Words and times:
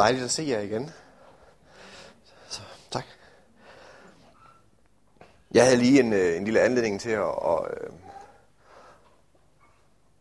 Dejligt 0.00 0.24
at 0.24 0.30
se 0.30 0.42
jer 0.42 0.60
igen. 0.60 0.90
Så, 2.48 2.60
tak. 2.90 3.04
Jeg 5.54 5.64
havde 5.64 5.76
lige 5.76 6.00
en, 6.00 6.12
øh, 6.12 6.36
en 6.36 6.44
lille 6.44 6.60
anledning 6.60 7.00
til 7.00 7.10
at, 7.10 7.22
at, 7.22 7.58
øh, 7.70 7.90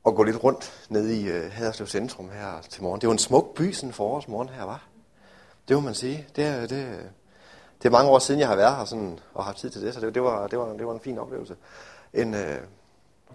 at 0.07 0.15
gå 0.15 0.23
lidt 0.23 0.43
rundt 0.43 0.87
nede 0.89 1.21
i 1.21 1.27
øh, 1.27 1.51
Haderslev 1.51 1.87
Centrum 1.87 2.29
her 2.29 2.61
til 2.69 2.83
morgen. 2.83 3.01
Det 3.01 3.07
var 3.07 3.13
en 3.13 3.19
smuk 3.19 3.55
by 3.55 3.71
sådan 3.71 3.93
forårsmorgen 3.93 4.49
her, 4.49 4.63
var. 4.63 4.87
Det 5.67 5.75
må 5.75 5.81
man 5.81 5.95
sige. 5.95 6.27
Det 6.35 6.45
er, 6.45 6.59
det, 6.59 7.09
det 7.77 7.85
er 7.85 7.89
mange 7.89 8.11
år 8.11 8.19
siden, 8.19 8.39
jeg 8.39 8.47
har 8.47 8.55
været 8.55 8.75
her 8.75 8.85
sådan, 8.85 9.19
og 9.33 9.45
haft 9.45 9.57
tid 9.57 9.69
til 9.69 9.81
det, 9.81 9.93
så 9.93 9.99
det, 9.99 10.15
det, 10.15 10.23
var, 10.23 10.47
det, 10.47 10.59
var, 10.59 10.73
det 10.73 10.87
var 10.87 10.93
en 10.93 10.99
fin 10.99 11.17
oplevelse. 11.17 11.55
En 12.13 12.33
øh, 12.33 12.57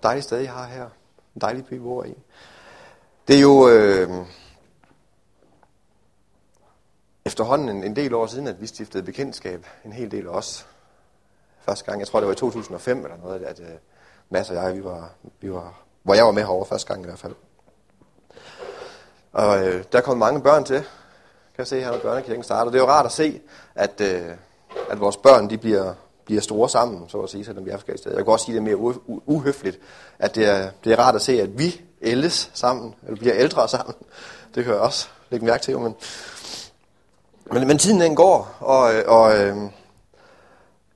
dejlig 0.03 0.25
sted, 0.25 0.39
jeg 0.39 0.53
har 0.53 0.67
her. 0.67 0.85
En 1.35 1.41
dejlig 1.41 1.67
by, 1.67 1.75
vi 1.75 1.79
bor 1.79 2.05
i. 2.05 2.15
Det 3.29 3.37
er 3.37 3.41
jo... 3.41 3.69
Øh, 3.69 4.27
efterhånden 7.27 7.69
en, 7.69 7.85
en 7.85 7.97
del 7.97 8.15
år 8.15 8.27
siden, 8.27 8.47
at 8.47 8.61
vi 8.61 8.67
stiftede 8.67 9.03
bekendtskab, 9.03 9.67
en 9.85 9.93
hel 9.93 10.11
del 10.11 10.29
også. 10.29 10.65
Første 11.61 11.85
gang, 11.85 12.01
jeg 12.01 12.09
tror 12.09 12.21
det 12.21 12.27
var 12.27 12.33
i 12.33 12.37
2005 12.37 13.05
eller 13.05 13.17
noget, 13.17 13.43
at 13.43 13.61
uh, 13.61 13.67
Mads 14.31 14.51
og 14.51 14.57
jeg, 14.57 14.77
vi 14.77 14.85
var, 14.85 15.11
vi 15.41 15.53
var, 15.53 15.75
hvor 16.03 16.15
jeg 16.15 16.25
var 16.25 16.31
med 16.31 16.43
herovre 16.43 16.67
første 16.67 16.89
gang 16.89 17.03
i 17.03 17.07
hvert 17.07 17.19
fald. 17.19 17.35
Og 19.33 19.59
uh, 19.59 19.83
der 19.93 20.01
kom 20.01 20.19
mange 20.19 20.43
børn 20.43 20.65
til, 20.65 20.77
kan 20.77 21.59
jeg 21.59 21.67
se 21.67 21.81
her, 21.81 21.91
når 21.91 21.99
børnekirken 21.99 22.45
starter. 22.45 22.71
Det 22.71 22.79
er 22.79 22.83
jo 22.83 22.89
rart 22.89 23.07
at 23.07 23.13
se, 23.13 23.41
at, 23.75 24.01
uh, 24.01 24.37
at 24.91 25.01
vores 25.01 25.17
børn 25.17 25.51
de 25.51 25.59
bliver, 25.59 25.95
bliver 26.25 26.41
store 26.41 26.69
sammen, 26.69 27.09
så 27.09 27.21
at 27.21 27.31
sige, 27.31 27.45
selvom 27.45 27.65
vi 27.65 27.71
er 27.71 27.77
forskellige 27.77 27.99
steder. 27.99 28.17
Jeg 28.17 28.25
kan 28.25 28.33
også 28.33 28.45
sige, 28.45 28.55
det 28.55 28.71
er 28.71 28.77
mere 28.77 28.95
uhøfligt, 29.27 29.79
at 30.19 30.35
det 30.35 30.49
er, 30.49 30.71
det 30.85 30.93
er 30.93 30.99
rart 30.99 31.15
at 31.15 31.23
se, 31.23 31.43
at 31.43 31.59
vi 31.59 31.81
ældes 32.03 32.51
sammen, 32.55 32.95
eller 33.03 33.17
bliver 33.17 33.35
ældre 33.35 33.69
sammen. 33.69 33.95
Det 34.55 34.65
hører 34.65 34.77
jeg 34.77 34.85
også 34.85 35.09
lægge 35.31 35.47
mærke 35.47 35.63
til, 35.63 35.79
men 35.79 35.95
men, 37.53 37.69
men 37.69 37.79
tiden 37.79 38.01
den 38.01 38.17
går, 38.17 38.57
og, 38.61 38.93
og 39.07 39.39
øh, 39.39 39.57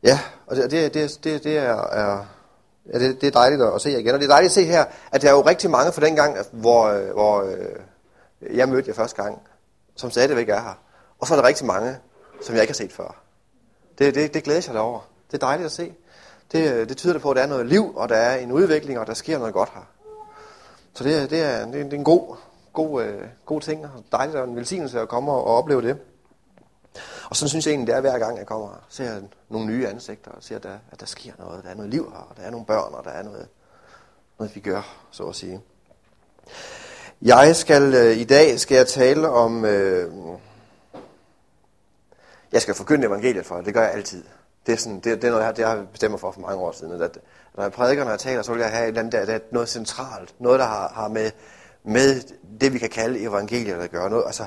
ja, 0.03 0.21
og 0.47 0.57
det, 0.57 0.71
det, 0.71 0.95
det, 1.25 1.45
det, 1.45 1.59
er, 1.59 1.83
er 1.83 2.27
ja, 2.93 2.99
det, 2.99 3.21
det 3.21 3.27
er 3.27 3.31
dejligt 3.31 3.63
at 3.63 3.81
se 3.81 3.91
jer 3.91 3.99
igen. 3.99 4.15
Og 4.15 4.21
det 4.21 4.27
er 4.27 4.31
dejligt 4.31 4.51
at 4.51 4.55
se 4.55 4.65
her, 4.65 4.85
at 5.13 5.23
der 5.23 5.29
er 5.29 5.33
jo 5.33 5.41
rigtig 5.41 5.71
mange 5.71 5.93
fra 5.93 6.07
den 6.07 6.17
gang, 6.17 6.37
hvor, 6.53 6.85
øh, 6.87 7.11
hvor 7.13 7.43
øh, 7.43 8.57
jeg 8.57 8.69
mødte 8.69 8.89
jer 8.89 8.95
første 8.95 9.23
gang, 9.23 9.43
som 9.97 10.11
stadigvæk 10.11 10.49
er 10.49 10.61
her. 10.61 10.79
Og 11.19 11.27
så 11.27 11.35
er 11.35 11.41
der 11.41 11.49
rigtig 11.49 11.67
mange, 11.67 11.97
som 12.43 12.55
jeg 12.55 12.63
ikke 12.63 12.73
har 12.73 12.77
set 12.77 12.93
før. 12.93 13.23
Det, 13.99 14.15
det, 14.15 14.35
det 14.35 14.45
glæder 14.45 14.63
jeg 14.67 14.75
dig 14.75 14.83
over. 14.83 15.01
Det 15.31 15.43
er 15.43 15.47
dejligt 15.47 15.67
at 15.67 15.73
se. 15.73 15.95
Det, 16.53 16.73
øh, 16.73 16.89
det 16.89 16.97
tyder 16.97 17.19
på, 17.19 17.31
at 17.31 17.37
der 17.37 17.43
er 17.43 17.47
noget 17.47 17.67
liv, 17.67 17.97
og 17.97 18.09
der 18.09 18.17
er 18.17 18.37
en 18.37 18.53
udvikling, 18.53 18.99
og 18.99 19.07
der 19.07 19.15
sker 19.15 19.39
noget 19.39 19.55
godt 19.55 19.71
her. 19.75 19.87
Så 20.95 21.05
det, 21.05 21.31
det, 21.31 21.43
er, 21.43 21.67
det 21.67 21.93
er 21.93 21.97
en 21.97 22.05
god, 22.05 22.37
god, 22.73 23.03
øh, 23.03 23.23
god 23.47 23.61
ting, 23.61 23.85
og 23.85 24.05
dejligt 24.13 24.37
og 24.37 24.49
en 24.49 24.57
velsignelse 24.57 25.01
at 25.01 25.09
komme 25.09 25.33
og 25.33 25.45
opleve 25.45 25.83
det. 25.83 25.99
Og 27.31 27.37
så 27.37 27.49
synes 27.49 27.67
jeg 27.67 27.73
egentlig, 27.73 27.87
det 27.87 27.97
er 27.97 28.01
hver 28.01 28.19
gang, 28.19 28.39
jeg 28.39 28.47
kommer 28.47 28.69
og 28.69 28.81
ser 28.89 29.21
nogle 29.49 29.67
nye 29.67 29.89
ansigter, 29.89 30.31
og 30.31 30.43
ser, 30.43 30.57
at 30.57 30.63
der, 30.63 30.79
at 30.93 31.01
der 31.01 31.07
sker 31.07 31.33
noget, 31.39 31.65
der 31.65 31.71
er 31.71 31.75
noget 31.75 31.91
liv 31.91 32.11
her, 32.13 32.19
og 32.19 32.37
der 32.37 32.43
er 32.43 32.51
nogle 32.51 32.67
børn, 32.67 32.95
og 32.95 33.05
der 33.05 33.11
er 33.11 33.23
noget, 33.23 33.49
noget 34.39 34.55
vi 34.55 34.61
gør, 34.61 34.97
så 35.11 35.25
at 35.25 35.35
sige. 35.35 35.61
Jeg 37.23 37.57
skal, 37.57 37.95
øh, 37.95 38.17
i 38.17 38.25
dag 38.25 38.61
skal 38.61 38.77
jeg 38.77 38.87
tale 38.87 39.29
om, 39.29 39.65
øh, 39.65 40.13
jeg 42.53 42.63
skal 42.63 42.75
forkynde 42.75 43.07
evangeliet 43.07 43.47
for, 43.47 43.61
det 43.61 43.75
gør 43.75 43.83
jeg 43.83 43.93
altid. 43.93 44.25
Det 44.67 44.73
er, 44.73 44.79
sådan, 44.79 45.01
det, 45.01 45.05
det 45.05 45.25
er 45.25 45.31
noget, 45.31 45.45
jeg, 45.45 45.57
det 45.57 45.65
har 45.65 45.75
jeg 45.77 45.89
bestemmer 45.89 46.19
for 46.19 46.31
for 46.31 46.41
mange 46.41 46.57
år 46.57 46.73
siden. 46.73 47.03
At, 47.03 47.19
når 47.57 47.63
jeg 47.63 47.73
prædiker, 47.73 48.05
når 48.05 48.11
jeg 48.11 48.21
taler, 48.21 48.43
så 48.43 48.53
vil 48.53 48.61
jeg 48.61 48.71
have 48.71 48.83
et 48.83 48.89
eller 48.89 49.01
andet, 49.01 49.13
der, 49.13 49.25
der 49.25 49.35
er 49.35 49.39
noget 49.53 49.69
centralt. 49.69 50.35
Noget, 50.39 50.61
der 50.61 50.67
har, 50.67 50.89
har 50.89 51.09
med, 51.09 51.31
med 51.85 52.23
det, 52.61 52.73
vi 52.73 52.79
kan 52.79 52.91
kalde 52.91 53.21
evangeliet 53.21 53.75
at 53.75 53.91
gøre. 53.91 54.11
Noget, 54.11 54.27
altså, 54.27 54.47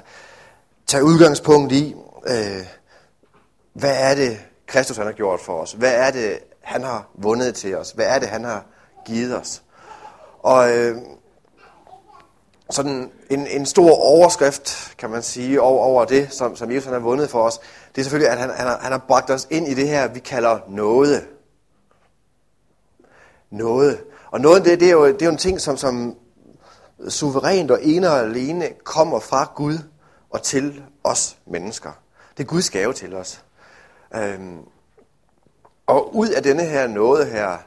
tage 0.91 1.03
udgangspunkt 1.03 1.71
i, 1.71 1.95
øh, 2.27 2.65
hvad 3.73 3.95
er 3.97 4.15
det, 4.15 4.39
Kristus 4.67 4.97
han 4.97 5.05
har 5.05 5.13
gjort 5.13 5.39
for 5.39 5.61
os? 5.61 5.71
Hvad 5.71 5.93
er 5.93 6.11
det, 6.11 6.39
han 6.61 6.83
har 6.83 7.09
vundet 7.13 7.55
til 7.55 7.77
os? 7.77 7.91
Hvad 7.91 8.05
er 8.05 8.19
det, 8.19 8.27
han 8.27 8.43
har 8.43 8.65
givet 9.05 9.37
os? 9.37 9.63
Og 10.39 10.77
øh, 10.77 10.97
sådan 12.69 13.11
en, 13.29 13.47
en 13.47 13.65
stor 13.65 13.91
overskrift, 13.95 14.93
kan 14.97 15.09
man 15.09 15.23
sige, 15.23 15.61
over, 15.61 15.83
over 15.83 16.05
det, 16.05 16.33
som, 16.33 16.55
som 16.55 16.71
Jesus 16.71 16.85
han 16.85 16.93
har 16.93 16.99
vundet 16.99 17.29
for 17.29 17.43
os, 17.43 17.59
det 17.95 18.01
er 18.01 18.03
selvfølgelig, 18.03 18.31
at 18.31 18.37
han, 18.37 18.49
han, 18.49 18.67
har, 18.67 18.79
han 18.81 18.91
har 18.91 19.05
bragt 19.07 19.29
os 19.29 19.47
ind 19.49 19.67
i 19.67 19.73
det 19.73 19.87
her, 19.87 20.07
vi 20.07 20.19
kalder 20.19 20.59
noget. 20.69 21.27
Noget. 23.51 24.03
Og 24.31 24.41
noget, 24.41 24.65
det, 24.65 24.79
det, 24.79 24.87
er, 24.87 24.91
jo, 24.91 25.07
det 25.07 25.21
er 25.21 25.25
jo 25.25 25.31
en 25.31 25.37
ting, 25.37 25.61
som, 25.61 25.77
som 25.77 26.15
suverænt 27.09 27.71
og 27.71 27.79
ene 27.83 28.09
og 28.09 28.19
alene 28.19 28.69
kommer 28.83 29.19
fra 29.19 29.51
Gud 29.55 29.77
og 30.31 30.43
til 30.43 30.83
os 31.03 31.37
mennesker. 31.45 31.91
Det 32.37 32.43
er 32.43 32.47
Guds 32.47 32.69
gave 32.69 32.93
til 32.93 33.13
os. 33.13 33.43
Øhm, 34.15 34.59
og 35.87 36.15
ud 36.15 36.29
af 36.29 36.43
denne 36.43 36.63
her 36.63 36.87
noget 36.87 37.27
her, 37.27 37.57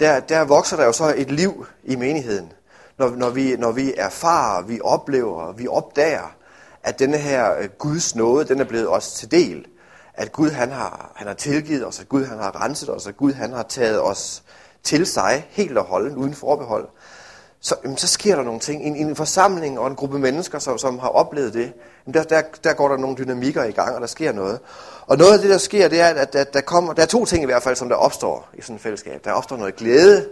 der, 0.00 0.20
der 0.20 0.44
vokser 0.44 0.76
der 0.76 0.84
jo 0.84 0.92
så 0.92 1.14
et 1.16 1.30
liv 1.30 1.66
i 1.84 1.96
menigheden. 1.96 2.52
Når, 2.98 3.08
når, 3.08 3.30
vi, 3.30 3.56
når 3.56 3.72
vi 3.72 3.94
erfarer, 3.96 4.62
vi 4.62 4.80
oplever, 4.84 5.52
vi 5.52 5.68
opdager, 5.68 6.34
at 6.82 6.98
denne 6.98 7.18
her 7.18 7.58
øh, 7.58 7.68
Guds 7.78 8.14
nåde, 8.14 8.48
den 8.48 8.60
er 8.60 8.64
blevet 8.64 8.88
os 8.88 9.12
til 9.12 9.30
del. 9.30 9.66
At 10.14 10.32
Gud 10.32 10.50
han 10.50 10.70
har, 10.70 11.12
han 11.14 11.26
har 11.26 11.34
tilgivet 11.34 11.86
os, 11.86 12.00
at 12.00 12.08
Gud 12.08 12.24
han 12.24 12.38
har 12.38 12.64
renset 12.64 12.90
os, 12.90 13.06
at 13.06 13.16
Gud 13.16 13.32
han 13.32 13.52
har 13.52 13.62
taget 13.62 14.02
os 14.02 14.42
til 14.82 15.06
sig 15.06 15.46
helt 15.50 15.78
og 15.78 15.84
holden, 15.84 16.16
uden 16.16 16.34
forbehold. 16.34 16.88
Så, 17.64 17.76
jamen, 17.84 17.96
så 17.96 18.06
sker 18.06 18.36
der 18.36 18.42
nogle 18.42 18.60
ting. 18.60 18.82
En, 18.82 18.96
en 18.96 19.16
forsamling 19.16 19.78
og 19.78 19.86
en 19.86 19.94
gruppe 19.96 20.18
mennesker, 20.18 20.58
som, 20.58 20.78
som 20.78 20.98
har 20.98 21.08
oplevet 21.08 21.54
det, 21.54 21.72
jamen, 22.06 22.14
der, 22.14 22.22
der, 22.22 22.42
der 22.64 22.72
går 22.72 22.88
der 22.88 22.96
nogle 22.96 23.16
dynamikker 23.16 23.64
i 23.64 23.72
gang, 23.72 23.94
og 23.94 24.00
der 24.00 24.06
sker 24.06 24.32
noget. 24.32 24.60
Og 25.06 25.18
noget 25.18 25.32
af 25.32 25.38
det, 25.38 25.50
der 25.50 25.58
sker, 25.58 25.88
det 25.88 26.00
er, 26.00 26.06
at, 26.06 26.34
at 26.34 26.54
der, 26.54 26.60
kommer, 26.60 26.92
der 26.92 27.02
er 27.02 27.06
to 27.06 27.24
ting 27.24 27.42
i 27.42 27.46
hvert 27.46 27.62
fald, 27.62 27.76
som 27.76 27.88
der 27.88 27.96
opstår 27.96 28.48
i 28.54 28.62
sådan 28.62 28.76
et 28.76 28.82
fællesskab. 28.82 29.24
Der 29.24 29.32
opstår 29.32 29.56
noget 29.56 29.76
glæde, 29.76 30.28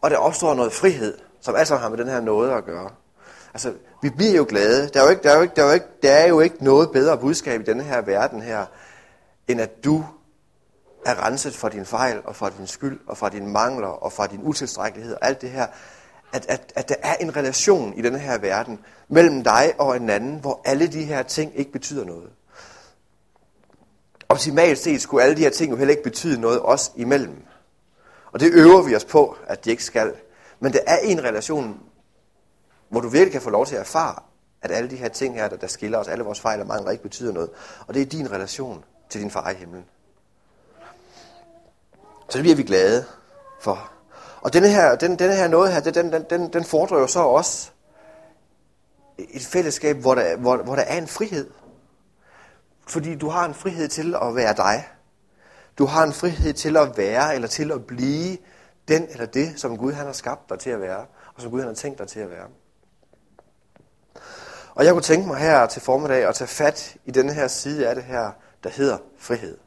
og 0.00 0.10
der 0.10 0.16
opstår 0.16 0.54
noget 0.54 0.72
frihed, 0.72 1.18
som 1.40 1.54
altså 1.56 1.76
har 1.76 1.88
med 1.88 1.98
den 1.98 2.08
her 2.08 2.20
noget 2.20 2.50
at 2.50 2.64
gøre. 2.64 2.90
Altså, 3.54 3.72
vi 4.02 4.10
bliver 4.10 4.36
jo 4.36 4.46
glade. 4.48 4.88
Der 4.88 5.00
er 5.00 5.04
jo 5.04 5.10
ikke, 5.10 5.22
der 5.22 5.30
er 5.32 5.36
jo 5.36 5.42
ikke, 5.42 5.54
der 5.56 5.62
er 5.62 5.66
jo 5.66 5.72
ikke, 5.72 5.86
der 6.02 6.12
er 6.12 6.28
jo 6.28 6.40
ikke 6.40 6.64
noget 6.64 6.90
bedre 6.92 7.18
budskab 7.18 7.60
i 7.60 7.64
denne 7.64 7.82
her 7.82 8.00
verden 8.00 8.42
her, 8.42 8.66
end 9.48 9.60
at 9.60 9.84
du 9.84 10.04
er 11.06 11.26
renset 11.26 11.54
for 11.54 11.68
din 11.68 11.86
fejl, 11.86 12.20
og 12.24 12.36
for 12.36 12.48
din 12.48 12.66
skyld, 12.66 13.00
og 13.06 13.16
for 13.16 13.28
dine 13.28 13.48
mangler, 13.48 13.88
og 13.88 14.12
for 14.12 14.26
din 14.26 14.40
utilstrækkelighed, 14.42 15.14
og 15.14 15.26
alt 15.26 15.40
det 15.40 15.50
her. 15.50 15.66
At, 16.34 16.46
at, 16.48 16.72
at 16.76 16.88
der 16.88 16.94
er 17.02 17.14
en 17.14 17.36
relation 17.36 17.94
i 17.98 18.02
denne 18.02 18.18
her 18.18 18.38
verden 18.38 18.80
mellem 19.08 19.44
dig 19.44 19.74
og 19.78 19.96
en 19.96 20.10
anden, 20.10 20.40
hvor 20.40 20.60
alle 20.64 20.86
de 20.86 21.04
her 21.04 21.22
ting 21.22 21.58
ikke 21.58 21.72
betyder 21.72 22.04
noget. 22.04 22.30
Optimalt 24.28 24.78
set 24.78 25.02
skulle 25.02 25.24
alle 25.24 25.36
de 25.36 25.40
her 25.40 25.50
ting 25.50 25.70
jo 25.70 25.76
heller 25.76 25.92
ikke 25.92 26.02
betyde 26.02 26.40
noget 26.40 26.60
os 26.62 26.92
imellem. 26.96 27.36
Og 28.32 28.40
det 28.40 28.52
øver 28.52 28.82
vi 28.82 28.96
os 28.96 29.04
på, 29.04 29.36
at 29.46 29.64
de 29.64 29.70
ikke 29.70 29.84
skal. 29.84 30.14
Men 30.60 30.72
der 30.72 30.78
er 30.86 30.98
en 30.98 31.24
relation, 31.24 31.80
hvor 32.88 33.00
du 33.00 33.08
virkelig 33.08 33.32
kan 33.32 33.42
få 33.42 33.50
lov 33.50 33.66
til 33.66 33.74
at 33.74 33.80
erfare, 33.80 34.22
at 34.62 34.70
alle 34.70 34.90
de 34.90 34.96
her 34.96 35.08
ting 35.08 35.34
her, 35.34 35.48
der, 35.48 35.56
der 35.56 35.66
skiller 35.66 35.98
os, 35.98 36.08
alle 36.08 36.24
vores 36.24 36.40
fejl 36.40 36.60
og 36.60 36.66
mangler, 36.66 36.90
ikke 36.90 37.02
betyder 37.02 37.32
noget. 37.32 37.50
Og 37.86 37.94
det 37.94 38.02
er 38.02 38.06
din 38.06 38.30
relation 38.30 38.84
til 39.10 39.20
din 39.20 39.30
far 39.30 39.50
i 39.50 39.54
himlen. 39.54 39.84
Så 42.28 42.38
det 42.38 42.42
bliver 42.42 42.56
vi 42.56 42.62
glade 42.62 43.04
for. 43.60 43.93
Og 44.44 44.52
denne 44.52 44.68
her, 44.68 44.94
den, 44.94 45.18
denne 45.18 45.34
her 45.34 45.48
noget 45.48 45.72
her, 45.72 45.80
den, 45.80 46.12
den, 46.12 46.24
den, 46.30 46.52
den 46.52 46.64
fordrer 46.64 46.98
jo 46.98 47.06
så 47.06 47.20
også 47.20 47.70
et 49.18 49.42
fællesskab, 49.42 49.96
hvor 49.96 50.14
der, 50.14 50.36
hvor, 50.36 50.56
hvor 50.56 50.74
der 50.74 50.82
er 50.82 50.98
en 50.98 51.06
frihed. 51.06 51.50
Fordi 52.86 53.14
du 53.14 53.28
har 53.28 53.44
en 53.44 53.54
frihed 53.54 53.88
til 53.88 54.14
at 54.22 54.34
være 54.34 54.54
dig. 54.56 54.88
Du 55.78 55.86
har 55.86 56.04
en 56.04 56.12
frihed 56.12 56.52
til 56.52 56.76
at 56.76 56.96
være, 56.96 57.34
eller 57.34 57.48
til 57.48 57.72
at 57.72 57.86
blive 57.86 58.38
den 58.88 59.06
eller 59.10 59.26
det, 59.26 59.60
som 59.60 59.78
Gud 59.78 59.92
han 59.92 60.06
har 60.06 60.12
skabt 60.12 60.48
dig 60.48 60.58
til 60.58 60.70
at 60.70 60.80
være, 60.80 61.06
og 61.34 61.42
som 61.42 61.50
Gud 61.50 61.60
han 61.60 61.68
har 61.68 61.74
tænkt 61.74 61.98
dig 61.98 62.08
til 62.08 62.20
at 62.20 62.30
være. 62.30 62.46
Og 64.74 64.84
jeg 64.84 64.92
kunne 64.92 65.02
tænke 65.02 65.28
mig 65.28 65.36
her 65.36 65.66
til 65.66 65.82
formiddag 65.82 66.28
at 66.28 66.34
tage 66.34 66.48
fat 66.48 66.96
i 67.04 67.10
denne 67.10 67.32
her 67.32 67.48
side 67.48 67.88
af 67.88 67.94
det 67.94 68.04
her, 68.04 68.30
der 68.64 68.70
hedder 68.70 68.98
frihed. 69.18 69.58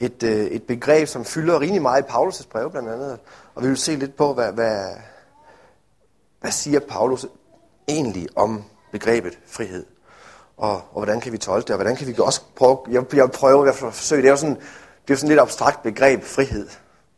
Et, 0.00 0.22
øh, 0.22 0.46
et 0.46 0.62
begreb, 0.62 1.08
som 1.08 1.24
fylder 1.24 1.60
rimelig 1.60 1.82
meget 1.82 2.02
i 2.02 2.06
Paulus' 2.06 2.48
brev 2.48 2.70
blandt 2.70 2.88
andet. 2.88 3.18
Og 3.54 3.62
vi 3.62 3.68
vil 3.68 3.76
se 3.76 3.96
lidt 3.96 4.16
på, 4.16 4.34
hvad, 4.34 4.52
hvad, 4.52 4.86
hvad 6.40 6.50
siger 6.50 6.80
Paulus 6.80 7.26
egentlig 7.88 8.28
om 8.36 8.64
begrebet 8.92 9.38
frihed? 9.46 9.84
Og, 10.56 10.74
og 10.74 10.82
hvordan 10.92 11.20
kan 11.20 11.32
vi 11.32 11.38
tolke 11.38 11.66
det? 11.66 11.70
Og 11.70 11.76
hvordan 11.76 11.96
kan 11.96 12.06
vi 12.06 12.14
også 12.18 12.40
prøve, 12.56 12.78
jeg, 12.90 13.14
jeg 13.14 13.30
prøver 13.30 13.68
at 13.68 13.74
forsøge, 13.74 14.22
det 14.22 14.28
er 14.28 14.32
jo 14.32 14.36
sådan, 14.36 14.56
det 15.08 15.14
er 15.14 15.18
sådan 15.18 15.28
lidt 15.28 15.40
abstrakt 15.40 15.82
begreb, 15.82 16.22
frihed. 16.22 16.68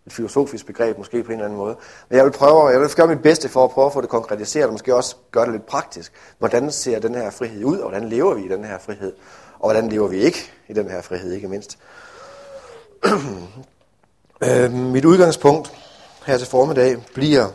Et 0.07 0.13
filosofisk 0.13 0.67
begreb 0.67 0.99
måske 0.99 1.23
på 1.23 1.33
en 1.33 1.33
eller 1.33 1.45
anden 1.45 1.59
måde. 1.59 1.77
Men 2.09 2.17
jeg 2.17 2.25
vil 2.25 2.33
prøve, 2.33 2.69
jeg 2.69 2.81
vil 2.81 2.91
gøre 2.97 3.07
mit 3.07 3.23
bedste 3.23 3.49
for 3.49 3.65
at 3.65 3.71
prøve 3.71 3.87
at 3.87 3.93
få 3.93 4.01
det 4.01 4.09
konkretiseret, 4.09 4.67
og 4.67 4.73
måske 4.73 4.95
også 4.95 5.17
gøre 5.31 5.45
det 5.45 5.53
lidt 5.53 5.67
praktisk. 5.67 6.13
Hvordan 6.39 6.73
ser 6.73 6.99
den 6.99 7.15
her 7.15 7.31
frihed 7.31 7.65
ud, 7.65 7.79
og 7.79 7.89
hvordan 7.91 8.09
lever 8.09 8.35
vi 8.35 8.45
i 8.45 8.49
den 8.49 8.65
her 8.65 8.79
frihed? 8.79 9.13
Og 9.59 9.73
hvordan 9.73 9.89
lever 9.89 10.09
vi 10.09 10.17
ikke 10.17 10.53
i 10.69 10.73
den 10.73 10.91
her 10.91 11.03
frihed, 11.03 11.33
ikke 11.33 11.49
mindst? 11.49 11.79
øh, 14.45 14.73
mit 14.73 15.05
udgangspunkt 15.05 15.73
her 16.27 16.39
til 16.39 16.47
formiddag 16.47 16.97
bliver 17.15 17.49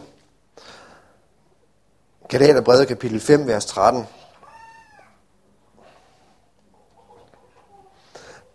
Galaterbrevet 2.29 2.87
kapitel 2.87 3.19
5, 3.19 3.47
vers 3.47 3.65
13. 3.65 4.05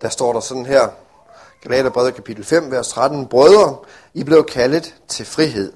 der 0.02 0.08
står 0.08 0.32
der 0.32 0.40
sådan 0.40 0.66
her, 0.66 0.88
Galaterbrevet 1.62 2.14
kapitel 2.14 2.44
5, 2.44 2.70
vers 2.70 2.88
13, 2.88 3.26
Brødre, 3.26 3.76
I 4.14 4.24
blev 4.24 4.44
kaldet 4.44 4.94
til 5.08 5.26
frihed. 5.26 5.72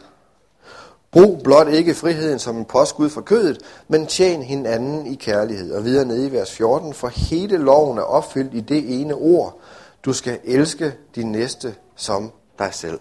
Brug 1.12 1.40
blot 1.44 1.68
ikke 1.68 1.94
friheden 1.94 2.38
som 2.38 2.56
en 2.56 2.64
påskud 2.64 3.10
for 3.10 3.20
kødet, 3.20 3.58
men 3.88 4.06
tjen 4.06 4.42
hinanden 4.42 5.06
i 5.06 5.14
kærlighed. 5.14 5.72
Og 5.72 5.84
videre 5.84 6.04
nede 6.04 6.26
i 6.26 6.32
vers 6.32 6.50
14, 6.50 6.94
for 6.94 7.08
hele 7.08 7.56
loven 7.56 7.98
er 7.98 8.02
opfyldt 8.02 8.54
i 8.54 8.60
det 8.60 9.00
ene 9.00 9.14
ord. 9.14 9.60
Du 10.04 10.12
skal 10.12 10.40
elske 10.44 10.96
din 11.14 11.32
næste 11.32 11.76
som 11.96 12.32
dig 12.58 12.74
selv. 12.74 13.00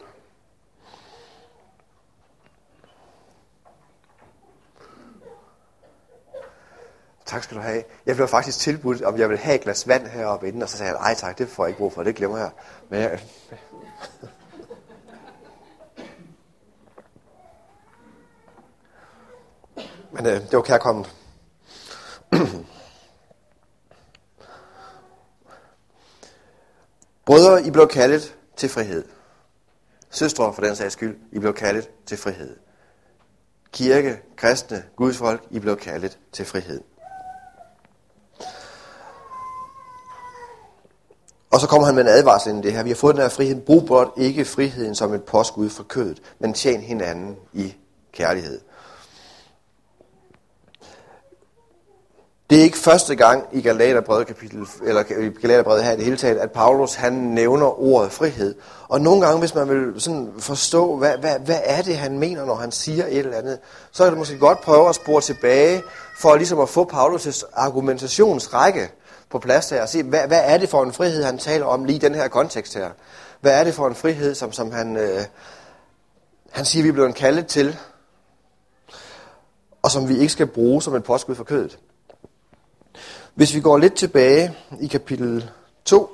Tak 7.26 7.44
skal 7.44 7.58
du 7.58 7.62
have. 7.62 7.84
Jeg 8.06 8.16
blev 8.16 8.28
faktisk 8.28 8.60
tilbudt, 8.60 9.02
om 9.02 9.18
jeg 9.18 9.30
vil 9.30 9.38
have 9.38 9.56
et 9.56 9.62
glas 9.62 9.88
vand 9.88 10.08
heroppe 10.08 10.48
inden, 10.48 10.62
og 10.62 10.70
så 10.70 10.78
sagde 10.78 10.92
jeg, 10.92 11.00
nej 11.00 11.16
tak, 11.16 11.38
det 11.38 11.50
får 11.50 11.64
jeg 11.64 11.70
ikke 11.70 11.78
brug 11.78 11.94
for, 11.94 12.04
det 12.04 12.16
glemmer 12.16 12.38
jeg. 12.38 12.52
Men 12.90 13.00
jeg... 13.00 13.20
Men 20.12 20.26
øh, 20.26 20.42
det 20.42 20.54
var 20.54 20.62
kærkommet. 20.62 21.16
Brødre, 27.26 27.64
I 27.64 27.72
blev 27.72 27.88
kaldet 27.88 28.36
til 28.58 28.70
frihed. 28.70 29.06
Søstre, 30.10 30.54
for 30.54 30.62
den 30.62 30.76
sags 30.76 30.94
skyld, 30.94 31.18
I 31.32 31.40
blev 31.40 31.54
kaldet 31.54 31.90
til 32.06 32.18
frihed. 32.18 32.56
Kirke, 33.72 34.22
kristne, 34.36 34.84
Guds 34.96 35.18
folk, 35.18 35.44
I 35.52 35.60
blev 35.60 35.78
kaldet 35.78 36.20
til 36.32 36.46
frihed. 36.46 36.82
Og 41.52 41.60
så 41.60 41.68
kommer 41.68 41.86
han 41.86 41.96
med 41.96 42.04
en 42.04 42.10
advarsel 42.10 42.50
ind 42.50 42.66
i 42.66 42.68
det 42.68 42.74
her. 42.76 42.84
Vi 42.84 42.90
har 42.90 42.96
fået 42.96 43.16
den 43.16 43.22
her 43.22 43.30
frihed. 43.30 43.62
Brug 43.62 43.86
blot 43.86 44.14
ikke 44.18 44.46
friheden 44.46 44.96
som 44.96 45.14
et 45.14 45.24
påskud 45.24 45.70
for 45.70 45.84
kødet, 45.84 46.22
men 46.40 46.54
tjen 46.54 46.82
hinanden 46.82 47.36
i 47.54 47.76
kærlighed. 48.12 48.62
Det 52.54 52.60
er 52.60 52.64
ikke 52.64 52.78
første 52.78 53.16
gang 53.16 53.48
i 53.52 53.62
Galaterbrevet 53.62 54.28
kapitel 54.28 54.68
eller 54.86 55.02
i 55.02 55.30
Galaterbrevet 55.42 55.84
her 55.84 55.92
i 55.92 55.96
det 55.96 56.04
hele 56.04 56.18
taget, 56.18 56.38
at 56.38 56.52
Paulus 56.52 56.96
han 56.96 57.14
nævner 57.14 57.82
ordet 57.82 58.12
frihed. 58.12 58.56
Og 58.88 59.02
nogle 59.02 59.26
gange, 59.26 59.40
hvis 59.40 59.56
man 59.56 59.70
vil 59.70 60.02
sådan 60.02 60.34
forstå, 60.40 60.98
hvad, 60.98 61.18
hvad, 61.18 61.40
hvad 61.40 61.60
er 61.64 61.82
det, 61.82 61.98
han 61.98 62.20
mener, 62.20 62.46
når 62.46 62.56
han 62.56 62.72
siger 62.72 63.06
et 63.06 63.18
eller 63.18 63.38
andet, 63.38 63.60
så 63.92 64.04
er 64.04 64.10
det 64.10 64.18
måske 64.18 64.38
godt 64.38 64.62
prøve 64.62 64.90
at 64.90 64.96
spore 64.96 65.22
tilbage, 65.22 65.84
for 66.20 66.36
ligesom 66.36 66.60
at 66.60 66.70
få 66.70 66.90
Paulus' 66.94 67.44
argumentationsrække 67.54 68.92
på 69.30 69.40
plads 69.40 69.70
her, 69.70 69.82
og 69.82 69.90
se, 69.90 70.04
hvad, 70.04 70.28
hvad 70.28 70.42
er 70.44 70.58
det 70.58 70.70
for 70.70 70.84
en 70.84 70.94
frihed, 70.94 71.24
han 71.24 71.38
taler 71.38 71.66
om 71.66 71.86
lige 71.86 71.96
i 71.96 72.00
den 72.00 72.16
her 72.16 72.28
kontekst 72.28 72.74
her? 72.74 72.90
Hvad 73.42 73.60
er 73.60 73.64
det 73.64 73.74
for 73.74 73.88
en 73.88 73.96
frihed, 73.96 74.36
som, 74.36 74.52
som 74.52 74.72
han, 74.72 74.98
øh, 74.98 75.22
han 76.52 76.66
siger, 76.66 76.84
vi 76.84 76.90
er 76.90 76.94
blevet 76.94 77.16
kaldet 77.16 77.48
til, 77.48 77.78
og 79.82 79.92
som 79.92 80.10
vi 80.10 80.18
ikke 80.18 80.34
skal 80.34 80.48
bruge 80.48 80.82
som 80.82 80.96
et 80.96 81.04
påskud 81.04 81.36
for 81.36 81.44
kødet? 81.44 81.80
Hvis 83.36 83.54
vi 83.54 83.60
går 83.60 83.78
lidt 83.78 83.94
tilbage 83.94 84.58
i 84.82 84.88
kapitel 84.88 85.52
2, 85.86 86.10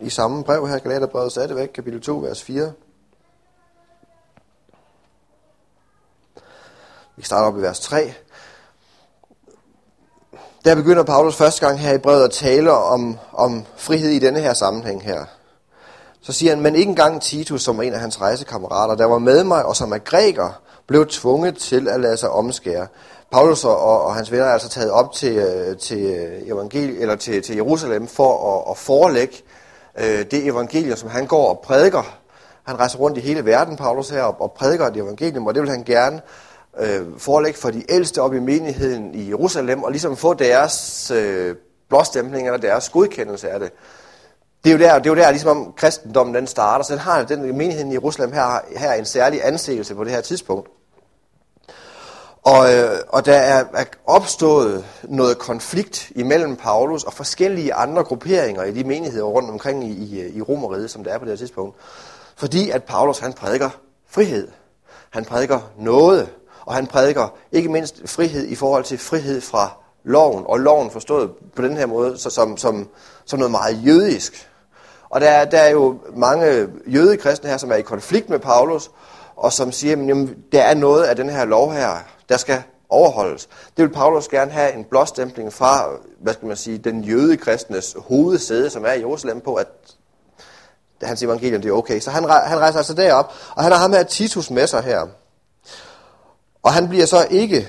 i 0.00 0.10
samme 0.10 0.44
brev 0.44 0.68
her, 0.68 0.78
Galaterbrevet, 0.78 1.32
så 1.32 1.40
er 1.40 1.46
det 1.46 1.56
væk, 1.56 1.68
kapitel 1.68 2.00
2, 2.00 2.16
vers 2.18 2.42
4. 2.42 2.72
Vi 7.16 7.22
starter 7.22 7.46
op 7.46 7.58
i 7.58 7.62
vers 7.62 7.80
3. 7.80 8.14
Der 10.64 10.74
begynder 10.74 11.02
Paulus 11.02 11.36
første 11.36 11.66
gang 11.66 11.80
her 11.80 11.92
i 11.92 11.98
brevet 11.98 12.24
at 12.24 12.30
tale 12.30 12.72
om, 12.72 13.18
om 13.32 13.64
frihed 13.76 14.10
i 14.10 14.18
denne 14.18 14.40
her 14.40 14.54
sammenhæng 14.54 15.02
her. 15.02 15.24
Så 16.20 16.32
siger 16.32 16.54
han, 16.54 16.62
men 16.62 16.74
ikke 16.74 16.90
engang 16.90 17.22
Titus, 17.22 17.62
som 17.62 17.76
var 17.76 17.82
en 17.82 17.92
af 17.92 18.00
hans 18.00 18.20
rejsekammerater, 18.20 18.94
der 18.94 19.04
var 19.04 19.18
med 19.18 19.44
mig 19.44 19.64
og 19.64 19.76
som 19.76 19.92
er 19.92 19.98
græker, 19.98 20.60
blev 20.86 21.06
tvunget 21.06 21.56
til 21.56 21.88
at 21.88 22.00
lade 22.00 22.16
sig 22.16 22.30
omskære. 22.30 22.86
Paulus 23.30 23.64
og, 23.64 24.04
og 24.04 24.14
hans 24.14 24.32
venner 24.32 24.44
er 24.44 24.52
altså 24.52 24.68
taget 24.68 24.90
op 24.90 25.12
til, 25.12 25.36
øh, 25.36 25.76
til, 25.76 25.98
øh, 25.98 26.48
evangel, 26.48 26.96
eller 26.98 27.16
til, 27.16 27.42
til 27.42 27.54
Jerusalem 27.54 28.06
for 28.06 28.56
at, 28.56 28.70
at 28.70 28.76
forelægge 28.76 29.36
øh, 29.98 30.24
det 30.30 30.46
evangelium, 30.46 30.96
som 30.96 31.08
han 31.08 31.26
går 31.26 31.48
og 31.48 31.60
prædiker. 31.60 32.18
Han 32.66 32.78
rejser 32.78 32.98
rundt 32.98 33.18
i 33.18 33.20
hele 33.20 33.44
verden, 33.44 33.76
Paulus 33.76 34.10
her, 34.10 34.22
og, 34.22 34.40
og 34.40 34.52
prædiker 34.52 34.90
det 34.90 35.02
evangelium, 35.02 35.46
og 35.46 35.54
det 35.54 35.62
vil 35.62 35.70
han 35.70 35.84
gerne 35.84 36.20
øh, 36.80 37.06
forelægge 37.18 37.58
for 37.58 37.70
de 37.70 37.84
ældste 37.88 38.22
op 38.22 38.34
i 38.34 38.38
menigheden 38.38 39.14
i 39.14 39.28
Jerusalem, 39.28 39.82
og 39.82 39.90
ligesom 39.90 40.16
få 40.16 40.34
deres 40.34 41.10
øh, 41.10 41.56
blåstempling 41.88 42.46
eller 42.46 42.60
deres 42.60 42.88
godkendelse 42.88 43.50
af 43.50 43.60
det. 43.60 43.72
Det 44.64 44.70
er 44.70 44.74
jo 44.74 44.80
der, 44.80 44.98
det 44.98 45.06
er 45.06 45.10
jo 45.10 45.16
der 45.16 45.30
ligesom 45.30 45.72
kristendommen 45.76 46.34
den 46.34 46.46
starter, 46.46 46.84
så 46.84 46.92
den 46.92 47.00
har 47.00 47.24
den 47.24 47.56
menigheden 47.58 47.90
i 47.90 47.94
Jerusalem 47.94 48.32
her, 48.32 48.60
her 48.76 48.92
en 48.92 49.04
særlig 49.04 49.40
anseelse 49.44 49.94
på 49.94 50.04
det 50.04 50.12
her 50.12 50.20
tidspunkt. 50.20 50.68
Og, 52.42 52.74
øh, 52.74 52.98
og 53.08 53.26
der 53.26 53.34
er, 53.34 53.64
er 53.74 53.84
opstået 54.06 54.84
noget 55.02 55.38
konflikt 55.38 56.10
imellem 56.14 56.56
Paulus 56.56 57.04
og 57.04 57.12
forskellige 57.12 57.74
andre 57.74 58.04
grupperinger 58.04 58.62
i 58.62 58.72
de 58.72 58.84
menigheder 58.84 59.24
rundt 59.24 59.50
omkring 59.50 59.84
i, 59.84 59.92
i, 59.92 60.20
øh, 60.20 60.36
i 60.36 60.42
Romeriet, 60.42 60.90
som 60.90 61.04
det 61.04 61.12
er 61.12 61.18
på 61.18 61.24
det 61.24 61.32
her 61.32 61.36
tidspunkt. 61.36 61.76
Fordi 62.36 62.70
at 62.70 62.84
Paulus 62.84 63.18
han 63.18 63.32
prædiker 63.32 63.70
frihed. 64.10 64.48
Han 65.10 65.24
prædiker 65.24 65.60
noget. 65.78 66.28
Og 66.66 66.74
han 66.74 66.86
prædiker 66.86 67.34
ikke 67.52 67.68
mindst 67.68 68.02
frihed 68.06 68.46
i 68.46 68.54
forhold 68.54 68.84
til 68.84 68.98
frihed 68.98 69.40
fra 69.40 69.70
loven. 70.04 70.44
Og 70.46 70.60
loven 70.60 70.90
forstået 70.90 71.30
på 71.56 71.62
den 71.62 71.76
her 71.76 71.86
måde 71.86 72.18
så 72.18 72.30
som, 72.30 72.56
som, 72.56 72.88
som 73.24 73.38
noget 73.38 73.50
meget 73.50 73.86
jødisk. 73.86 74.48
Og 75.10 75.20
der, 75.20 75.44
der 75.44 75.58
er 75.58 75.70
jo 75.70 75.98
mange 76.16 76.68
jødekristne 76.86 77.50
her, 77.50 77.56
som 77.56 77.72
er 77.72 77.76
i 77.76 77.82
konflikt 77.82 78.30
med 78.30 78.38
Paulus, 78.38 78.90
og 79.36 79.52
som 79.52 79.72
siger, 79.72 79.96
at 79.96 80.28
der 80.52 80.62
er 80.62 80.74
noget 80.74 81.04
af 81.04 81.16
den 81.16 81.30
her 81.30 81.44
lov 81.44 81.72
her, 81.72 81.96
der 82.30 82.36
skal 82.36 82.62
overholdes. 82.88 83.48
Det 83.76 83.84
vil 83.84 83.92
Paulus 83.92 84.28
gerne 84.28 84.50
have 84.50 84.72
en 84.72 84.84
blåstempling 84.84 85.52
fra, 85.52 85.88
hvad 86.20 86.32
skal 86.32 86.48
man 86.48 86.56
sige, 86.56 86.78
den 86.78 87.04
jødekristnes 87.04 87.96
hovedsæde, 87.98 88.70
som 88.70 88.84
er 88.84 88.92
i 88.92 88.98
Jerusalem 88.98 89.40
på, 89.40 89.54
at 89.54 89.68
hans 91.02 91.22
evangelium 91.22 91.62
det 91.62 91.68
er 91.68 91.72
okay. 91.72 92.00
Så 92.00 92.10
han, 92.10 92.22
han 92.28 92.58
rejser 92.58 92.78
altså 92.78 92.94
derop, 92.94 93.32
og 93.56 93.62
han 93.62 93.72
har 93.72 93.78
ham 93.78 93.92
her 93.92 94.02
Titus 94.02 94.50
med 94.50 94.66
sig 94.66 94.82
her. 94.82 95.06
Og 96.62 96.72
han 96.72 96.88
bliver 96.88 97.06
så 97.06 97.26
ikke 97.30 97.68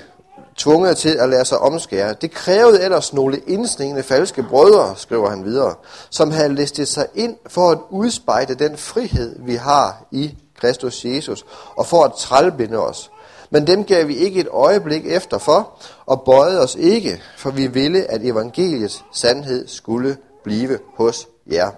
tvunget 0.56 0.96
til 0.96 1.16
at 1.16 1.28
lade 1.28 1.44
sig 1.44 1.58
omskære. 1.58 2.14
Det 2.20 2.30
krævede 2.30 2.82
ellers 2.82 3.12
nogle 3.12 3.38
indsningende 3.38 4.02
falske 4.02 4.42
brødre, 4.42 4.96
skriver 4.96 5.30
han 5.30 5.44
videre, 5.44 5.74
som 6.10 6.30
havde 6.30 6.54
listet 6.54 6.88
sig 6.88 7.06
ind 7.14 7.36
for 7.46 7.70
at 7.70 7.78
udspejde 7.90 8.54
den 8.54 8.76
frihed, 8.76 9.36
vi 9.38 9.54
har 9.54 10.04
i 10.10 10.34
Kristus 10.60 11.04
Jesus, 11.04 11.44
og 11.76 11.86
for 11.86 12.04
at 12.04 12.12
trælbinde 12.12 12.78
os. 12.78 13.11
Men 13.52 13.66
dem 13.66 13.84
gav 13.84 14.08
vi 14.08 14.14
ikke 14.14 14.40
et 14.40 14.48
øjeblik 14.50 15.06
efter 15.06 15.38
for, 15.38 15.72
og 16.06 16.22
bøjede 16.22 16.62
os 16.62 16.74
ikke, 16.74 17.22
for 17.36 17.50
vi 17.50 17.66
ville, 17.66 18.10
at 18.10 18.24
evangeliets 18.24 19.04
sandhed 19.12 19.68
skulle 19.68 20.16
blive 20.44 20.78
hos 20.96 21.28
jer. 21.46 21.70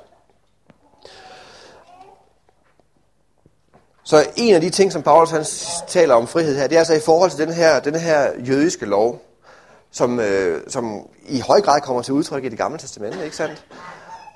Så 4.04 4.26
en 4.36 4.54
af 4.54 4.60
de 4.60 4.70
ting, 4.70 4.92
som 4.92 5.02
Paulus 5.02 5.30
han 5.30 5.44
taler 5.88 6.14
om 6.14 6.26
frihed 6.26 6.56
her, 6.56 6.66
det 6.66 6.74
er 6.74 6.78
altså 6.78 6.94
i 6.94 7.00
forhold 7.00 7.30
til 7.30 7.46
den 7.46 7.54
her, 7.54 7.80
den 7.80 7.94
her 7.94 8.30
jødiske 8.48 8.86
lov, 8.86 9.22
som, 9.90 10.20
øh, 10.20 10.60
som 10.68 11.08
i 11.26 11.40
høj 11.40 11.60
grad 11.60 11.80
kommer 11.80 12.02
til 12.02 12.14
udtryk 12.14 12.44
i 12.44 12.48
det 12.48 12.58
gamle 12.58 12.78
testamente, 12.78 13.24
ikke 13.24 13.36
sandt? 13.36 13.64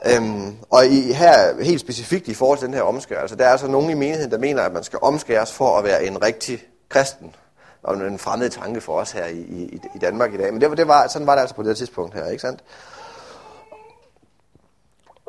Øhm, 0.06 0.56
og 0.70 0.86
i, 0.86 1.12
her 1.12 1.62
helt 1.62 1.80
specifikt 1.80 2.28
i 2.28 2.34
forhold 2.34 2.58
til 2.58 2.66
den 2.66 2.74
her 2.74 2.82
omskærelse, 2.82 3.22
altså, 3.22 3.36
der 3.36 3.44
er 3.44 3.50
altså 3.50 3.66
nogen 3.66 3.90
i 3.90 3.94
menigheden, 3.94 4.30
der 4.30 4.38
mener, 4.38 4.62
at 4.62 4.72
man 4.72 4.84
skal 4.84 4.98
omskæres 5.02 5.52
for 5.52 5.78
at 5.78 5.84
være 5.84 6.04
en 6.04 6.22
rigtig 6.22 6.62
kristen. 6.88 7.34
Og 7.82 7.96
en 7.96 8.18
fremmed 8.18 8.50
tanke 8.50 8.80
for 8.80 9.00
os 9.00 9.10
her 9.10 9.26
i, 9.26 9.40
i, 9.40 9.80
i 9.94 9.98
Danmark 9.98 10.34
i 10.34 10.36
dag. 10.36 10.52
Men 10.52 10.60
det, 10.60 10.78
det 10.78 10.88
var, 10.88 11.08
sådan 11.08 11.26
var 11.26 11.34
det 11.34 11.40
altså 11.40 11.56
på 11.56 11.62
det 11.62 11.76
tidspunkt 11.76 12.14
her, 12.14 12.26
ikke 12.26 12.40
sandt? 12.40 12.64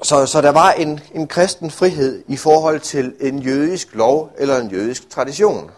Så, 0.03 0.25
så 0.25 0.41
der 0.41 0.49
var 0.49 0.71
en, 0.71 0.99
en 1.13 1.27
kristen 1.27 1.71
frihed 1.71 2.23
i 2.27 2.37
forhold 2.37 2.79
til 2.79 3.15
en 3.19 3.39
jødisk 3.39 3.95
lov 3.95 4.31
eller 4.37 4.57
en 4.57 4.71
jødisk 4.71 5.09
tradition. 5.09 5.71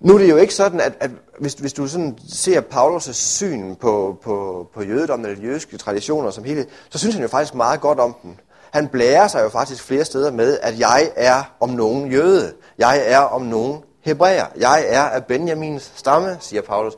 Nu 0.00 0.14
er 0.14 0.18
det 0.18 0.30
jo 0.30 0.36
ikke 0.36 0.54
sådan, 0.54 0.80
at, 0.80 0.92
at 1.00 1.10
hvis, 1.38 1.54
hvis 1.54 1.72
du 1.72 1.88
sådan 1.88 2.18
ser 2.28 2.60
Paulus' 2.60 3.12
syn 3.12 3.74
på, 3.74 4.18
på, 4.22 4.66
på 4.74 4.82
jødedommen 4.82 5.26
eller 5.26 5.42
jødiske 5.42 5.78
traditioner 5.78 6.30
som 6.30 6.44
hele, 6.44 6.66
så 6.90 6.98
synes 6.98 7.14
han 7.14 7.22
jo 7.22 7.28
faktisk 7.28 7.54
meget 7.54 7.80
godt 7.80 8.00
om 8.00 8.16
den. 8.22 8.40
Han 8.70 8.88
blærer 8.88 9.28
sig 9.28 9.42
jo 9.42 9.48
faktisk 9.48 9.82
flere 9.82 10.04
steder 10.04 10.30
med, 10.30 10.58
at 10.62 10.78
jeg 10.78 11.12
er 11.16 11.56
om 11.60 11.70
nogen 11.70 12.12
jøde. 12.12 12.54
Jeg 12.78 13.02
er 13.06 13.18
om 13.18 13.42
nogen 13.42 13.82
hebræer. 14.00 14.46
Jeg 14.56 14.84
er 14.88 15.02
af 15.02 15.24
Benjamins 15.24 15.92
stamme, 15.96 16.36
siger 16.40 16.62
Paulus. 16.62 16.92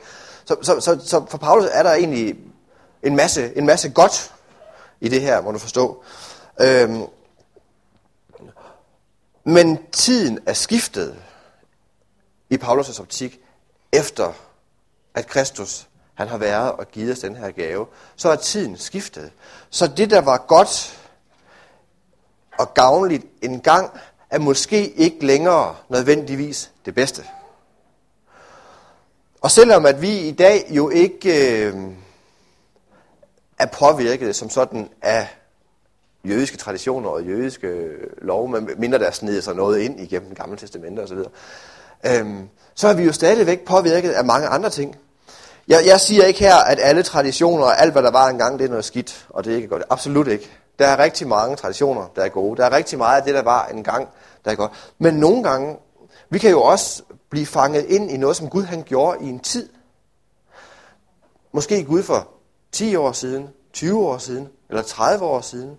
Så, 0.45 0.57
så, 0.63 0.81
så, 0.81 1.01
så 1.05 1.25
for 1.29 1.39
Paulus 1.39 1.67
er 1.73 1.83
der 1.83 1.93
egentlig 1.93 2.37
en 3.03 3.17
masse, 3.17 3.57
en 3.57 3.67
masse 3.67 3.91
godt 3.91 4.33
i 5.01 5.09
det 5.09 5.21
her, 5.21 5.41
må 5.41 5.53
du 5.53 5.59
forstå. 5.59 6.05
Øhm, 6.61 7.03
men 9.45 9.79
tiden 9.93 10.39
er 10.47 10.53
skiftet 10.53 11.17
i 12.51 12.57
Paulus' 12.63 13.01
optik, 13.01 13.41
efter 13.93 14.33
at 15.15 15.27
Kristus 15.27 15.89
han 16.15 16.29
har 16.29 16.39
været 16.39 16.73
og 16.73 16.89
givet 16.89 17.13
os 17.13 17.19
den 17.19 17.37
her 17.37 17.51
gave, 17.51 17.87
så 18.17 18.29
er 18.29 18.37
tiden 18.37 18.77
skiftet. 18.77 19.33
Så 19.71 19.87
det, 19.87 20.11
der 20.11 20.21
var 20.21 20.39
godt 20.39 20.99
og 22.59 22.75
gavnligt 22.75 23.27
en 23.43 23.61
gang, 23.61 23.91
er 24.31 24.39
måske 24.39 24.91
ikke 24.91 25.27
længere 25.27 25.77
nødvendigvis 25.89 26.71
det 26.85 26.95
bedste. 26.95 27.23
Og 29.41 29.51
selvom 29.51 29.87
at 29.87 30.03
vi 30.03 30.19
i 30.19 30.33
dag 30.33 30.67
jo 30.71 30.89
ikke 30.89 31.67
øh, 31.67 31.75
er 33.59 33.67
påvirket 33.67 34.37
som 34.37 34.51
sådan 34.51 34.89
af 35.03 35.29
jødiske 36.25 36.57
traditioner 36.57 37.11
og 37.11 37.23
jødiske 37.23 37.89
lov, 38.23 38.49
men 38.49 38.71
mindre 38.77 38.99
der 38.99 39.11
snider 39.11 39.41
sig 39.41 39.55
noget 39.55 39.81
ind 39.81 40.01
igennem 40.01 40.27
den 40.27 40.37
gamle 40.37 40.57
testamente 40.57 41.01
osv., 41.01 41.19
øhm, 42.07 42.49
så 42.75 42.89
er 42.89 42.95
vi 42.95 43.03
jo 43.03 43.13
stadigvæk 43.13 43.65
påvirket 43.65 44.11
af 44.11 44.25
mange 44.25 44.49
andre 44.49 44.71
ting. 44.71 44.97
Jeg, 45.69 45.83
jeg 45.87 46.01
siger 46.01 46.25
ikke 46.25 46.41
her, 46.41 46.57
at 46.57 46.79
alle 46.83 47.03
traditioner 47.03 47.65
og 47.65 47.83
alt, 47.83 47.93
hvad 47.93 48.03
der 48.03 48.11
var 48.11 48.29
engang, 48.29 48.59
det 48.59 48.65
er 48.65 48.69
noget 48.69 48.85
skidt, 48.85 49.27
og 49.29 49.45
det 49.45 49.53
er 49.53 49.57
ikke 49.57 49.69
godt. 49.69 49.83
Absolut 49.91 50.29
ikke. 50.29 50.51
Der 50.79 50.87
er 50.87 50.99
rigtig 50.99 51.29
mange 51.29 51.57
traditioner, 51.57 52.07
der 52.17 52.23
er 52.23 52.29
gode. 52.29 52.57
Der 52.57 52.67
er 52.67 52.73
rigtig 52.73 52.99
meget 52.99 53.17
af 53.17 53.23
det, 53.23 53.35
der 53.35 53.43
var 53.43 53.67
engang, 53.67 54.09
der 54.45 54.51
er 54.51 54.55
godt. 54.55 54.93
Men 54.99 55.15
nogle 55.15 55.43
gange, 55.43 55.77
vi 56.31 56.39
kan 56.39 56.51
jo 56.51 56.63
også 56.63 57.03
blive 57.31 57.47
fanget 57.47 57.85
ind 57.85 58.11
i 58.11 58.17
noget, 58.17 58.37
som 58.37 58.51
Gud 58.51 58.63
han 58.63 58.83
gjorde 58.83 59.25
i 59.25 59.29
en 59.29 59.41
tid. 59.41 59.69
Måske 61.53 61.85
Gud 61.85 62.03
for 62.03 62.29
10 62.73 62.97
år 62.97 63.13
siden, 63.13 63.49
20 63.73 64.07
år 64.07 64.19
siden, 64.19 64.49
eller 64.69 64.83
30 64.83 65.25
år 65.25 65.41
siden 65.41 65.79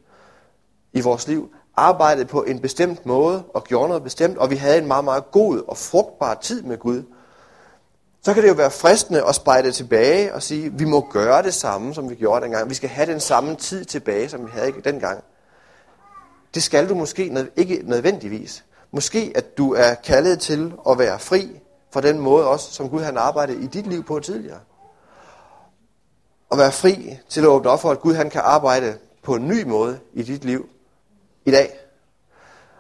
i 0.93 1.01
vores 1.01 1.27
liv, 1.27 1.49
arbejdede 1.75 2.25
på 2.25 2.43
en 2.43 2.59
bestemt 2.59 3.05
måde 3.05 3.43
og 3.53 3.63
gjorde 3.63 3.87
noget 3.87 4.03
bestemt, 4.03 4.37
og 4.37 4.49
vi 4.49 4.55
havde 4.55 4.77
en 4.77 4.87
meget, 4.87 5.05
meget 5.05 5.31
god 5.31 5.61
og 5.67 5.77
frugtbar 5.77 6.33
tid 6.33 6.61
med 6.61 6.77
Gud. 6.77 7.03
Så 8.25 8.33
kan 8.33 8.43
det 8.43 8.49
jo 8.49 8.53
være 8.53 8.71
fristende 8.71 9.27
at 9.27 9.35
spejde 9.35 9.71
tilbage 9.71 10.33
og 10.33 10.43
sige, 10.43 10.73
vi 10.73 10.85
må 10.85 11.07
gøre 11.11 11.43
det 11.43 11.53
samme, 11.53 11.93
som 11.93 12.09
vi 12.09 12.15
gjorde 12.15 12.43
dengang. 12.43 12.69
Vi 12.69 12.75
skal 12.75 12.89
have 12.89 13.11
den 13.11 13.19
samme 13.19 13.55
tid 13.55 13.85
tilbage, 13.85 14.29
som 14.29 14.45
vi 14.45 14.51
havde 14.51 14.73
dengang. 14.83 15.23
Det 16.53 16.63
skal 16.63 16.89
du 16.89 16.95
måske 16.95 17.49
ikke 17.55 17.81
nødvendigvis. 17.83 18.63
Måske 18.91 19.31
at 19.35 19.57
du 19.57 19.73
er 19.73 19.93
kaldet 19.93 20.39
til 20.39 20.73
at 20.89 20.99
være 20.99 21.19
fri 21.19 21.59
fra 21.91 22.01
den 22.01 22.19
måde 22.19 22.47
også, 22.47 22.73
som 22.73 22.89
Gud 22.89 23.01
han 23.01 23.17
arbejdede 23.17 23.63
i 23.63 23.67
dit 23.67 23.87
liv 23.87 24.03
på 24.03 24.19
tidligere. 24.19 24.59
Og 26.49 26.57
være 26.57 26.71
fri 26.71 27.17
til 27.29 27.41
at 27.41 27.47
åbne 27.47 27.69
op 27.69 27.81
for, 27.81 27.91
at 27.91 27.99
Gud 27.99 28.13
han 28.13 28.29
kan 28.29 28.41
arbejde 28.43 28.97
på 29.23 29.35
en 29.35 29.47
ny 29.47 29.63
måde 29.63 29.99
i 30.13 30.23
dit 30.23 30.45
liv 30.45 30.69
i 31.45 31.51
dag. 31.51 31.79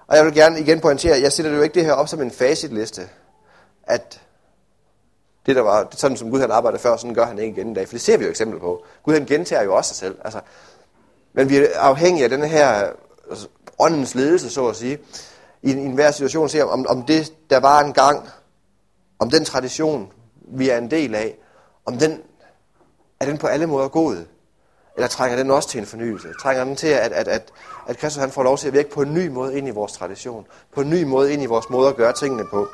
Og 0.07 0.17
jeg 0.17 0.25
vil 0.25 0.33
gerne 0.33 0.59
igen 0.59 0.79
pointere, 0.79 1.21
jeg 1.21 1.31
sætter 1.31 1.51
jo 1.51 1.61
ikke 1.61 1.75
det 1.75 1.85
her 1.85 1.93
op 1.93 2.07
som 2.07 2.21
en 2.21 2.31
facitliste, 2.31 3.09
at 3.83 4.21
det 5.45 5.55
der 5.55 5.61
var, 5.61 5.87
sådan 5.91 6.17
som 6.17 6.29
Gud 6.29 6.39
han 6.39 6.51
arbejdede 6.51 6.81
før, 6.81 6.97
sådan 6.97 7.13
gør 7.13 7.25
han 7.25 7.39
ikke 7.39 7.61
igen 7.61 7.71
i 7.71 7.73
dag. 7.73 7.87
For 7.87 7.93
det 7.93 8.01
ser 8.01 8.17
vi 8.17 8.23
jo 8.23 8.29
eksempel 8.29 8.59
på. 8.59 8.85
Gud 9.03 9.13
han 9.13 9.25
gentager 9.25 9.63
jo 9.63 9.75
også 9.75 9.87
sig 9.87 9.97
selv. 9.97 10.17
Altså, 10.25 10.39
men 11.33 11.49
vi 11.49 11.57
er 11.57 11.79
afhængige 11.79 12.23
af 12.23 12.29
den 12.29 12.43
her 12.43 12.91
altså, 13.29 13.47
åndens 13.79 14.15
ledelse, 14.15 14.49
så 14.49 14.67
at 14.67 14.75
sige, 14.75 14.99
i 15.61 15.71
en, 15.71 15.79
i 15.79 15.85
enhver 15.85 16.11
situation, 16.11 16.49
se 16.49 16.65
om, 16.65 16.85
om 16.89 17.03
det, 17.03 17.33
der 17.49 17.59
var 17.59 17.79
en 17.79 17.93
gang, 17.93 18.29
om 19.19 19.29
den 19.29 19.45
tradition, 19.45 20.11
vi 20.41 20.69
er 20.69 20.77
en 20.77 20.91
del 20.91 21.15
af, 21.15 21.37
om 21.85 21.97
den, 21.97 22.21
er 23.19 23.25
den 23.25 23.37
på 23.37 23.47
alle 23.47 23.67
måder 23.67 23.87
god? 23.87 24.17
Eller 24.95 25.07
trænger 25.07 25.37
den 25.37 25.51
også 25.51 25.69
til 25.69 25.79
en 25.79 25.85
fornyelse? 25.85 26.27
Trænger 26.41 26.63
den 26.63 26.75
til, 26.75 26.87
at, 26.87 27.11
at, 27.11 27.27
at, 27.27 27.53
at 27.87 27.97
Kristus 27.97 28.21
han 28.21 28.31
får 28.31 28.43
lov 28.43 28.57
til 28.57 28.67
at 28.67 28.73
virke 28.73 28.89
på 28.89 29.01
en 29.01 29.13
ny 29.13 29.27
måde 29.27 29.57
ind 29.57 29.67
i 29.67 29.71
vores 29.71 29.93
tradition? 29.93 30.45
På 30.73 30.81
en 30.81 30.89
ny 30.89 31.03
måde 31.03 31.33
ind 31.33 31.43
i 31.43 31.45
vores 31.45 31.69
måde 31.69 31.89
at 31.89 31.95
gøre 31.95 32.13
tingene 32.13 32.43
på? 32.51 32.67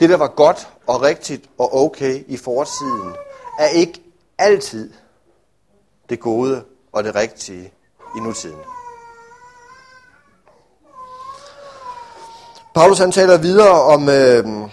Det, 0.00 0.10
der 0.10 0.16
var 0.16 0.28
godt 0.28 0.68
og 0.86 1.02
rigtigt 1.02 1.50
og 1.58 1.74
okay 1.74 2.24
i 2.28 2.36
fortiden, 2.36 3.14
er 3.58 3.66
ikke 3.66 4.02
altid 4.38 4.92
det 6.08 6.20
gode 6.20 6.64
og 6.92 7.04
det 7.04 7.14
rigtige 7.14 7.72
i 8.16 8.20
nutiden. 8.20 8.60
Paulus 12.74 12.98
han 12.98 13.12
taler 13.12 13.38
videre 13.38 13.82
om, 13.82 14.08
øh, 14.08 14.70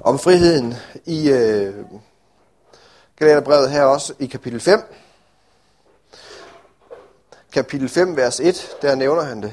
om 0.00 0.18
friheden 0.18 0.74
i 1.04 1.30
øh, 1.30 1.74
Galaterbrevet 3.16 3.70
her 3.70 3.82
også 3.84 4.14
i 4.18 4.26
kapitel 4.26 4.60
5. 4.60 4.80
Kapitel 7.52 7.88
5, 7.88 8.16
vers 8.16 8.40
1, 8.40 8.76
der 8.82 8.94
nævner 8.94 9.22
han 9.22 9.42
det. 9.42 9.52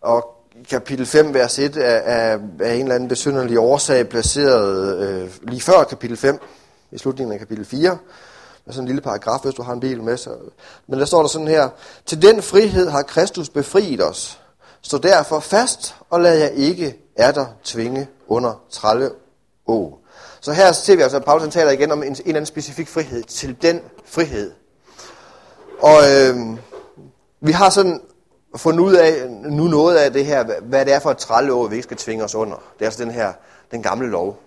Og 0.00 0.37
kapitel 0.70 1.06
5, 1.06 1.34
vers 1.34 1.58
1 1.58 1.76
er, 1.76 1.82
er, 1.82 2.38
er 2.60 2.72
en 2.72 2.82
eller 2.82 2.94
anden 2.94 3.08
besynderlig 3.08 3.58
årsag 3.58 4.08
placeret 4.08 4.98
øh, 4.98 5.30
lige 5.42 5.60
før 5.60 5.84
kapitel 5.84 6.16
5, 6.16 6.38
i 6.92 6.98
slutningen 6.98 7.32
af 7.32 7.38
kapitel 7.38 7.64
4. 7.64 7.98
Med 8.66 8.74
sådan 8.74 8.84
en 8.84 8.86
lille 8.86 9.00
paragraf, 9.00 9.40
hvis 9.42 9.54
du 9.54 9.62
har 9.62 9.72
en 9.72 9.80
bil 9.80 10.02
med. 10.02 10.16
Så. 10.16 10.30
Men 10.86 10.98
der 10.98 11.06
står 11.06 11.20
der 11.20 11.28
sådan 11.28 11.48
her. 11.48 11.68
Til 12.06 12.22
den 12.22 12.42
frihed 12.42 12.88
har 12.88 13.02
Kristus 13.02 13.48
befriet 13.48 14.04
os. 14.04 14.40
Stå 14.82 14.98
derfor 14.98 15.40
fast, 15.40 15.94
og 16.10 16.20
lad 16.20 16.38
jer 16.38 16.48
ikke 16.48 16.96
er 17.16 17.32
der 17.32 17.46
tvinge 17.64 18.08
under 18.28 18.62
tralle 18.70 19.10
å. 19.66 19.98
Så 20.40 20.52
her 20.52 20.72
ser 20.72 20.96
vi 20.96 21.02
altså, 21.02 21.16
at 21.16 21.24
Paulus 21.24 21.54
taler 21.54 21.70
igen 21.70 21.92
om 21.92 22.02
en, 22.02 22.08
en 22.08 22.12
eller 22.12 22.28
anden 22.28 22.46
specifik 22.46 22.88
frihed. 22.88 23.22
Til 23.22 23.56
den 23.62 23.80
frihed. 24.04 24.52
Og 25.80 25.98
øh, 26.10 26.36
vi 27.40 27.52
har 27.52 27.70
sådan 27.70 28.00
fundet 28.56 28.80
ud 28.80 28.94
af 28.94 29.30
nu 29.30 29.64
noget 29.64 29.96
af 29.96 30.12
det 30.12 30.26
her, 30.26 30.60
hvad 30.60 30.84
det 30.84 30.94
er 30.94 30.98
for 30.98 31.10
et 31.10 31.18
trælov, 31.18 31.70
vi 31.70 31.74
ikke 31.74 31.82
skal 31.82 31.96
tvinge 31.96 32.24
os 32.24 32.34
under. 32.34 32.56
Det 32.56 32.80
er 32.82 32.84
altså 32.84 33.04
den 33.04 33.10
her, 33.10 33.32
den 33.70 33.82
gamle 33.82 34.08
lov, 34.08 34.38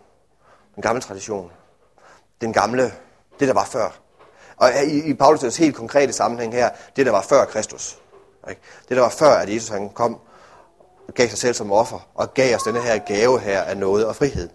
den 0.75 0.81
gamle 0.81 1.01
tradition, 1.01 1.51
den 2.41 2.53
gamle, 2.53 2.93
det 3.39 3.47
der 3.47 3.53
var 3.53 3.65
før. 3.65 3.89
Og 4.57 4.69
i, 4.87 5.11
i 5.11 5.13
Paulus' 5.21 5.59
helt 5.59 5.75
konkrete 5.75 6.13
sammenhæng 6.13 6.53
her, 6.53 6.69
det 6.95 7.05
der 7.05 7.11
var 7.11 7.21
før 7.21 7.45
Kristus. 7.45 7.97
Ikke? 8.49 8.61
Det 8.89 8.97
der 8.97 9.03
var 9.03 9.09
før, 9.09 9.31
at 9.31 9.53
Jesus 9.53 9.69
han 9.69 9.89
kom 9.89 10.19
og 11.07 11.13
gav 11.13 11.29
sig 11.29 11.37
selv 11.37 11.53
som 11.53 11.71
offer, 11.71 12.09
og 12.15 12.33
gav 12.33 12.55
os 12.55 12.63
denne 12.63 12.81
her 12.81 12.97
gave 12.97 13.39
her 13.39 13.61
af 13.61 13.77
noget 13.77 14.05
og 14.05 14.15
frihed. 14.15 14.49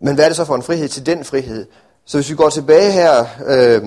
Men 0.00 0.14
hvad 0.14 0.24
er 0.24 0.28
det 0.28 0.36
så 0.36 0.44
for 0.44 0.54
en 0.54 0.62
frihed 0.62 0.88
til 0.88 1.06
den 1.06 1.24
frihed? 1.24 1.66
Så 2.08 2.16
hvis 2.16 2.30
vi 2.30 2.34
går 2.34 2.48
tilbage 2.48 2.92
her, 2.92 3.24
øh, 3.46 3.82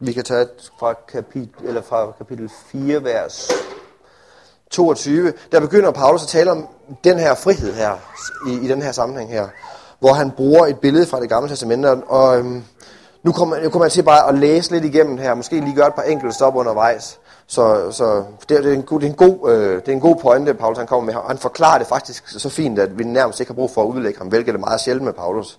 vi 0.00 0.12
kan 0.12 0.24
tage 0.24 0.46
fra 0.78 0.94
kapitel, 1.12 1.68
eller 1.68 1.82
fra 1.82 2.12
kapitel 2.18 2.50
4, 2.72 3.04
vers 3.04 3.50
22, 4.70 5.32
der 5.52 5.60
begynder 5.60 5.90
Paulus 5.90 6.22
at 6.22 6.28
tale 6.28 6.50
om 6.50 6.66
den 7.04 7.18
her 7.18 7.34
frihed 7.34 7.74
her, 7.74 7.92
i, 8.48 8.64
i 8.64 8.68
den 8.68 8.82
her 8.82 8.92
sammenhæng 8.92 9.30
her, 9.30 9.48
hvor 9.98 10.12
han 10.12 10.30
bruger 10.30 10.66
et 10.66 10.78
billede 10.78 11.06
fra 11.06 11.20
det 11.20 11.28
gamle 11.28 11.48
testamente, 11.48 11.86
og 11.86 12.38
øhm, 12.38 12.64
nu 13.22 13.32
kommer, 13.32 13.62
nu 13.62 13.70
kommer 13.70 13.84
jeg 13.84 13.92
til 13.92 14.02
bare 14.02 14.28
at 14.28 14.38
læse 14.38 14.70
lidt 14.70 14.84
igennem 14.84 15.18
her, 15.18 15.34
måske 15.34 15.60
lige 15.60 15.76
gøre 15.76 15.88
et 15.88 15.94
par 15.94 16.02
enkelte 16.02 16.34
stop 16.34 16.56
undervejs, 16.56 17.18
så, 17.46 17.90
så 17.90 18.24
det, 18.48 18.64
det, 18.64 18.66
er 18.66 18.72
en 18.72 18.82
god, 18.82 19.00
det, 19.00 19.06
er 19.06 19.10
en 19.10 19.16
god, 19.16 19.50
øh, 19.50 19.76
det 19.80 19.88
er 19.88 19.92
en 19.92 20.00
god 20.00 20.16
pointe, 20.16 20.54
Paulus 20.54 20.78
han 20.78 20.86
kommer 20.86 21.04
med 21.04 21.14
her, 21.14 21.20
og 21.20 21.30
han 21.30 21.38
forklarer 21.38 21.78
det 21.78 21.86
faktisk 21.86 22.28
så 22.28 22.48
fint, 22.48 22.78
at 22.78 22.98
vi 22.98 23.04
nærmest 23.04 23.40
ikke 23.40 23.50
har 23.50 23.54
brug 23.54 23.70
for 23.70 23.82
at 23.82 23.86
udlægge 23.86 24.18
ham, 24.18 24.28
hvilket 24.28 24.54
er 24.54 24.58
meget 24.58 24.80
sjældent 24.80 25.04
med 25.04 25.12
Paulus. 25.12 25.58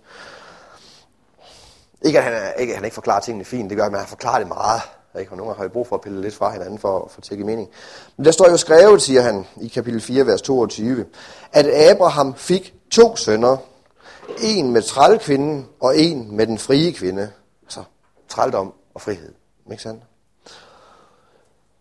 Ikke 2.02 2.18
at 2.18 2.24
han, 2.24 2.34
er, 2.34 2.54
ikke, 2.54 2.74
at 2.74 2.78
han 2.78 2.86
ikke 2.86 2.96
forklarer 2.96 3.20
tingene 3.20 3.46
fint, 3.46 3.70
det 3.70 3.78
gør, 3.78 3.86
at 3.86 4.00
han 4.00 4.08
forklarer 4.08 4.40
det 4.40 4.48
meget. 4.48 4.82
Ikke? 5.20 5.32
Og 5.32 5.38
nogle 5.38 5.50
gange 5.50 5.58
har 5.58 5.68
vi 5.68 5.74
brug 5.74 5.88
for 5.88 5.96
at 5.96 6.02
pille 6.02 6.22
lidt 6.22 6.36
fra 6.36 6.52
hinanden 6.52 6.80
for 6.80 7.06
at 7.06 7.12
få 7.12 7.36
mening. 7.36 7.70
Men 8.18 8.26
der 8.26 8.32
står 8.32 8.50
jo 8.50 8.58
skrevet, 8.58 9.02
siger 9.02 9.22
han 9.22 9.48
i 9.62 9.68
kapitel 9.68 10.02
4, 10.02 10.26
vers 10.26 10.42
22, 10.42 11.06
at 11.52 11.90
Abraham 11.92 12.36
fik 12.36 12.74
to 12.92 13.16
sønner. 13.16 13.58
En 14.42 14.72
med 14.72 14.82
trælkvinden 14.82 15.68
og 15.80 15.98
en 15.98 16.36
med 16.36 16.48
den 16.48 16.58
frie 16.58 16.94
kvinde. 16.94 17.32
Altså 17.64 17.84
trældom 18.28 18.74
og 18.94 19.02
frihed. 19.02 19.34
Ikke 19.72 19.84
sandt? 19.84 20.04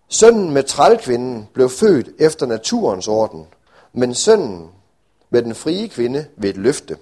Sønnen 0.08 0.50
med 0.50 0.62
trælkvinden 0.62 1.49
blev 1.54 1.70
født 1.70 2.08
efter 2.18 2.46
naturens 2.46 3.08
orden, 3.08 3.46
men 3.92 4.14
sønnen 4.14 4.70
med 5.30 5.42
den 5.42 5.54
frie 5.54 5.88
kvinde 5.88 6.26
ved 6.37 6.50
et 6.50 6.56
løfte. 6.56 6.99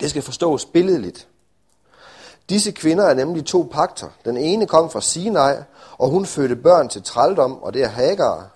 Det 0.00 0.10
skal 0.10 0.22
forstås 0.22 0.64
billedligt. 0.64 1.28
Disse 2.48 2.70
kvinder 2.72 3.04
er 3.04 3.14
nemlig 3.14 3.44
to 3.44 3.68
pakter. 3.72 4.08
Den 4.24 4.36
ene 4.36 4.66
kom 4.66 4.90
fra 4.90 5.00
Sinai, 5.00 5.56
og 5.98 6.08
hun 6.08 6.26
fødte 6.26 6.56
børn 6.56 6.88
til 6.88 7.02
trældom, 7.02 7.62
og 7.62 7.74
det 7.74 7.82
er 7.82 7.88
Hagar. 7.88 8.48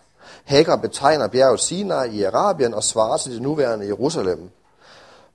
Hagar 0.45 0.77
betegner 0.77 1.29
bjerget 1.29 1.61
Sinai 1.61 2.11
i 2.11 2.23
Arabien 2.23 2.75
og 2.75 2.85
svarer 2.85 3.17
til 3.17 3.33
det 3.33 3.43
nuværende 3.43 3.87
Jerusalem. 3.87 4.51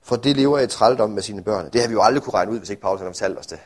For 0.02 0.16
det 0.16 0.36
lever 0.36 0.58
i 0.58 0.66
trældom 0.66 1.10
med 1.10 1.22
sine 1.22 1.42
børn. 1.42 1.70
Det 1.72 1.80
har 1.80 1.88
vi 1.88 1.92
jo 1.92 2.02
aldrig 2.02 2.22
kunne 2.22 2.34
regne 2.34 2.52
ud, 2.52 2.58
hvis 2.58 2.70
ikke 2.70 2.82
Paulus 2.82 3.00
havde 3.00 3.12
fortalt 3.12 3.38
os 3.38 3.46
det. 3.46 3.58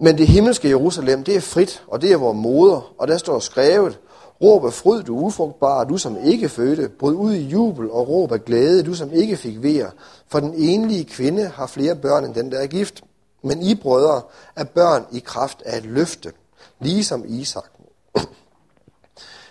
Men 0.00 0.18
det 0.18 0.26
himmelske 0.26 0.68
Jerusalem, 0.68 1.24
det 1.24 1.36
er 1.36 1.40
frit, 1.40 1.82
og 1.86 2.02
det 2.02 2.12
er 2.12 2.16
vores 2.16 2.36
moder, 2.36 2.92
og 2.98 3.08
der 3.08 3.18
står 3.18 3.38
skrevet, 3.38 3.98
Råb 4.42 4.64
af 4.64 4.72
fryd, 4.72 5.02
du 5.02 5.16
ufrugtbare, 5.18 5.84
du 5.84 5.96
som 5.96 6.16
ikke 6.24 6.48
fødte. 6.48 6.88
Bryd 6.88 7.14
ud 7.14 7.32
i 7.32 7.48
jubel 7.48 7.90
og 7.90 8.08
råb 8.08 8.32
af 8.32 8.44
glæde, 8.44 8.82
du 8.82 8.94
som 8.94 9.12
ikke 9.12 9.36
fik 9.36 9.62
vejr. 9.62 9.90
For 10.28 10.40
den 10.40 10.54
enlige 10.54 11.04
kvinde 11.04 11.46
har 11.46 11.66
flere 11.66 11.96
børn 11.96 12.24
end 12.24 12.34
den, 12.34 12.52
der 12.52 12.58
er 12.58 12.66
gift. 12.66 13.04
Men 13.42 13.62
I 13.62 13.74
brødre 13.74 14.22
er 14.56 14.64
børn 14.64 15.06
i 15.12 15.18
kraft 15.18 15.62
af 15.66 15.78
et 15.78 15.84
løfte, 15.84 16.32
ligesom 16.80 17.24
Isak. 17.28 17.70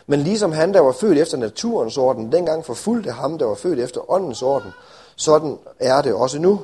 Men 0.07 0.19
ligesom 0.19 0.51
han, 0.51 0.73
der 0.73 0.79
var 0.79 0.91
født 0.91 1.17
efter 1.17 1.37
naturens 1.37 1.97
orden, 1.97 2.31
dengang 2.31 2.65
forfulgte 2.65 3.11
ham, 3.11 3.37
der 3.37 3.45
var 3.45 3.55
født 3.55 3.79
efter 3.79 4.11
åndens 4.11 4.41
orden, 4.41 4.71
sådan 5.15 5.57
er 5.79 6.01
det 6.01 6.13
også 6.13 6.39
nu. 6.39 6.61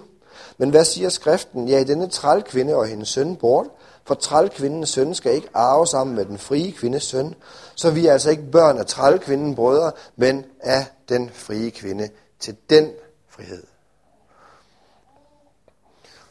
Men 0.58 0.70
hvad 0.70 0.86
siger 0.86 1.10
skriften? 1.10 1.68
Ja, 1.68 1.80
i 1.80 1.84
denne 1.84 2.08
trælkvinde 2.08 2.76
og 2.76 2.88
hendes 2.88 3.10
søn 3.10 3.36
bort, 3.36 3.66
for 4.08 4.16
trælkvindens 4.16 4.90
søn 4.90 5.16
skal 5.16 5.34
ikke 5.34 5.50
arve 5.54 5.88
sammen 5.88 6.16
med 6.16 6.26
den 6.26 6.38
frie 6.38 6.72
kvindes 6.72 7.04
søn. 7.04 7.36
Så 7.76 7.92
vi 7.92 8.08
er 8.08 8.14
altså 8.14 8.30
ikke 8.30 8.52
børn 8.52 8.78
af 8.78 8.86
trælkvinden 8.86 9.56
brødre, 9.56 9.92
men 10.16 10.46
af 10.60 10.86
den 11.10 11.32
frie 11.34 11.72
kvinde 11.72 12.10
til 12.40 12.56
den 12.70 12.92
frihed. 13.30 13.64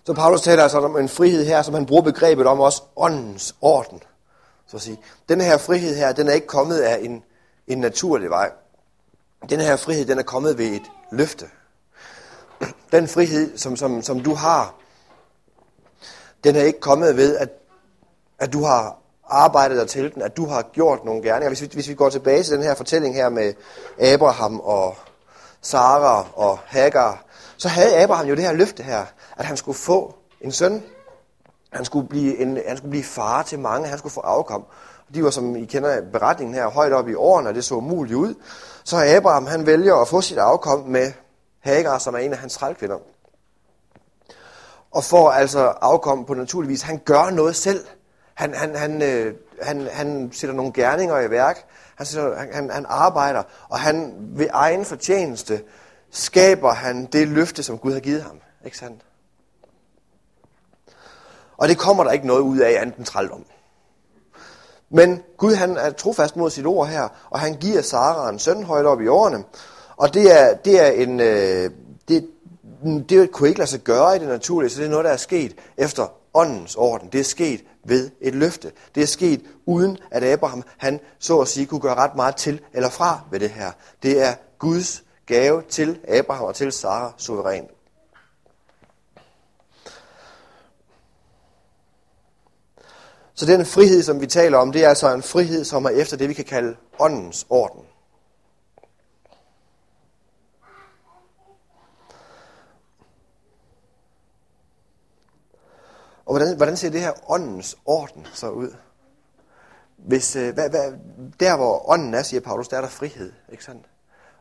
Så 0.07 0.13
Paulus 0.13 0.43
taler 0.43 0.63
altså 0.63 0.79
om 0.79 0.97
en 0.97 1.09
frihed 1.09 1.45
her, 1.45 1.63
som 1.63 1.75
han 1.75 1.87
bruger 1.87 2.03
begrebet 2.03 2.47
om 2.47 2.61
også 2.61 2.83
åndens 2.97 3.55
orden. 3.61 4.03
Så 4.67 4.77
at 4.77 4.83
sige. 4.83 5.01
Den 5.29 5.41
her 5.41 5.59
frihed 5.59 5.97
her, 5.97 6.13
den 6.13 6.29
er 6.29 6.33
ikke 6.33 6.47
kommet 6.47 6.79
af 6.79 6.99
en, 7.03 7.23
en 7.67 7.79
naturlig 7.79 8.31
vej. 8.31 8.53
Den 9.51 9.61
her 9.61 9.77
frihed, 9.77 10.05
den 10.07 10.19
er 10.19 10.23
kommet 10.23 10.59
ved 10.59 10.67
et 10.67 10.83
løfte. 11.13 11.47
Den 12.93 13.09
frihed, 13.09 13.59
som, 13.59 13.77
som, 13.77 14.03
som 14.03 14.21
du 14.21 14.35
har, 14.35 14.75
den 16.45 16.57
er 16.57 16.63
ikke 16.63 16.81
kommet 16.81 17.17
ved, 17.17 17.37
at, 17.37 17.49
at 18.39 18.53
du 18.53 18.65
har 18.65 18.99
arbejdet 19.29 19.79
dig 19.79 19.89
til 19.89 20.15
den, 20.15 20.23
at 20.23 20.37
du 20.37 20.47
har 20.47 20.63
gjort 20.63 21.05
nogle 21.05 21.23
gerninger. 21.23 21.49
Hvis 21.49 21.63
vi, 21.63 21.71
hvis 21.73 21.89
vi 21.89 21.95
går 21.95 22.11
tilbage 22.11 22.43
til 22.43 22.55
den 22.55 22.63
her 22.63 22.75
fortælling 22.75 23.15
her 23.15 23.29
med 23.29 23.55
Abraham 24.01 24.61
og 24.61 24.97
Sara 25.63 26.27
og 26.35 26.59
Hagar, 26.65 27.25
så 27.57 27.69
havde 27.69 28.03
Abraham 28.03 28.27
jo 28.27 28.35
det 28.35 28.45
her 28.45 28.53
løfte 28.53 28.83
her, 28.83 29.05
at 29.37 29.45
han 29.45 29.57
skulle 29.57 29.79
få 29.79 30.15
en 30.41 30.53
søn. 30.53 30.83
Han 31.73 31.85
skulle 31.85 32.09
blive, 32.09 32.39
en, 32.39 32.59
han 32.69 32.77
skulle 32.77 32.91
blive 32.91 33.05
far 33.05 33.43
til 33.43 33.59
mange, 33.59 33.89
han 33.89 33.99
skulle 33.99 34.13
få 34.13 34.21
afkom. 34.21 34.65
De 35.15 35.25
var, 35.25 35.31
som 35.31 35.57
I 35.57 35.65
kender 35.65 36.01
beretningen 36.13 36.55
her, 36.55 36.67
højt 36.67 36.93
op 36.93 37.09
i 37.09 37.15
årene, 37.15 37.49
og 37.49 37.55
det 37.55 37.65
så 37.65 37.81
muligt 37.81 38.17
ud. 38.17 38.35
Så 38.85 39.17
Abraham, 39.17 39.47
han 39.47 39.67
vælger 39.67 39.95
at 39.95 40.09
få 40.09 40.21
sit 40.21 40.39
afkom 40.39 40.81
med 40.81 41.13
Hagar, 41.61 41.99
som 41.99 42.15
er 42.15 42.19
en 42.19 42.33
af 42.33 42.39
hans 42.39 42.55
trælkvinder. 42.55 42.97
Og 44.91 45.05
får 45.05 45.31
altså 45.31 45.61
afkom 45.61 46.25
på 46.25 46.35
naturligvis. 46.35 46.83
Han 46.83 47.01
gør 47.05 47.31
noget 47.31 47.57
selv. 47.57 47.87
Han, 48.35 48.55
han, 48.55 48.77
han, 48.77 49.03
øh, 49.03 49.35
han, 49.63 49.89
han 49.93 50.31
sætter 50.33 50.57
nogle 50.57 50.73
gerninger 50.73 51.21
i 51.21 51.31
værk. 51.31 51.67
Han, 51.97 52.07
sætter, 52.07 52.37
han, 52.53 52.71
han 52.71 52.87
arbejder, 52.89 53.43
og 53.69 53.81
han 53.81 54.15
ved 54.19 54.49
egen 54.53 54.85
fortjeneste 54.85 55.61
skaber 56.11 56.73
han 56.73 57.07
det 57.07 57.29
løfte, 57.29 57.63
som 57.63 57.79
Gud 57.79 57.93
har 57.93 58.01
givet 58.01 58.23
ham. 58.23 58.41
Ikke 58.65 58.79
sandt? 58.79 59.03
Og 61.57 61.69
det 61.69 61.79
kommer 61.79 62.05
der 62.05 62.11
ikke 62.11 62.27
noget 62.27 62.41
ud 62.41 62.59
af 62.59 62.81
andet 62.81 62.97
end 62.97 63.07
trældom. 63.07 63.45
Men 64.91 65.23
Gud 65.37 65.55
han 65.55 65.77
er 65.77 65.91
trofast 65.91 66.37
mod 66.37 66.51
sit 66.51 66.67
ord 66.67 66.89
her, 66.89 67.09
og 67.31 67.41
han 67.41 67.57
giver 67.57 67.83
Sara 67.83 68.31
en 68.31 68.39
søn 68.39 68.65
højt 68.65 68.87
op 68.87 69.01
i 69.01 69.07
årene. 69.07 69.45
Og 69.97 70.15
det 70.15 70.41
er, 70.41 70.55
det 70.55 70.81
er 70.81 70.91
en, 70.91 71.21
øh, 71.21 71.71
det, 72.09 72.29
det 73.09 73.33
kunne 73.33 73.49
ikke 73.49 73.59
lade 73.59 73.71
sig 73.71 73.81
gøre 73.81 74.17
i 74.17 74.19
det 74.19 74.29
naturlige, 74.29 74.71
så 74.71 74.79
det 74.79 74.87
er 74.87 74.91
noget, 74.91 75.05
der 75.05 75.11
er 75.11 75.17
sket 75.17 75.57
efter 75.77 76.07
åndens 76.35 76.77
orden. 76.77 77.09
Det 77.13 77.21
er 77.21 77.25
sket 77.25 77.65
ved 77.85 78.11
et 78.21 78.35
løfte. 78.35 78.73
Det 78.95 79.03
er 79.03 79.07
sket 79.07 79.43
uden, 79.67 79.99
at 80.11 80.25
Abraham, 80.25 80.63
han 80.79 81.01
så 81.19 81.41
at 81.41 81.49
sige, 81.49 81.67
kunne 81.67 81.81
gøre 81.81 81.95
ret 81.95 82.17
meget 82.17 82.37
til 82.37 82.61
eller 82.73 82.91
fra 82.91 83.21
ved 83.31 83.41
det 83.41 83.51
her. 83.51 83.73
Det 84.03 84.23
er 84.23 84.35
Guds 84.59 85.05
gave 85.27 85.63
til 85.63 86.01
Abraham 86.09 86.45
og 86.45 86.55
til 86.55 86.73
Sara 86.73 87.13
suverænt. 87.17 87.71
Så 93.35 93.47
den 93.47 93.67
frihed, 93.67 94.03
som 94.03 94.21
vi 94.21 94.27
taler 94.27 94.59
om, 94.59 94.73
det 94.73 94.85
er 94.85 94.89
altså 94.89 95.15
en 95.15 95.23
frihed, 95.23 95.65
som 95.65 95.85
er 95.85 95.91
efter 95.91 96.17
det, 96.17 96.29
vi 96.29 96.35
kan 96.35 96.45
kalde 96.45 96.77
åndens 96.99 97.47
orden. 97.51 97.83
Og 106.27 106.37
hvordan, 106.37 106.57
hvordan 106.57 106.77
ser 106.77 106.91
det 106.91 107.01
her 107.01 107.31
åndens 107.31 107.77
orden 107.85 108.27
så 108.35 108.49
ud? 108.49 108.75
Hvis, 109.97 110.37
øh, 110.37 110.55
hvad, 110.55 110.71
hvad, 110.71 110.93
der 111.41 111.57
hvor 111.57 111.91
ånden 111.91 112.15
er, 112.15 112.23
siger 112.23 112.41
Paulus, 112.41 112.69
der 112.69 112.77
er 112.77 112.81
der 112.81 112.89
frihed. 112.89 113.33
Ikke 113.53 113.65
sandt? 113.65 113.87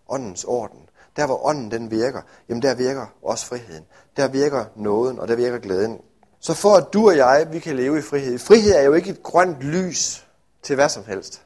Åndens 0.10 0.44
orden. 0.44 0.80
Der 1.16 1.26
hvor 1.26 1.46
ånden 1.46 1.72
den 1.72 1.92
virker, 1.92 2.22
jamen 2.50 2.62
der 2.62 2.76
virker 2.76 3.06
også 3.24 3.46
friheden. 3.46 3.86
Der 4.18 4.28
virker 4.28 4.66
nåden, 4.76 5.20
og 5.20 5.28
der 5.28 5.36
virker 5.36 5.58
glæden. 5.58 5.98
Så 6.40 6.54
for 6.54 6.76
at 6.76 6.94
du 6.94 7.08
og 7.08 7.18
jeg, 7.18 7.48
vi 7.52 7.60
kan 7.60 7.76
leve 7.76 8.00
i 8.00 8.02
frihed. 8.02 8.40
Frihed 8.40 8.76
er 8.76 8.82
jo 8.82 8.94
ikke 8.94 9.10
et 9.10 9.24
grønt 9.24 9.62
lys 9.62 10.28
til 10.64 10.76
hvad 10.76 10.90
som 10.90 11.04
helst. 11.08 11.42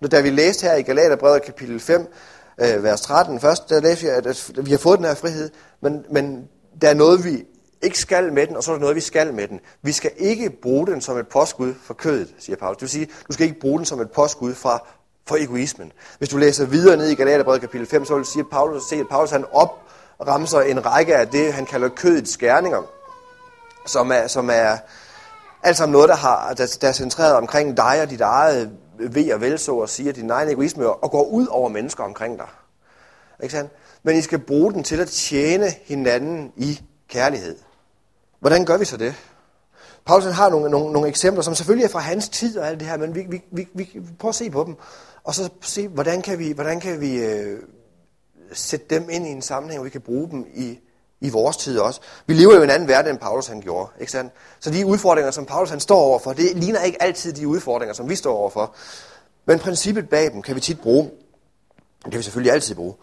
Når 0.00 0.08
da 0.08 0.20
vi 0.20 0.30
læste 0.30 0.66
her 0.66 0.74
i 0.74 0.82
Galaterbrevet 0.82 1.42
kapitel 1.42 1.80
5, 1.80 2.12
øh, 2.58 2.82
vers 2.84 3.00
13 3.00 3.40
først, 3.40 3.68
der 3.68 3.80
læste 3.80 4.06
jeg, 4.06 4.16
at 4.16 4.50
vi 4.62 4.70
har 4.70 4.78
fået 4.78 4.98
den 4.98 5.06
her 5.06 5.14
frihed, 5.14 5.50
men, 5.80 6.04
men 6.10 6.48
der 6.80 6.88
er 6.88 6.94
noget, 6.94 7.24
vi 7.24 7.44
ikke 7.82 7.98
skal 7.98 8.32
med 8.32 8.46
den, 8.46 8.56
og 8.56 8.64
så 8.64 8.70
er 8.70 8.74
der 8.74 8.80
noget, 8.80 8.96
vi 8.96 9.00
skal 9.00 9.34
med 9.34 9.48
den. 9.48 9.60
Vi 9.82 9.92
skal 9.92 10.10
ikke 10.16 10.50
bruge 10.50 10.86
den 10.86 11.00
som 11.00 11.16
et 11.18 11.28
påskud 11.28 11.74
for 11.82 11.94
kødet, 11.94 12.34
siger 12.38 12.56
Paulus. 12.56 12.76
Det 12.76 12.82
vil 12.82 12.90
sige, 12.90 13.08
du 13.28 13.32
skal 13.32 13.46
ikke 13.46 13.60
bruge 13.60 13.78
den 13.78 13.86
som 13.86 14.00
et 14.00 14.10
påskud 14.10 14.54
fra, 14.54 14.86
for 15.26 15.36
egoismen. 15.36 15.92
Hvis 16.18 16.28
du 16.28 16.36
læser 16.36 16.66
videre 16.66 16.96
ned 16.96 17.08
i 17.08 17.14
Galaterbrevet 17.14 17.60
kapitel 17.60 17.86
5, 17.86 18.04
så 18.04 18.14
vil 18.14 18.24
du 18.24 18.30
sige, 18.30 18.40
at 18.40 18.50
Paulus, 18.50 18.82
se, 18.88 18.96
at 18.96 19.08
Paulus 19.10 19.30
han 19.30 19.44
opremser 19.52 20.60
en 20.60 20.86
række 20.86 21.16
af 21.16 21.28
det, 21.28 21.52
han 21.52 21.66
kalder 21.66 21.88
kødets 21.88 22.32
skærninger 22.32 22.82
som 23.88 24.12
er, 24.12 24.26
som 24.26 24.50
er 24.52 24.76
alt 25.62 25.76
sammen 25.76 25.92
noget, 25.92 26.08
der, 26.08 26.16
har, 26.16 26.54
der, 26.54 26.76
der 26.80 26.88
er 26.88 26.92
centreret 26.92 27.34
omkring 27.34 27.76
dig 27.76 28.02
og 28.02 28.10
dit 28.10 28.20
eget 28.20 28.70
ved 28.98 29.32
og 29.32 29.40
vel, 29.40 29.58
så 29.58 29.74
og 29.74 29.88
sige, 29.88 30.12
din 30.12 30.30
egen 30.30 30.48
egoisme, 30.48 30.88
og 30.88 31.10
går 31.10 31.24
ud 31.24 31.46
over 31.46 31.68
mennesker 31.68 32.04
omkring 32.04 32.38
dig. 32.38 32.48
Ikke 33.42 33.52
sandt? 33.52 33.72
Men 34.02 34.16
I 34.16 34.22
skal 34.22 34.38
bruge 34.38 34.72
den 34.72 34.84
til 34.84 35.00
at 35.00 35.08
tjene 35.08 35.70
hinanden 35.84 36.52
i 36.56 36.80
kærlighed. 37.08 37.56
Hvordan 38.40 38.64
gør 38.64 38.76
vi 38.76 38.84
så 38.84 38.96
det? 38.96 39.14
Paulus 40.04 40.24
har 40.24 40.48
nogle, 40.50 40.70
nogle, 40.70 40.92
nogle 40.92 41.08
eksempler, 41.08 41.42
som 41.42 41.54
selvfølgelig 41.54 41.84
er 41.84 41.88
fra 41.88 41.98
hans 41.98 42.28
tid 42.28 42.58
og 42.58 42.68
alt 42.68 42.80
det 42.80 42.88
her, 42.88 42.96
men 42.96 43.14
vi, 43.14 43.26
vi, 43.30 43.42
vi, 43.52 43.68
vi 43.74 44.00
prøver 44.18 44.30
at 44.30 44.34
se 44.34 44.50
på 44.50 44.64
dem, 44.64 44.76
og 45.24 45.34
så 45.34 45.50
se, 45.60 45.88
hvordan 45.88 46.22
kan 46.22 46.38
vi, 46.38 46.52
hvordan 46.52 46.80
kan 46.80 47.00
vi 47.00 47.16
øh, 47.16 47.62
sætte 48.52 48.86
dem 48.90 49.10
ind 49.10 49.26
i 49.26 49.30
en 49.30 49.42
sammenhæng, 49.42 49.78
hvor 49.78 49.84
vi 49.84 49.90
kan 49.90 50.00
bruge 50.00 50.30
dem 50.30 50.46
i 50.54 50.78
i 51.20 51.30
vores 51.30 51.56
tid 51.56 51.78
også. 51.78 52.00
Vi 52.26 52.34
lever 52.34 52.54
jo 52.54 52.60
i 52.60 52.64
en 52.64 52.70
anden 52.70 52.88
verden, 52.88 53.10
end 53.10 53.18
Paulus 53.18 53.46
han 53.46 53.60
gjorde. 53.60 53.90
Ikke 54.00 54.12
sandt? 54.12 54.32
Så 54.60 54.70
de 54.70 54.86
udfordringer, 54.86 55.30
som 55.30 55.46
Paulus 55.46 55.70
han 55.70 55.80
står 55.80 56.00
overfor, 56.00 56.32
det 56.32 56.56
ligner 56.56 56.82
ikke 56.82 57.02
altid 57.02 57.32
de 57.32 57.48
udfordringer, 57.48 57.94
som 57.94 58.08
vi 58.08 58.14
står 58.14 58.36
overfor. 58.36 58.74
Men 59.46 59.58
princippet 59.58 60.08
bag 60.08 60.32
dem 60.32 60.42
kan 60.42 60.54
vi 60.54 60.60
tit 60.60 60.80
bruge. 60.80 61.10
Det 62.04 62.12
kan 62.12 62.18
vi 62.18 62.22
selvfølgelig 62.22 62.52
altid 62.52 62.74
bruge. 62.74 62.94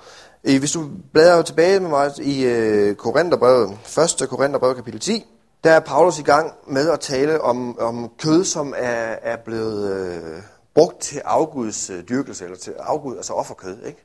Hvis 0.46 0.72
du 0.72 0.90
bladrer 1.14 1.42
tilbage 1.42 1.80
med 1.80 1.90
mig 1.90 2.12
i 2.20 2.46
øh, 2.46 2.96
Korintherbrevet, 2.96 3.78
1. 4.22 4.30
Korintherbrevet 4.30 4.76
kapitel 4.76 5.00
10, 5.00 5.26
der 5.64 5.72
er 5.72 5.80
Paulus 5.80 6.20
i 6.20 6.24
gang 6.24 6.54
med 6.68 6.90
at 6.90 7.00
tale 7.00 7.42
om, 7.42 7.80
om 7.80 8.12
kød, 8.20 8.44
som 8.44 8.74
er, 8.78 9.16
er 9.22 9.38
blevet 9.46 9.92
øh, 9.92 10.42
brugt 10.74 11.02
til 11.02 11.20
afguds 11.26 11.90
øh, 11.90 12.04
dyrkelse, 12.10 12.44
eller 12.44 12.58
til 12.58 12.74
afgud, 12.80 13.16
altså 13.16 13.34
offerkød. 13.34 13.84
Ikke? 13.86 14.04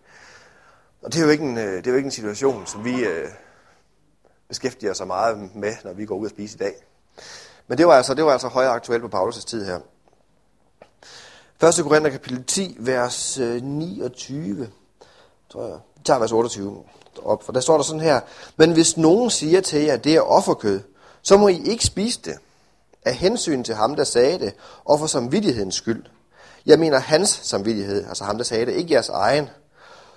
Og 1.02 1.12
det 1.12 1.20
er, 1.20 1.24
jo 1.24 1.30
ikke 1.30 1.44
en, 1.44 1.58
øh, 1.58 1.76
det 1.76 1.86
er 1.86 1.90
jo 1.90 1.96
ikke 1.96 2.06
en 2.06 2.12
situation, 2.12 2.66
som 2.66 2.84
vi... 2.84 3.04
Øh, 3.04 3.28
beskæftiger 4.50 4.92
sig 4.92 5.06
meget 5.06 5.54
med, 5.54 5.72
når 5.84 5.92
vi 5.92 6.04
går 6.04 6.16
ud 6.16 6.24
og 6.24 6.30
spiser 6.30 6.56
i 6.56 6.58
dag. 6.58 6.74
Men 7.66 7.78
det 7.78 7.86
var 7.86 7.92
altså, 7.92 8.14
det 8.14 8.24
var 8.24 8.32
altså 8.32 8.48
højere 8.48 8.70
aktuelt 8.70 9.10
på 9.10 9.18
Paulus' 9.18 9.44
tid 9.46 9.64
her. 9.64 9.80
1. 11.68 11.84
Korinther 11.84 12.10
kapitel 12.10 12.44
10, 12.44 12.76
vers 12.80 13.38
øh, 13.38 13.62
29, 13.62 14.70
tror 15.50 15.66
jeg. 15.66 15.78
Vi 16.00 16.04
tager 16.04 16.18
vers 16.18 16.32
28 16.32 16.84
op, 17.24 17.42
for 17.42 17.52
der 17.52 17.60
står 17.60 17.76
der 17.76 17.84
sådan 17.84 18.00
her. 18.00 18.20
Men 18.56 18.72
hvis 18.72 18.96
nogen 18.96 19.30
siger 19.30 19.60
til 19.60 19.82
jer, 19.82 19.94
at 19.94 20.04
det 20.04 20.14
er 20.14 20.20
offerkød, 20.20 20.80
så 21.22 21.36
må 21.36 21.48
I 21.48 21.62
ikke 21.64 21.84
spise 21.84 22.20
det. 22.24 22.34
Af 23.04 23.14
hensyn 23.14 23.64
til 23.64 23.74
ham, 23.74 23.96
der 23.96 24.04
sagde 24.04 24.38
det, 24.38 24.54
og 24.84 24.98
for 24.98 25.06
samvittighedens 25.06 25.74
skyld. 25.74 26.04
Jeg 26.66 26.78
mener 26.78 26.98
hans 26.98 27.40
samvittighed, 27.42 28.08
altså 28.08 28.24
ham, 28.24 28.36
der 28.36 28.44
sagde 28.44 28.66
det, 28.66 28.72
ikke 28.72 28.94
jeres 28.94 29.08
egen. 29.08 29.48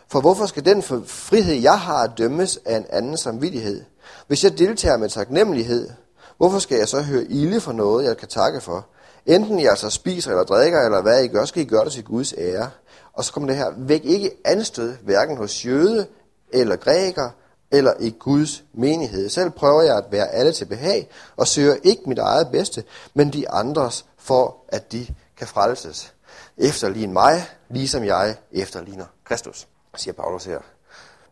For 0.08 0.22
hvorfor 0.22 0.46
skal 0.46 0.66
den 0.66 0.84
frihed, 1.08 1.56
jeg 1.56 1.80
har, 1.80 2.08
dømmes 2.08 2.60
af 2.66 2.78
en 2.78 2.86
anden 2.90 3.18
samvittighed? 3.18 3.84
Hvis 4.28 4.44
jeg 4.44 4.58
deltager 4.58 4.98
med 4.98 5.10
taknemmelighed, 5.10 5.90
hvorfor 6.38 6.60
skal 6.60 6.78
jeg 6.78 6.88
så 6.88 7.02
høre 7.02 7.24
ilde 7.24 7.62
for 7.62 7.72
noget, 7.72 8.06
jeg 8.06 8.18
kan 8.18 8.28
takke 8.28 8.62
for? 8.62 8.86
Enten 9.26 9.60
jeg 9.60 9.70
altså 9.70 9.90
spiser 9.90 10.32
eller 10.32 10.44
drikker, 10.44 10.82
eller 10.86 11.02
hvad 11.02 11.24
I 11.24 11.28
gør, 11.28 11.46
skal 11.46 11.62
I 11.62 11.66
gøre 11.66 11.86
det 11.86 11.92
til 11.92 12.04
Guds 12.04 12.34
ære. 12.38 12.70
Og 13.14 13.26
så 13.26 13.34
kommer 13.34 13.50
det 13.50 13.58
her, 13.58 13.74
væk 13.78 14.06
ikke 14.06 14.32
anstød, 14.46 14.96
hverken 15.04 15.38
hos 15.38 15.66
jøde 15.66 16.08
eller 16.54 16.76
græker, 16.76 17.30
eller 17.72 17.94
i 18.00 18.16
Guds 18.20 18.64
menighed. 18.74 19.30
Selv 19.30 19.50
prøver 19.50 19.82
jeg 19.82 19.98
at 19.98 20.06
være 20.12 20.28
alle 20.28 20.52
til 20.52 20.66
behag, 20.66 21.10
og 21.38 21.48
søger 21.48 21.76
ikke 21.84 22.02
mit 22.06 22.20
eget 22.20 22.48
bedste, 22.52 22.84
men 23.14 23.34
de 23.34 23.50
andres, 23.50 24.06
for 24.18 24.58
at 24.68 24.92
de 24.92 25.08
kan 25.38 25.48
frelses. 25.48 26.14
Efterlign 26.58 27.14
mig, 27.14 27.46
ligesom 27.70 28.04
jeg 28.04 28.36
efterligner 28.52 29.06
Kristus, 29.24 29.68
siger 29.96 30.14
Paulus 30.14 30.46
her. 30.46 30.60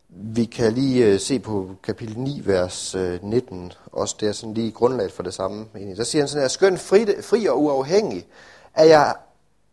Vi 0.10 0.46
kan 0.46 0.74
lige 0.74 1.06
øh, 1.06 1.20
se 1.20 1.40
på 1.40 1.70
kapitel 1.84 2.20
9, 2.20 2.42
vers 2.46 2.96
øh, 2.96 3.24
19, 3.24 3.74
også 3.92 4.16
det 4.20 4.30
er 4.30 4.34
sådan 4.34 4.54
lige 4.54 4.72
grundlaget 4.72 5.12
for 5.12 5.24
det 5.24 5.34
samme. 5.34 5.66
Der 5.98 6.04
siger 6.04 6.22
han 6.22 6.28
sådan 6.28 6.42
her, 6.42 6.48
skøn 6.48 6.78
fri, 6.78 7.22
fri 7.22 7.46
og 7.46 7.62
uafhængig, 7.62 8.28
er 8.74 8.84
jeg 8.84 9.16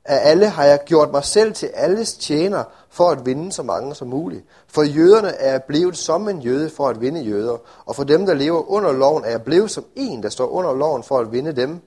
af 0.08 0.30
alle 0.30 0.48
har 0.48 0.64
jeg 0.64 0.84
gjort 0.84 1.12
mig 1.12 1.24
selv 1.24 1.52
til 1.54 1.70
alles 1.74 2.12
tjener 2.12 2.64
for 2.90 3.10
at 3.10 3.26
vinde 3.26 3.52
så 3.52 3.62
mange 3.62 3.94
som 3.94 4.08
muligt. 4.08 4.44
For 4.68 4.82
jøderne 4.82 5.28
er 5.28 5.50
jeg 5.50 5.62
blevet 5.62 5.96
som 5.96 6.28
en 6.28 6.40
jøde 6.40 6.70
for 6.70 6.88
at 6.88 7.00
vinde 7.00 7.20
jøder, 7.20 7.56
og 7.86 7.96
for 7.96 8.04
dem, 8.04 8.26
der 8.26 8.34
lever 8.34 8.70
under 8.70 8.92
loven, 8.92 9.24
er 9.24 9.30
jeg 9.30 9.42
blevet 9.42 9.70
som 9.70 9.84
en, 9.96 10.22
der 10.22 10.28
står 10.28 10.46
under 10.46 10.74
loven 10.74 11.02
for 11.02 11.18
at 11.18 11.32
vinde 11.32 11.52
dem, 11.52 11.80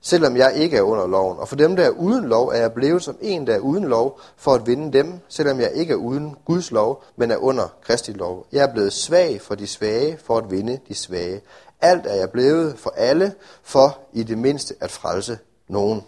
selvom 0.00 0.36
jeg 0.36 0.52
ikke 0.54 0.76
er 0.76 0.82
under 0.82 1.06
loven. 1.06 1.38
Og 1.38 1.48
for 1.48 1.56
dem, 1.56 1.76
der 1.76 1.84
er 1.84 1.90
uden 1.90 2.24
lov, 2.24 2.48
er 2.48 2.56
jeg 2.56 2.72
blevet 2.72 3.02
som 3.02 3.16
en, 3.20 3.46
der 3.46 3.54
er 3.54 3.58
uden 3.58 3.84
lov, 3.84 4.20
for 4.36 4.54
at 4.54 4.66
vinde 4.66 4.98
dem, 4.98 5.12
selvom 5.28 5.60
jeg 5.60 5.70
ikke 5.74 5.92
er 5.92 5.96
uden 5.96 6.36
Guds 6.44 6.70
lov, 6.70 7.02
men 7.16 7.30
er 7.30 7.36
under 7.36 7.74
Kristi 7.82 8.12
lov. 8.12 8.46
Jeg 8.52 8.64
er 8.64 8.72
blevet 8.72 8.92
svag 8.92 9.40
for 9.40 9.54
de 9.54 9.66
svage, 9.66 10.18
for 10.24 10.38
at 10.38 10.50
vinde 10.50 10.78
de 10.88 10.94
svage. 10.94 11.40
Alt 11.80 12.06
er 12.06 12.14
jeg 12.14 12.30
blevet 12.30 12.78
for 12.78 12.92
alle, 12.96 13.34
for 13.62 13.98
i 14.12 14.22
det 14.22 14.38
mindste 14.38 14.74
at 14.80 14.90
frelse 14.90 15.38
nogen. 15.68 16.02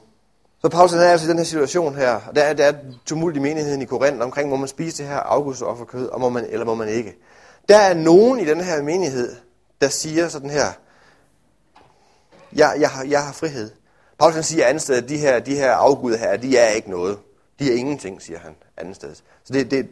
Så 0.63 0.69
Paulus 0.69 0.93
er 0.93 1.01
altså 1.01 1.27
i 1.27 1.31
den 1.31 1.39
her 1.39 1.45
situation 1.45 1.95
her, 1.95 2.21
og 2.29 2.37
der 2.37 2.43
er, 2.43 2.53
der 2.53 2.65
er 2.65 2.75
tumult 3.07 3.37
i 3.37 3.39
menigheden 3.39 3.83
i 3.83 3.85
Korinth 3.85 4.23
omkring, 4.23 4.49
må 4.49 4.57
man 4.57 4.69
spise 4.69 5.03
det 5.03 5.11
her 5.11 5.19
augustofferkød, 5.19 6.07
og 6.07 6.21
må 6.21 6.29
man, 6.29 6.47
eller 6.49 6.67
må 6.67 6.75
man 6.75 6.89
ikke. 6.89 7.17
Der 7.69 7.77
er 7.77 7.95
nogen 7.95 8.41
i 8.41 8.45
den 8.45 8.61
her 8.61 8.83
menighed, 8.83 9.37
der 9.81 9.89
siger 9.89 10.29
sådan 10.29 10.51
her, 10.51 10.67
jeg, 12.53 12.77
jeg, 12.81 12.91
har, 12.91 13.05
jeg 13.05 13.25
har 13.25 13.33
frihed. 13.33 13.71
Paulus 14.19 14.35
han 14.35 14.45
siger 14.45 14.67
andet 14.67 14.83
sted, 14.83 14.97
at 14.97 15.09
de 15.09 15.19
her, 15.19 15.39
de 15.39 15.55
her 15.55 15.73
afgud 15.73 16.17
her, 16.17 16.37
de 16.37 16.57
er 16.57 16.69
ikke 16.69 16.91
noget. 16.91 17.19
De 17.59 17.73
er 17.73 17.77
ingenting, 17.77 18.23
siger 18.23 18.39
han 18.39 18.55
andet 18.77 18.97
sted. 18.97 19.15
Så, 19.45 19.53
det, 19.53 19.71
det, 19.71 19.89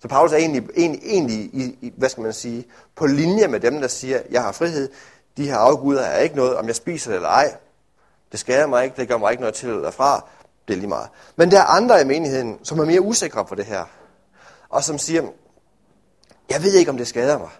så 0.00 0.08
Paulus 0.08 0.32
er 0.32 0.36
egentlig, 0.36 0.68
egentlig, 0.76 1.00
egentlig 1.04 1.38
i, 1.38 1.78
i, 1.80 1.92
hvad 1.96 2.08
skal 2.08 2.22
man 2.22 2.32
sige, 2.32 2.64
på 2.96 3.06
linje 3.06 3.48
med 3.48 3.60
dem, 3.60 3.80
der 3.80 3.88
siger, 3.88 4.20
jeg 4.30 4.42
har 4.42 4.52
frihed. 4.52 4.88
De 5.36 5.46
her 5.46 5.56
afguder 5.56 6.02
er 6.02 6.18
ikke 6.18 6.36
noget, 6.36 6.56
om 6.56 6.66
jeg 6.66 6.76
spiser 6.76 7.10
det 7.10 7.16
eller 7.16 7.28
ej. 7.28 7.56
Det 8.32 8.40
skader 8.40 8.66
mig 8.66 8.84
ikke, 8.84 8.96
det 8.96 9.08
gør 9.08 9.18
mig 9.18 9.30
ikke 9.30 9.40
noget 9.40 9.54
til 9.54 9.68
eller 9.68 9.90
fra. 9.90 10.28
Det 10.68 10.74
er 10.74 10.78
lige 10.78 10.88
meget. 10.88 11.08
Men 11.36 11.50
der 11.50 11.58
er 11.58 11.64
andre 11.64 12.00
i 12.00 12.04
menigheden, 12.04 12.58
som 12.62 12.78
er 12.78 12.84
mere 12.84 13.00
usikre 13.00 13.44
på 13.44 13.54
det 13.54 13.64
her. 13.64 13.84
Og 14.68 14.84
som 14.84 14.98
siger, 14.98 15.22
jeg 16.50 16.62
ved 16.62 16.72
ikke, 16.74 16.90
om 16.90 16.96
det 16.96 17.08
skader 17.08 17.38
mig. 17.38 17.50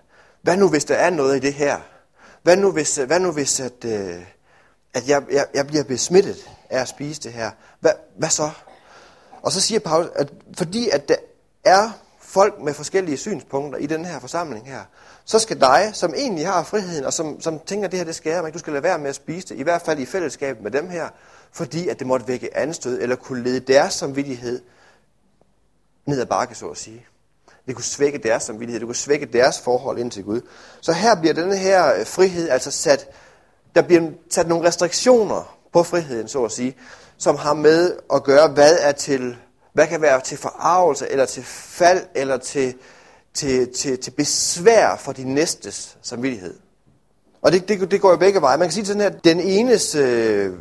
Hvad 0.42 0.56
nu, 0.56 0.68
hvis 0.68 0.84
der 0.84 0.94
er 0.94 1.10
noget 1.10 1.36
i 1.36 1.40
det 1.40 1.54
her? 1.54 1.78
Hvad 2.42 2.56
nu, 2.56 2.72
hvis, 2.72 2.96
hvad 2.96 3.20
nu, 3.20 3.32
hvis 3.32 3.60
at, 3.60 3.84
øh, 3.84 4.22
at 4.94 5.08
jeg, 5.08 5.22
jeg, 5.30 5.46
jeg 5.54 5.66
bliver 5.66 5.84
besmittet 5.84 6.50
af 6.70 6.80
at 6.80 6.88
spise 6.88 7.20
det 7.20 7.32
her? 7.32 7.50
Hvad, 7.80 7.92
hvad 8.18 8.28
så? 8.28 8.50
Og 9.42 9.52
så 9.52 9.60
siger 9.60 9.78
Paulus, 9.78 10.10
at 10.14 10.32
fordi 10.56 10.88
at 10.88 11.08
der 11.08 11.16
er 11.64 11.90
folk 12.28 12.60
med 12.60 12.74
forskellige 12.74 13.16
synspunkter 13.16 13.78
i 13.78 13.86
den 13.86 14.04
her 14.04 14.20
forsamling 14.20 14.66
her, 14.66 14.80
så 15.24 15.38
skal 15.38 15.60
dig, 15.60 15.90
som 15.92 16.14
egentlig 16.14 16.46
har 16.46 16.62
friheden, 16.62 17.04
og 17.04 17.12
som, 17.12 17.40
som 17.40 17.58
tænker, 17.58 17.84
at 17.84 17.90
det 17.90 17.98
her 17.98 18.04
det 18.04 18.14
skærer 18.14 18.42
mig, 18.42 18.54
du 18.54 18.58
skal 18.58 18.72
lade 18.72 18.82
være 18.82 18.98
med 18.98 19.08
at 19.08 19.14
spise 19.14 19.48
det, 19.48 19.56
i 19.56 19.62
hvert 19.62 19.82
fald 19.82 19.98
i 19.98 20.06
fællesskab 20.06 20.60
med 20.62 20.70
dem 20.70 20.88
her, 20.88 21.08
fordi 21.52 21.88
at 21.88 21.98
det 21.98 22.06
måtte 22.06 22.28
vække 22.28 22.56
anstød, 22.56 23.00
eller 23.02 23.16
kunne 23.16 23.44
lede 23.44 23.60
deres 23.60 23.94
samvittighed 23.94 24.62
ned 26.06 26.20
ad 26.20 26.26
bakke, 26.26 26.54
så 26.54 26.68
at 26.68 26.76
sige. 26.76 27.06
Det 27.66 27.74
kunne 27.74 27.84
svække 27.84 28.18
deres 28.18 28.42
samvittighed, 28.42 28.80
det 28.80 28.86
kunne 28.86 28.96
svække 28.96 29.26
deres 29.26 29.60
forhold 29.60 29.98
ind 29.98 30.10
til 30.10 30.24
Gud. 30.24 30.40
Så 30.80 30.92
her 30.92 31.20
bliver 31.20 31.34
denne 31.34 31.56
her 31.56 31.94
øh, 31.94 32.06
frihed 32.06 32.48
altså 32.48 32.70
sat, 32.70 33.08
der 33.74 33.82
bliver 33.82 34.10
sat 34.30 34.48
nogle 34.48 34.66
restriktioner 34.66 35.58
på 35.72 35.82
friheden, 35.82 36.28
så 36.28 36.44
at 36.44 36.52
sige, 36.52 36.76
som 37.18 37.36
har 37.36 37.54
med 37.54 37.96
at 38.14 38.24
gøre, 38.24 38.48
hvad 38.48 38.78
er 38.80 38.92
til, 38.92 39.36
hvad 39.78 39.86
kan 39.86 40.02
være 40.02 40.20
til 40.20 40.38
forarvelse, 40.38 41.08
eller 41.10 41.26
til 41.26 41.42
fald, 41.42 42.02
eller 42.14 42.36
til, 42.36 42.74
til, 43.34 43.72
til, 43.72 43.98
til 43.98 44.10
besvær 44.10 44.96
for 44.96 45.12
de 45.12 45.34
næstes 45.34 45.98
samvittighed. 46.02 46.54
Og 47.42 47.52
det, 47.52 47.68
det, 47.68 47.90
det 47.90 48.00
går 48.00 48.10
jo 48.10 48.16
begge 48.16 48.40
veje. 48.40 48.58
Man 48.58 48.68
kan 48.68 48.72
sige 48.72 48.86
sådan 48.86 49.00
her, 49.02 49.08
at 49.08 49.24
den 49.24 49.40
enes 49.40 49.94
øh, 49.94 50.52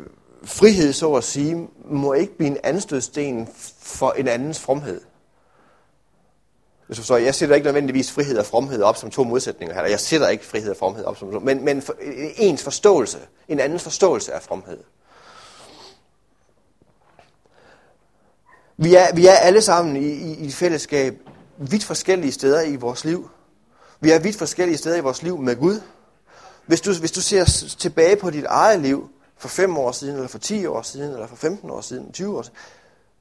frihed, 0.44 0.92
så 0.92 1.12
at 1.14 1.24
sige, 1.24 1.68
må 1.90 2.12
ikke 2.12 2.36
blive 2.36 2.50
en 2.50 2.56
anstødsten 2.62 3.48
for 3.80 4.12
en 4.12 4.28
andens 4.28 4.60
fromhed. 4.60 5.00
Hvis 6.86 6.96
du 6.96 7.02
forstår, 7.02 7.16
jeg 7.16 7.34
sætter 7.34 7.54
ikke 7.54 7.66
nødvendigvis 7.66 8.12
frihed 8.12 8.38
og 8.38 8.46
fromhed 8.46 8.82
op 8.82 8.96
som 8.96 9.10
to 9.10 9.24
modsætninger 9.24 9.74
her. 9.74 9.86
Jeg 9.86 10.00
sætter 10.00 10.28
ikke 10.28 10.44
frihed 10.44 10.70
og 10.70 10.76
fromhed 10.76 11.04
op 11.04 11.16
som 11.16 11.32
to, 11.32 11.40
men, 11.40 11.64
men 11.64 11.82
for, 11.82 11.94
ens 12.36 12.62
forståelse, 12.62 13.18
en 13.48 13.60
andens 13.60 13.82
forståelse 13.82 14.32
af 14.32 14.42
fromhed. 14.42 14.78
Vi 18.80 18.94
er, 18.94 19.14
vi 19.14 19.26
er 19.26 19.32
alle 19.32 19.62
sammen 19.62 19.96
i, 19.96 20.08
i, 20.08 20.34
i 20.34 20.46
et 20.46 20.54
fællesskab 20.54 21.18
vidt 21.56 21.84
forskellige 21.84 22.32
steder 22.32 22.62
i 22.62 22.76
vores 22.76 23.04
liv. 23.04 23.30
Vi 24.00 24.10
er 24.10 24.18
vidt 24.18 24.36
forskellige 24.36 24.78
steder 24.78 24.96
i 24.96 25.00
vores 25.00 25.22
liv 25.22 25.38
med 25.38 25.56
Gud. 25.56 25.80
Hvis 26.66 26.80
du, 26.80 26.94
hvis 26.94 27.12
du 27.12 27.20
ser 27.20 27.44
tilbage 27.78 28.16
på 28.16 28.30
dit 28.30 28.44
eget 28.44 28.80
liv 28.80 29.10
for 29.36 29.48
5 29.48 29.76
år 29.76 29.92
siden, 29.92 30.14
eller 30.14 30.28
for 30.28 30.38
10 30.38 30.66
år 30.66 30.82
siden, 30.82 31.12
eller 31.12 31.26
for 31.26 31.36
15 31.36 31.70
år 31.70 31.80
siden, 31.80 32.12
20 32.12 32.38
år 32.38 32.42
siden, 32.42 32.56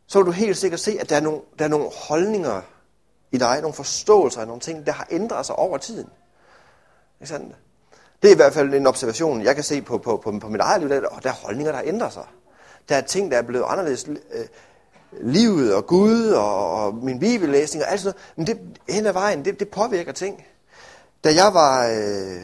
så 0.08 0.20
vil 0.20 0.26
du 0.26 0.32
helt 0.32 0.58
sikkert 0.58 0.80
se, 0.80 0.98
at 1.00 1.10
der 1.10 1.15
er 1.15 1.22
nogle, 1.22 1.41
der 1.60 1.65
er 1.65 1.70
nogle 1.70 1.89
holdninger 2.08 2.62
i 3.32 3.38
dig, 3.38 3.62
nogle 3.62 3.74
forståelser 3.74 4.41
af 4.41 4.48
nogle 4.48 4.62
ting, 4.62 4.86
der 4.86 4.91
har 4.91 5.08
ændret 5.12 5.46
sig 5.46 5.56
over 5.56 5.78
tiden. 5.78 6.08
Ikke 7.22 7.30
sandt? 7.30 7.56
Det 8.22 8.28
er 8.28 8.34
i 8.34 8.36
hvert 8.36 8.54
fald 8.54 8.74
en 8.74 8.88
observation, 8.88 9.43
jeg 9.43 9.56
kan 9.56 9.63
se 9.63 9.82
på, 9.82 9.98
på, 9.98 10.17
på, 10.17 10.39
på 10.39 10.50
mit 10.50 10.62
eget 10.62 10.82
liv, 10.82 10.89
der, 10.89 11.00
der 11.00 11.30
er 11.30 11.34
holdninger, 11.34 11.72
der 11.72 11.82
ændrer 11.86 12.10
sig. 12.10 12.26
Der 12.89 12.96
er 12.96 13.02
ting, 13.02 13.32
der 13.32 13.38
er 13.38 13.41
blevet 13.41 13.65
anderledes 13.67 14.08
øh, 14.08 14.46
livet 15.12 15.74
og 15.76 15.88
Gud 15.88 16.30
og, 16.30 16.72
og 16.72 16.96
min 16.96 17.20
bibellæsning 17.20 17.86
og 17.86 17.91
alt 17.91 18.02
sådan 18.02 18.20
noget. 18.38 18.38
Men 18.38 18.48
det 18.48 18.93
hen 18.96 19.06
ad 19.06 19.13
vejen, 19.13 19.46
det, 19.46 19.60
det 19.60 19.70
påvirker 19.70 20.12
ting. 20.12 20.46
Da 21.24 21.36
jeg 21.36 21.54
var, 21.54 21.88
øh, 21.88 22.41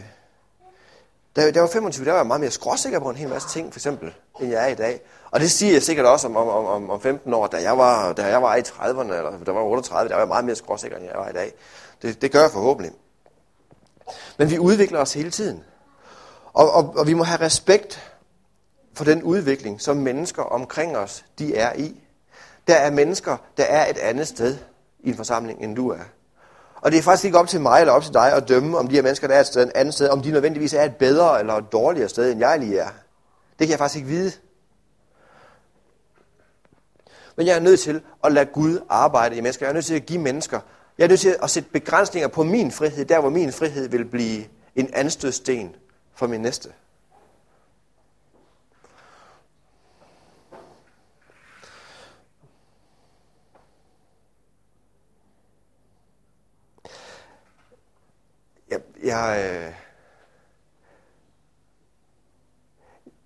da, 1.36 1.42
da 1.42 1.56
jeg 1.56 1.62
var 1.62 1.70
25, 1.70 2.06
der 2.06 2.12
var 2.12 2.20
jeg 2.20 2.28
meget 2.28 2.42
mere 2.42 2.52
skråsikker 2.52 3.00
på 3.00 3.10
en 3.10 3.16
hel 3.16 3.30
masse 3.30 3.50
ting, 3.50 3.74
for 3.74 3.80
eksempel, 3.80 4.14
end 4.40 4.52
jeg 4.52 4.64
er 4.64 4.68
i 4.68 4.76
dag. 4.76 5.02
Og 5.32 5.40
det 5.40 5.52
siger 5.52 5.74
jeg 5.74 5.84
sikkert 5.84 6.06
også 6.06 6.28
om, 6.28 6.38
om, 6.38 6.48
om, 6.48 6.90
om 6.90 7.02
15 7.02 7.34
år, 7.34 7.48
da 7.48 7.62
jeg 7.62 7.78
var, 7.78 8.14
da 8.14 8.26
jeg 8.26 8.42
var 8.42 8.56
i 8.56 8.60
30'erne, 8.60 9.14
eller 9.14 9.32
da 9.32 9.38
jeg 9.46 9.56
var 9.56 9.62
38, 9.62 10.10
der 10.10 10.16
var 10.16 10.22
jeg 10.22 10.28
meget 10.28 10.46
mere 10.46 10.56
skråsikker, 10.56 10.98
end 10.98 11.06
jeg 11.06 11.16
var 11.16 11.30
i 11.30 11.34
dag. 11.34 11.54
Det, 12.02 12.22
det 12.22 12.32
gør 12.32 12.42
jeg 12.42 12.52
forhåbentlig. 12.52 12.92
Men 14.38 14.50
vi 14.50 14.60
udvikler 14.60 15.00
os 15.00 15.14
hele 15.14 15.32
tiden. 15.32 15.64
Og, 16.54 16.72
og, 16.72 16.94
og 16.98 17.08
vi 17.08 17.14
må 17.14 17.24
have 17.24 17.42
respekt 17.42 18.14
for 18.94 19.04
den 19.04 19.24
udvikling, 19.24 19.82
som 19.82 19.98
mennesker 19.98 20.44
omkring 20.44 20.98
os, 20.98 21.26
de 21.40 21.56
er 21.56 21.74
i. 21.74 22.03
Der 22.68 22.76
er 22.76 22.92
mennesker, 22.92 23.38
der 23.58 23.64
er 23.64 23.90
et 23.90 23.98
andet 23.98 24.28
sted 24.28 24.58
i 25.00 25.10
en 25.10 25.16
forsamling, 25.16 25.64
end 25.64 25.76
du 25.76 25.90
er. 25.90 26.04
Og 26.76 26.92
det 26.92 26.98
er 26.98 27.02
faktisk 27.02 27.26
ikke 27.26 27.38
op 27.38 27.48
til 27.48 27.62
mig 27.62 27.80
eller 27.80 27.94
op 27.94 28.04
til 28.04 28.14
dig 28.14 28.34
at 28.34 28.48
dømme, 28.48 28.78
om 28.78 28.88
de 28.88 28.96
her 28.96 29.02
mennesker, 29.02 29.28
der 29.28 29.36
er 29.36 29.40
et, 29.40 29.48
sted, 29.48 29.64
et 29.64 29.72
andet 29.76 29.94
sted, 29.94 30.10
om 30.10 30.22
de 30.22 30.32
nødvendigvis 30.32 30.74
er 30.74 30.84
et 30.84 30.96
bedre 30.96 31.40
eller 31.40 31.54
et 31.54 31.72
dårligere 31.72 32.10
sted, 32.10 32.32
end 32.32 32.40
jeg 32.40 32.60
lige 32.60 32.80
er. 32.80 32.90
Det 33.60 33.68
kan 33.68 33.70
jeg 33.70 33.78
faktisk 33.78 33.98
ikke 33.98 34.08
vide. 34.08 34.32
Men 37.36 37.48
jeg 37.48 37.56
er 37.56 37.60
nødt 37.60 37.80
til 37.80 38.02
at 38.24 38.32
lade 38.32 38.46
Gud 38.46 38.80
arbejde 38.90 39.36
i 39.36 39.42
mennesker. 39.42 39.66
Jeg 39.66 39.70
er 39.70 39.74
nødt 39.74 39.86
til 39.86 39.96
at 39.96 40.06
give 40.06 40.20
mennesker. 40.20 40.60
Jeg 40.98 41.04
er 41.04 41.08
nødt 41.08 41.20
til 41.20 41.36
at 41.44 41.50
sætte 41.50 41.70
begrænsninger 41.70 42.28
på 42.28 42.44
min 42.44 42.72
frihed, 42.72 43.06
der 43.06 43.20
hvor 43.20 43.30
min 43.30 43.54
frihed 43.54 43.90
vil 43.90 44.06
blive 44.06 44.44
en 44.76 44.90
anstødsten 44.94 45.76
for 46.16 46.28
min 46.28 46.42
næste. 46.42 46.70
Øh, 59.20 59.74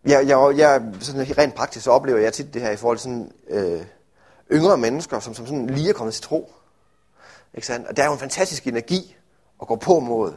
jeg, 0.06 0.28
jeg, 0.28 0.58
jeg, 0.58 0.58
jeg 0.58 0.82
sådan 1.00 1.38
rent 1.38 1.56
praktisk 1.56 1.84
så 1.84 1.92
oplever 1.92 2.20
jeg 2.20 2.34
tit 2.34 2.54
det 2.54 2.62
her 2.62 2.72
i 2.72 2.76
forhold 2.76 2.98
til 2.98 3.04
sådan, 3.04 3.32
øh, 3.50 3.86
yngre 4.52 4.78
mennesker, 4.78 5.20
som, 5.20 5.34
som 5.34 5.46
sådan 5.46 5.68
lige 5.68 5.90
er 5.90 5.94
kommet 5.94 6.14
til 6.14 6.24
tro. 6.24 6.54
Ikke 7.54 7.68
sandt? 7.68 7.88
Og 7.88 7.98
der 7.98 8.04
er 8.04 8.08
jo 8.08 8.14
en 8.14 8.20
fantastisk 8.20 8.68
energi 8.68 9.16
at 9.62 9.68
gå 9.68 9.76
på 9.76 10.00
mod, 10.00 10.34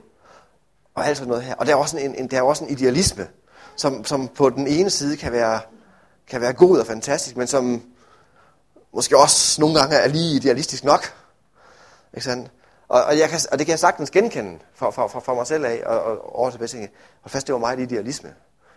og 0.95 1.07
alt 1.07 1.17
sådan 1.17 1.29
noget 1.29 1.45
her. 1.45 1.55
Og 1.55 1.67
der 1.67 1.73
er 1.73 1.77
også 1.77 1.99
en, 1.99 2.15
en, 2.15 2.31
der 2.31 2.39
er 2.39 2.43
også 2.43 2.65
en 2.65 2.71
idealisme, 2.71 3.29
som, 3.77 4.05
som 4.05 4.29
på 4.29 4.51
den 4.51 4.67
ene 4.67 4.91
side 4.91 5.17
kan 5.17 5.33
være, 5.33 5.61
kan 6.27 6.41
være 6.41 6.53
god 6.53 6.79
og 6.79 6.87
fantastisk, 6.87 7.37
men 7.37 7.47
som 7.47 7.83
måske 8.95 9.19
også 9.19 9.61
nogle 9.61 9.79
gange 9.81 9.97
er 9.97 10.09
lige 10.09 10.37
idealistisk 10.37 10.85
nok. 10.85 11.15
Ikke 12.15 12.25
sandt? 12.25 12.51
Og, 12.91 13.05
og, 13.05 13.19
jeg 13.19 13.29
kan, 13.29 13.39
og 13.53 13.59
det 13.59 13.67
kan 13.67 13.71
jeg 13.71 13.79
sagtens 13.79 14.11
genkende 14.11 14.59
for, 14.75 14.91
for, 14.91 15.09
for, 15.09 15.21
for 15.21 15.35
mig 15.35 15.47
selv 15.47 15.65
af, 15.65 15.83
og, 15.87 16.03
og 16.03 16.37
over 16.37 16.51
til 16.51 16.69
tænke, 16.69 16.91
Hold 17.21 17.31
fast 17.31 17.47
det 17.47 17.53
var 17.53 17.59
meget 17.59 17.81
idealisme. 17.81 18.35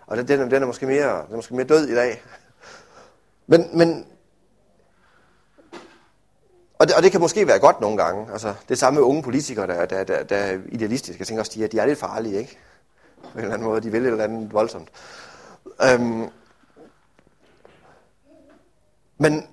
Og 0.08 0.18
den, 0.18 0.28
den, 0.28 0.52
den, 0.52 0.64
er 0.64 0.68
måske 0.68 0.86
mere, 0.86 1.26
den 1.26 1.32
er 1.32 1.36
måske 1.36 1.56
mere 1.56 1.68
død 1.68 1.88
i 1.88 1.96
dag. 1.96 2.24
Men, 3.48 3.78
men 3.78 4.06
og 6.80 6.88
det, 6.88 6.96
og 6.96 7.04
det 7.04 7.12
kan 7.12 7.22
måske 7.22 7.48
være 7.48 7.60
godt 7.60 7.82
nogle 7.82 7.98
gange. 7.98 8.32
Altså, 8.32 8.54
det 8.70 8.78
samme 8.78 9.00
med 9.00 9.08
unge 9.08 9.24
politikere, 9.24 9.68
der, 9.68 9.86
der, 9.86 10.04
der, 10.04 10.24
der 10.24 10.38
er 10.38 10.60
idealistiske. 10.70 11.20
Jeg 11.20 11.28
tænker 11.28 11.42
også, 11.42 11.52
de 11.56 11.64
er, 11.64 11.68
de 11.68 11.80
er 11.80 11.86
lidt 11.86 12.00
farlige, 12.00 12.40
ikke? 12.40 12.58
På 13.22 13.30
en 13.34 13.40
eller 13.40 13.54
anden 13.54 13.68
måde. 13.68 13.82
De 13.82 13.92
vil 13.92 14.02
et 14.02 14.08
eller 14.08 14.24
andet 14.24 14.54
voldsomt. 14.54 14.90
Øhm, 15.92 16.30
men 19.18 19.48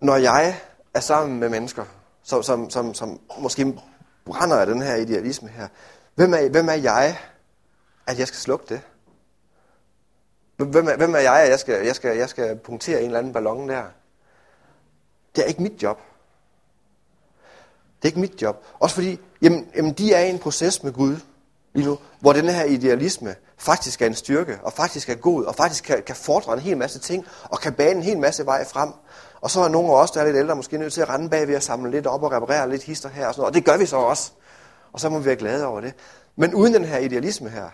når 0.00 0.16
jeg 0.16 0.56
er 0.94 1.00
sammen 1.00 1.40
med 1.40 1.48
mennesker, 1.48 1.84
som, 2.22 2.42
som, 2.42 2.70
som, 2.70 2.94
som 2.94 3.20
måske 3.38 3.74
brænder 4.24 4.56
af 4.56 4.66
den 4.66 4.82
her 4.82 4.94
idealisme 4.94 5.48
her. 5.48 5.68
Hvem 6.14 6.34
er, 6.34 6.48
hvem 6.48 6.68
er 6.68 6.72
jeg, 6.72 7.18
at 8.06 8.18
jeg 8.18 8.28
skal 8.28 8.38
slukke 8.38 8.74
det? 8.74 8.80
Hvem 10.56 10.88
er, 10.88 10.96
hvem 10.96 11.14
er 11.14 11.18
jeg, 11.18 11.42
at 11.42 11.50
jeg 11.50 11.58
skal, 11.58 11.86
jeg, 11.86 11.96
skal, 11.96 12.16
jeg 12.16 12.28
skal 12.28 12.56
punktere 12.56 13.00
en 13.00 13.06
eller 13.06 13.18
anden 13.18 13.32
ballon 13.32 13.68
der? 13.68 13.84
Det 15.36 15.44
er 15.44 15.48
ikke 15.48 15.62
mit 15.62 15.82
job. 15.82 16.00
Det 17.96 18.04
er 18.04 18.06
ikke 18.08 18.20
mit 18.20 18.42
job. 18.42 18.64
Også 18.80 18.94
fordi, 18.94 19.20
jamen, 19.42 19.68
jamen 19.76 19.92
de 19.92 20.12
er 20.12 20.20
i 20.20 20.30
en 20.30 20.38
proces 20.38 20.82
med 20.82 20.92
Gud 20.92 21.16
lige 21.72 21.86
nu, 21.86 21.98
hvor 22.20 22.32
den 22.32 22.48
her 22.48 22.64
idealisme 22.64 23.34
faktisk 23.56 24.02
er 24.02 24.06
en 24.06 24.14
styrke, 24.14 24.58
og 24.62 24.72
faktisk 24.72 25.08
er 25.08 25.14
god, 25.14 25.44
og 25.44 25.54
faktisk 25.54 25.84
kan, 25.84 26.02
kan 26.02 26.16
fordre 26.16 26.52
en 26.52 26.58
hel 26.58 26.76
masse 26.76 26.98
ting, 26.98 27.26
og 27.44 27.60
kan 27.60 27.72
bane 27.72 27.90
en 27.90 28.02
hel 28.02 28.18
masse 28.18 28.46
vej 28.46 28.64
frem. 28.64 28.92
Og 29.42 29.50
så 29.50 29.60
er 29.60 29.68
nogle 29.68 29.92
af 29.92 29.96
os, 30.02 30.10
der 30.10 30.20
er 30.20 30.24
lidt 30.24 30.36
ældre, 30.36 30.56
måske 30.56 30.78
nødt 30.78 30.92
til 30.92 31.00
at 31.00 31.08
rende 31.08 31.28
bag 31.28 31.48
ved 31.48 31.54
at 31.54 31.62
samle 31.62 31.90
lidt 31.90 32.06
op 32.06 32.22
og 32.22 32.32
reparere 32.32 32.70
lidt 32.70 32.82
hister 32.82 33.08
her 33.08 33.26
og 33.26 33.34
sådan 33.34 33.40
noget. 33.40 33.50
Og 33.50 33.54
det 33.54 33.64
gør 33.64 33.76
vi 33.76 33.86
så 33.86 33.96
også. 33.96 34.32
Og 34.92 35.00
så 35.00 35.08
må 35.08 35.18
vi 35.18 35.24
være 35.24 35.36
glade 35.36 35.66
over 35.66 35.80
det. 35.80 35.94
Men 36.36 36.54
uden 36.54 36.74
den 36.74 36.84
her 36.84 36.98
idealisme 36.98 37.48
her, 37.48 37.70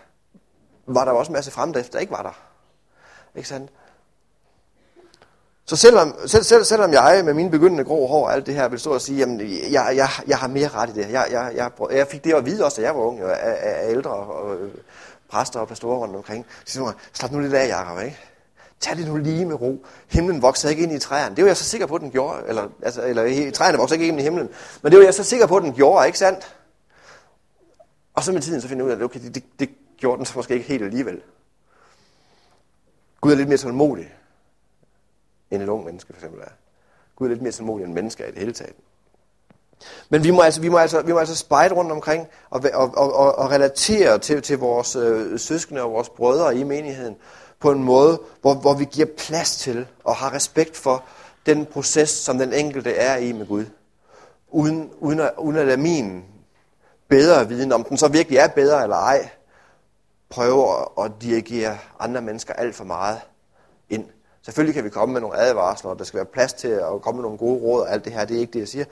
var 0.87 1.05
der 1.05 1.11
også 1.11 1.29
en 1.29 1.33
masse 1.33 1.51
fremdrift, 1.51 1.93
der 1.93 1.99
ikke 1.99 2.11
var 2.11 2.21
der. 2.21 2.39
Ikke 3.35 3.49
sandt? 3.49 3.71
Så 5.65 5.75
selvom, 5.75 6.15
selv, 6.27 6.43
selv, 6.43 6.63
selvom 6.63 6.93
jeg 6.93 7.21
med 7.25 7.33
mine 7.33 7.51
begyndende 7.51 7.83
grå 7.83 8.07
hår 8.07 8.25
og 8.25 8.33
alt 8.33 8.45
det 8.45 8.53
her 8.55 8.67
vil 8.67 8.79
stå 8.79 8.93
og 8.93 9.01
sige, 9.01 9.17
jamen 9.17 9.41
jeg, 9.71 9.93
jeg, 9.95 10.09
jeg 10.27 10.37
har 10.37 10.47
mere 10.47 10.67
ret 10.67 10.89
i 10.89 10.93
det. 10.93 11.11
Jeg, 11.11 11.27
jeg, 11.31 11.51
jeg, 11.55 11.71
jeg 11.91 12.07
fik 12.07 12.23
det 12.23 12.33
at 12.33 12.45
vide 12.45 12.65
også, 12.65 12.81
da 12.81 12.87
jeg 12.87 12.95
var 12.95 13.01
ung, 13.01 13.21
af, 13.21 13.57
af 13.61 13.91
ældre 13.91 14.11
og 14.11 14.49
og 14.49 14.57
præster 15.29 15.59
og 15.59 15.67
pastorer 15.67 15.97
rundt 15.97 16.15
omkring. 16.15 16.45
Så 16.65 16.73
siger, 16.73 16.91
slap 17.13 17.31
nu 17.31 17.39
lidt 17.39 17.53
af, 17.53 17.67
Jacob, 17.67 17.99
ikke? 18.03 18.28
Tag 18.79 18.97
det 18.97 19.07
nu 19.07 19.17
lige 19.17 19.45
med 19.45 19.61
ro. 19.61 19.85
Himlen 20.07 20.41
voksede 20.41 20.73
ikke 20.73 20.83
ind 20.83 20.91
i 20.91 20.99
træerne. 20.99 21.35
Det 21.35 21.43
var 21.43 21.49
jeg 21.49 21.57
så 21.57 21.63
sikker 21.63 21.87
på, 21.87 21.95
at 21.95 22.01
den 22.01 22.11
gjorde. 22.11 22.43
Eller, 22.47 22.67
altså, 22.83 23.05
eller 23.05 23.51
træerne 23.51 23.77
voksede 23.77 23.99
ikke 23.99 24.11
ind 24.11 24.19
i 24.19 24.23
himlen. 24.23 24.49
Men 24.81 24.91
det 24.91 24.99
var 24.99 25.05
jeg 25.05 25.13
så 25.13 25.23
sikker 25.23 25.47
på, 25.47 25.57
at 25.57 25.63
den 25.63 25.73
gjorde, 25.73 26.05
ikke 26.05 26.19
sandt? 26.19 26.55
Og 28.13 28.23
så 28.23 28.31
med 28.31 28.41
tiden 28.41 28.61
så 28.61 28.67
finder 28.67 28.85
jeg 28.85 28.87
ud 28.87 28.91
af, 28.91 28.95
at 28.95 29.03
okay, 29.03 29.19
det, 29.19 29.35
det, 29.35 29.43
det 29.59 29.69
gjorde 29.97 30.17
den 30.17 30.25
så 30.25 30.33
måske 30.35 30.53
ikke 30.53 30.67
helt 30.67 30.83
alligevel. 30.83 31.21
Gud 33.21 33.31
er 33.31 33.35
lidt 33.35 33.47
mere 33.47 33.57
tålmodig, 33.57 34.13
end 35.51 35.63
et 35.63 35.69
ung 35.69 35.85
menneske 35.85 36.13
for 36.13 36.19
eksempel 36.19 36.41
er. 36.41 36.51
Gud 37.15 37.27
er 37.27 37.29
lidt 37.29 37.41
mere 37.41 37.51
tålmodig 37.51 37.85
end 37.85 37.93
mennesker 37.93 38.25
i 38.25 38.31
det 38.31 38.39
hele 38.39 38.53
taget. 38.53 38.75
Men 40.09 40.23
vi 40.23 40.31
må 40.31 40.41
altså, 40.41 40.61
vi 40.61 40.69
må 40.69 40.77
altså, 40.77 41.01
vi 41.01 41.11
må 41.11 41.19
altså 41.19 41.35
spejde 41.35 41.75
rundt 41.75 41.91
omkring 41.91 42.27
og, 42.49 42.63
og, 42.73 42.97
og, 42.97 43.35
og 43.35 43.51
relatere 43.51 44.19
til, 44.19 44.41
til 44.41 44.57
vores 44.57 44.95
øh, 44.95 45.39
søskende 45.39 45.81
og 45.81 45.91
vores 45.91 46.09
brødre 46.09 46.57
i 46.57 46.63
menigheden 46.63 47.15
på 47.59 47.71
en 47.71 47.83
måde, 47.83 48.21
hvor, 48.41 48.53
hvor 48.53 48.73
vi 48.73 48.85
giver 48.85 49.07
plads 49.17 49.55
til 49.57 49.87
og 50.03 50.15
har 50.15 50.33
respekt 50.33 50.77
for 50.77 51.03
den 51.45 51.65
proces, 51.65 52.09
som 52.09 52.37
den 52.37 52.53
enkelte 52.53 52.95
er 52.95 53.17
i 53.17 53.31
med 53.31 53.47
Gud. 53.47 53.65
Uden, 54.49 54.91
uden, 54.99 55.19
at, 55.19 55.31
uden 55.37 55.57
at 55.57 55.65
lade 55.65 55.77
min 55.77 56.25
bedre 57.07 57.47
viden, 57.47 57.71
om 57.71 57.83
den 57.83 57.97
så 57.97 58.07
virkelig 58.07 58.37
er 58.37 58.47
bedre 58.47 58.83
eller 58.83 58.95
ej, 58.95 59.29
prøve 60.29 60.69
at, 60.69 61.05
at 61.05 61.11
dirigere 61.21 61.77
andre 61.99 62.21
mennesker 62.21 62.53
alt 62.53 62.75
for 62.75 62.83
meget 62.83 63.19
ind. 63.89 64.05
Selvfølgelig 64.41 64.75
kan 64.75 64.83
vi 64.83 64.89
komme 64.89 65.13
med 65.13 65.21
nogle 65.21 65.37
advarsler, 65.37 65.91
og 65.91 65.99
der 65.99 66.05
skal 66.05 66.17
være 66.17 66.25
plads 66.25 66.53
til 66.53 66.67
at 66.67 67.01
komme 67.01 67.17
med 67.17 67.23
nogle 67.23 67.37
gode 67.37 67.61
råd 67.61 67.81
og 67.81 67.91
alt 67.91 68.05
det 68.05 68.13
her, 68.13 68.25
det 68.25 68.35
er 68.35 68.39
ikke 68.39 68.53
det, 68.53 68.59
jeg 68.59 68.67
siger. 68.67 68.85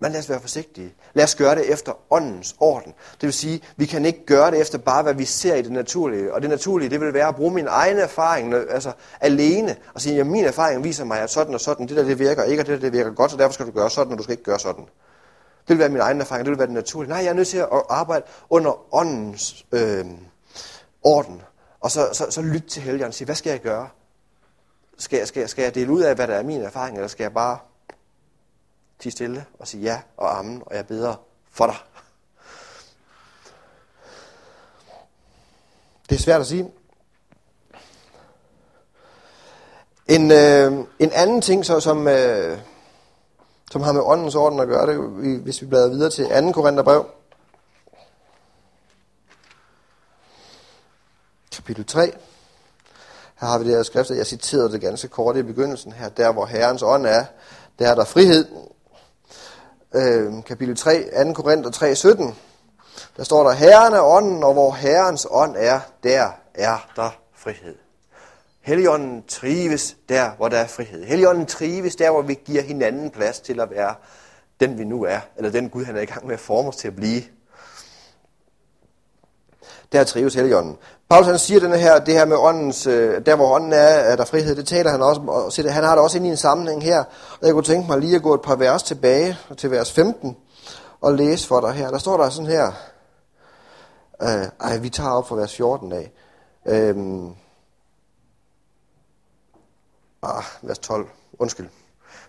Men 0.00 0.12
lad 0.12 0.20
os 0.20 0.28
være 0.28 0.40
forsigtige. 0.40 0.94
Lad 1.14 1.24
os 1.24 1.34
gøre 1.34 1.54
det 1.54 1.72
efter 1.72 1.92
åndens 2.10 2.56
orden. 2.60 2.92
Det 3.12 3.22
vil 3.22 3.32
sige, 3.32 3.62
vi 3.76 3.86
kan 3.86 4.04
ikke 4.04 4.26
gøre 4.26 4.50
det 4.50 4.60
efter 4.60 4.78
bare, 4.78 5.02
hvad 5.02 5.14
vi 5.14 5.24
ser 5.24 5.54
i 5.54 5.62
det 5.62 5.72
naturlige. 5.72 6.34
Og 6.34 6.42
det 6.42 6.50
naturlige, 6.50 6.90
det 6.90 7.00
vil 7.00 7.14
være 7.14 7.28
at 7.28 7.34
bruge 7.34 7.54
min 7.54 7.66
egen 7.68 7.98
erfaring 7.98 8.54
altså 8.54 8.92
alene. 9.20 9.76
Og 9.94 10.00
sige, 10.00 10.20
at 10.20 10.26
min 10.26 10.44
erfaring 10.44 10.84
viser 10.84 11.04
mig, 11.04 11.20
at 11.20 11.30
sådan 11.30 11.54
og 11.54 11.60
sådan, 11.60 11.88
det 11.88 11.96
der 11.96 12.04
det 12.04 12.18
virker 12.18 12.42
ikke, 12.42 12.62
og 12.62 12.66
det 12.66 12.74
der 12.74 12.80
det 12.80 12.92
virker 12.92 13.10
godt, 13.10 13.30
så 13.30 13.36
derfor 13.36 13.52
skal 13.52 13.66
du 13.66 13.70
gøre 13.70 13.90
sådan, 13.90 14.12
og 14.12 14.18
du 14.18 14.22
skal 14.22 14.32
ikke 14.32 14.44
gøre 14.44 14.58
sådan. 14.58 14.84
Det 15.68 15.74
vil 15.74 15.78
være 15.78 15.88
min 15.88 16.00
egen 16.00 16.20
erfaring, 16.20 16.44
det 16.44 16.50
vil 16.50 16.58
være 16.58 16.66
det 16.66 16.74
naturlige. 16.74 17.10
Nej, 17.10 17.18
jeg 17.18 17.30
er 17.30 17.34
nødt 17.34 17.48
til 17.48 17.58
at 17.58 17.68
arbejde 17.90 18.24
under 18.50 18.94
åndens 18.94 19.66
øh, 19.72 20.04
orden. 21.02 21.42
Og 21.80 21.90
så, 21.90 22.08
så, 22.12 22.26
så 22.30 22.42
lyt 22.42 22.64
til 22.64 22.82
helgeren 22.82 23.08
og 23.08 23.14
sige, 23.14 23.26
hvad 23.26 23.34
skal 23.34 23.50
jeg 23.50 23.60
gøre? 23.60 23.88
Skal 24.98 25.16
jeg, 25.16 25.28
skal, 25.28 25.40
jeg, 25.40 25.48
skal 25.48 25.62
jeg 25.62 25.74
dele 25.74 25.92
ud 25.92 26.02
af, 26.02 26.14
hvad 26.14 26.26
der 26.26 26.34
er 26.34 26.42
min 26.42 26.62
erfaring, 26.62 26.96
eller 26.96 27.08
skal 27.08 27.24
jeg 27.24 27.32
bare 27.32 27.58
til 28.98 29.12
stille 29.12 29.44
og 29.58 29.68
sige 29.68 29.82
ja 29.82 30.00
og 30.16 30.38
amen, 30.38 30.62
og 30.66 30.76
jeg 30.76 30.86
beder 30.86 31.14
for 31.50 31.66
dig? 31.66 31.76
Det 36.08 36.14
er 36.14 36.20
svært 36.20 36.40
at 36.40 36.46
sige. 36.46 36.72
En, 40.06 40.30
øh, 40.30 40.72
en 40.98 41.12
anden 41.12 41.40
ting, 41.40 41.66
så, 41.66 41.80
som, 41.80 42.08
øh, 42.08 42.58
som 43.70 43.82
har 43.82 43.92
med 43.92 44.02
åndens 44.04 44.34
orden 44.34 44.60
at 44.60 44.68
gøre, 44.68 44.86
det, 44.86 45.40
hvis 45.40 45.62
vi 45.62 45.66
bladrer 45.66 45.88
videre 45.88 46.10
til 46.10 46.28
2. 46.28 46.52
Korintherbrev, 46.52 47.06
kapitel 51.68 51.86
3. 51.86 52.12
Her 53.40 53.48
har 53.48 53.58
vi 53.58 53.64
det 53.64 53.76
her 53.76 53.82
skrift, 53.82 54.10
jeg 54.10 54.26
citerede 54.26 54.72
det 54.72 54.80
ganske 54.80 55.08
kort 55.08 55.36
i 55.36 55.42
begyndelsen 55.42 55.92
her. 55.92 56.08
Der 56.08 56.32
hvor 56.32 56.46
Herrens 56.46 56.82
ånd 56.82 57.06
er, 57.06 57.24
der 57.78 57.90
er 57.90 57.94
der 57.94 58.04
frihed. 58.04 58.46
Øh, 59.94 60.44
kapitel 60.46 60.76
3, 60.76 61.24
2. 61.24 61.32
Korinther 61.32 61.70
3, 61.70 61.94
17. 61.94 62.34
Der 63.16 63.24
står 63.24 63.48
der, 63.48 63.52
Herren 63.52 63.94
er 63.94 64.02
ånden, 64.02 64.44
og 64.44 64.52
hvor 64.52 64.72
Herrens 64.72 65.26
ånd 65.30 65.54
er, 65.58 65.80
der 66.02 66.30
er 66.54 66.88
der 66.96 67.10
frihed. 67.34 67.74
Helligånden 68.60 69.24
trives 69.28 69.96
der, 70.08 70.30
hvor 70.36 70.48
der 70.48 70.58
er 70.58 70.66
frihed. 70.66 71.04
Helligånden 71.04 71.46
trives 71.46 71.96
der, 71.96 72.10
hvor 72.10 72.22
vi 72.22 72.38
giver 72.44 72.62
hinanden 72.62 73.10
plads 73.10 73.40
til 73.40 73.60
at 73.60 73.70
være 73.70 73.94
den, 74.60 74.78
vi 74.78 74.84
nu 74.84 75.04
er, 75.04 75.20
eller 75.36 75.50
den 75.50 75.68
Gud, 75.68 75.84
han 75.84 75.96
er 75.96 76.00
i 76.00 76.04
gang 76.04 76.26
med 76.26 76.34
at 76.34 76.40
forme 76.40 76.68
os 76.68 76.76
til 76.76 76.88
at 76.88 76.96
blive. 76.96 77.22
Der 79.92 80.04
trives 80.04 80.34
heligånden. 80.34 80.76
Paulus 81.10 81.26
han 81.26 81.38
siger 81.38 81.60
denne 81.60 81.78
her, 81.78 81.98
det 81.98 82.14
her 82.14 82.24
med 82.24 82.36
åndens, 82.36 82.86
øh, 82.86 83.26
der 83.26 83.36
hvor 83.36 83.54
ånden 83.54 83.72
er, 83.72 83.76
er 83.76 84.16
der 84.16 84.24
frihed, 84.24 84.56
det 84.56 84.66
taler 84.66 84.90
han 84.90 85.02
også 85.02 85.20
og 85.20 85.72
han 85.72 85.84
har 85.84 85.94
det 85.94 86.04
også 86.04 86.16
ind 86.16 86.26
i 86.26 86.30
en 86.30 86.36
sammenhæng 86.36 86.82
her. 86.82 87.04
Og 87.40 87.46
jeg 87.46 87.52
kunne 87.52 87.64
tænke 87.64 87.88
mig 87.88 87.98
lige 87.98 88.16
at 88.16 88.22
gå 88.22 88.34
et 88.34 88.42
par 88.42 88.56
vers 88.56 88.82
tilbage 88.82 89.38
til 89.56 89.70
vers 89.70 89.92
15 89.92 90.36
og 91.00 91.14
læse 91.14 91.48
for 91.48 91.60
dig 91.60 91.72
her. 91.72 91.90
Der 91.90 91.98
står 91.98 92.16
der 92.16 92.30
sådan 92.30 92.50
her, 92.50 92.72
øh, 94.22 94.46
ej, 94.60 94.78
vi 94.78 94.88
tager 94.88 95.10
op 95.10 95.28
fra 95.28 95.36
vers 95.36 95.56
14 95.56 95.92
af. 95.92 96.12
Øh, 96.66 96.96
ah, 100.22 100.44
vers 100.62 100.78
12, 100.78 101.06
undskyld. 101.38 101.68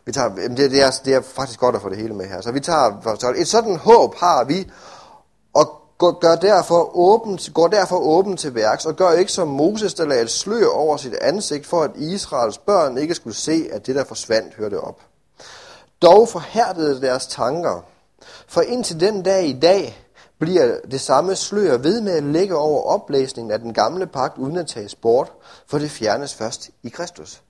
Vi 0.05 0.11
tager, 0.11 0.29
det, 0.29 0.57
det, 0.57 0.83
er, 0.83 0.91
det 1.05 1.13
er 1.13 1.21
faktisk 1.21 1.59
godt 1.59 1.75
at 1.75 1.81
få 1.81 1.89
det 1.89 1.97
hele 1.97 2.13
med 2.13 2.27
her. 2.27 2.41
Så 2.41 2.51
vi 2.51 2.59
tager 2.59 3.01
vers 3.03 3.19
12. 3.19 3.39
Et 3.39 3.47
sådan 3.47 3.75
håb 3.75 4.15
har 4.15 4.43
vi, 4.43 4.71
gør 5.99 6.35
derfor 6.35 6.97
åben, 6.97 7.39
går 7.53 7.67
derfor 7.67 7.95
åben 7.95 8.37
til 8.37 8.55
værks, 8.55 8.85
og 8.85 8.95
gør 8.95 9.11
ikke 9.11 9.31
som 9.31 9.47
Moses, 9.47 9.93
der 9.93 10.05
lagde 10.05 10.23
et 10.23 10.29
slør 10.29 10.67
over 10.67 10.97
sit 10.97 11.13
ansigt, 11.13 11.65
for 11.65 11.83
at 11.83 11.91
Israels 11.95 12.57
børn 12.57 12.97
ikke 12.97 13.15
skulle 13.15 13.35
se, 13.35 13.69
at 13.71 13.87
det, 13.87 13.95
der 13.95 14.03
forsvandt, 14.03 14.53
hørte 14.53 14.79
op. 14.79 15.01
Dog 16.01 16.29
forhærdede 16.29 17.01
deres 17.01 17.27
tanker, 17.27 17.85
for 18.47 18.61
indtil 18.61 18.99
den 18.99 19.23
dag 19.23 19.45
i 19.45 19.59
dag 19.59 20.05
bliver 20.39 20.77
det 20.91 21.01
samme 21.01 21.35
slør 21.35 21.77
ved 21.77 22.01
med 22.01 22.13
at 22.13 22.23
lægge 22.23 22.55
over 22.55 22.81
oplæsningen 22.81 23.51
af 23.51 23.59
den 23.59 23.73
gamle 23.73 24.07
pagt, 24.07 24.37
uden 24.37 24.57
at 24.57 24.67
tage 24.67 24.89
bort, 25.01 25.31
for 25.67 25.77
det 25.79 25.91
fjernes 25.91 26.35
først 26.35 26.69
i 26.83 26.89
Kristus. 26.89 27.41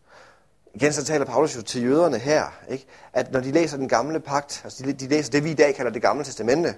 Igen 0.73 0.93
så 0.93 1.03
taler 1.03 1.25
Paulus 1.25 1.55
jo 1.55 1.61
til 1.61 1.83
jøderne 1.83 2.17
her, 2.17 2.43
ikke? 2.69 2.85
at 3.13 3.31
når 3.31 3.39
de 3.39 3.51
læser 3.51 3.77
den 3.77 3.87
gamle 3.87 4.19
pagt, 4.19 4.61
altså 4.63 4.83
de, 4.83 4.93
de 4.93 5.07
læser 5.07 5.31
det, 5.31 5.43
vi 5.43 5.51
i 5.51 5.53
dag 5.53 5.75
kalder 5.75 5.91
det 5.91 6.01
gamle 6.01 6.23
testamente, 6.23 6.75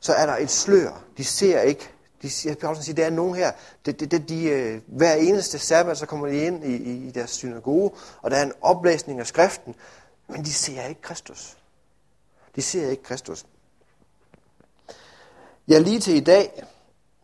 så 0.00 0.12
er 0.12 0.26
der 0.26 0.36
et 0.36 0.50
slør. 0.50 1.02
De 1.16 1.24
ser 1.24 1.60
ikke. 1.60 1.90
De 2.22 2.30
siger, 2.30 2.54
Paulsen 2.54 2.84
siger, 2.84 2.94
der 2.94 3.06
er 3.06 3.10
nogen 3.10 3.34
her, 3.34 3.52
det, 3.86 4.00
det, 4.00 4.10
det, 4.10 4.28
de, 4.28 4.44
øh, 4.44 4.80
hver 4.86 5.14
eneste 5.14 5.58
sabbat, 5.58 5.98
så 5.98 6.06
kommer 6.06 6.26
de 6.26 6.44
ind 6.44 6.64
i, 6.64 6.76
i, 6.76 7.06
i 7.06 7.10
deres 7.10 7.30
synagoge, 7.30 7.90
og 8.22 8.30
der 8.30 8.36
er 8.36 8.42
en 8.42 8.52
oplæsning 8.60 9.20
af 9.20 9.26
skriften, 9.26 9.74
men 10.28 10.44
de 10.44 10.52
ser 10.52 10.84
ikke 10.84 11.02
Kristus. 11.02 11.56
De 12.56 12.62
ser 12.62 12.90
ikke 12.90 13.02
Kristus. 13.02 13.46
Ja, 15.68 15.78
lige 15.78 16.00
til 16.00 16.14
i 16.14 16.20
dag 16.20 16.64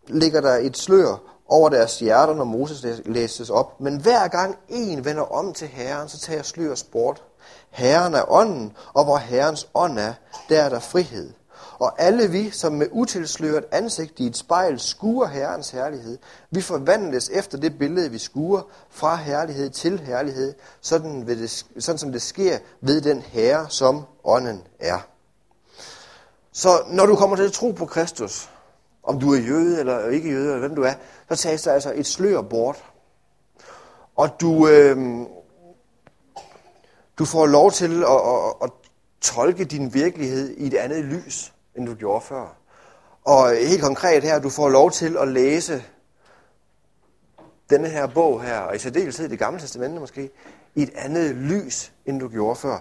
ligger 0.07 0.41
der 0.41 0.55
et 0.55 0.77
slør 0.77 1.17
over 1.49 1.69
deres 1.69 1.99
hjerter, 1.99 2.35
når 2.35 2.45
Moses 2.45 3.01
læses 3.05 3.51
op. 3.51 3.81
Men 3.81 3.97
hver 3.97 4.29
gang 4.29 4.59
en 4.69 5.05
vender 5.05 5.33
om 5.33 5.55
til 5.55 5.69
Herren, 5.69 6.09
så 6.09 6.19
tager 6.19 6.43
sløret 6.43 6.87
bort. 6.93 7.23
Herren 7.71 8.15
er 8.15 8.33
ånden, 8.33 8.77
og 8.95 9.05
hvor 9.05 9.17
Herrens 9.17 9.69
ånd 9.75 9.99
er, 9.99 10.15
der 10.49 10.63
er 10.63 10.69
der 10.69 10.81
frihed. 10.81 11.33
Og 11.79 12.03
alle 12.03 12.31
vi, 12.31 12.51
som 12.51 12.73
med 12.73 12.87
utilsløret 12.93 13.65
ansigt 13.73 14.21
i 14.21 14.27
et 14.27 14.37
spejl 14.37 14.81
skuer 14.81 15.27
Herrens 15.27 15.71
herlighed, 15.71 16.19
vi 16.51 16.61
forvandles 16.61 17.29
efter 17.29 17.59
det 17.59 17.79
billede, 17.79 18.11
vi 18.11 18.19
skuer, 18.19 18.63
fra 18.91 19.17
herlighed 19.17 19.71
til 19.71 20.01
herlighed, 20.01 20.55
sådan, 20.81 21.27
ved 21.27 21.37
det, 21.37 21.67
sådan 21.79 21.99
som 21.99 22.13
det 22.13 22.23
sker 22.23 22.59
ved 22.81 23.01
den 23.01 23.23
Herre, 23.23 23.71
som 23.71 24.03
ånden 24.25 24.63
er. 24.81 24.99
Så 26.53 26.69
når 26.89 27.07
du 27.07 27.17
kommer 27.17 27.37
til 27.37 27.43
at 27.43 27.53
tro 27.53 27.71
på 27.71 27.87
Kristus, 27.87 28.51
om 29.03 29.21
du 29.21 29.33
er 29.35 29.39
jøde 29.39 29.81
eller 29.81 30.09
ikke 30.09 30.31
jøde, 30.31 30.47
eller 30.47 30.59
hvem 30.59 30.75
du 30.75 30.83
er, 30.83 30.93
så 31.31 31.37
tages 31.37 31.63
der 31.63 31.73
altså 31.73 31.93
et 31.95 32.07
slør 32.07 32.43
bort. 32.43 32.85
Og 34.17 34.41
du, 34.41 34.69
øh, 34.69 35.27
du 37.19 37.25
får 37.25 37.47
lov 37.47 37.73
til 37.73 38.03
at, 38.03 38.11
at, 38.11 38.55
at 38.63 38.71
tolke 39.21 39.65
din 39.65 39.95
virkelighed 39.95 40.57
i 40.57 40.67
et 40.67 40.75
andet 40.75 41.05
lys 41.05 41.54
end 41.77 41.87
du 41.87 41.95
gjorde 41.95 42.21
før. 42.21 42.57
Og 43.25 43.51
helt 43.51 43.83
konkret 43.83 44.23
her, 44.23 44.39
du 44.39 44.51
får 44.51 44.69
lov 44.69 44.91
til 44.91 45.17
at 45.17 45.29
læse 45.29 45.85
denne 47.71 47.89
her 47.89 48.07
bog 48.07 48.43
her, 48.43 48.59
og 48.59 48.77
i 48.77 48.79
særdeleshed 48.79 49.29
det 49.29 49.39
gamle 49.39 49.61
testamente 49.61 50.01
måske, 50.01 50.31
i 50.75 50.83
et 50.83 50.91
andet 50.95 51.35
lys, 51.35 51.93
end 52.07 52.21
du 52.21 52.29
gjorde 52.29 52.57
før. 52.57 52.79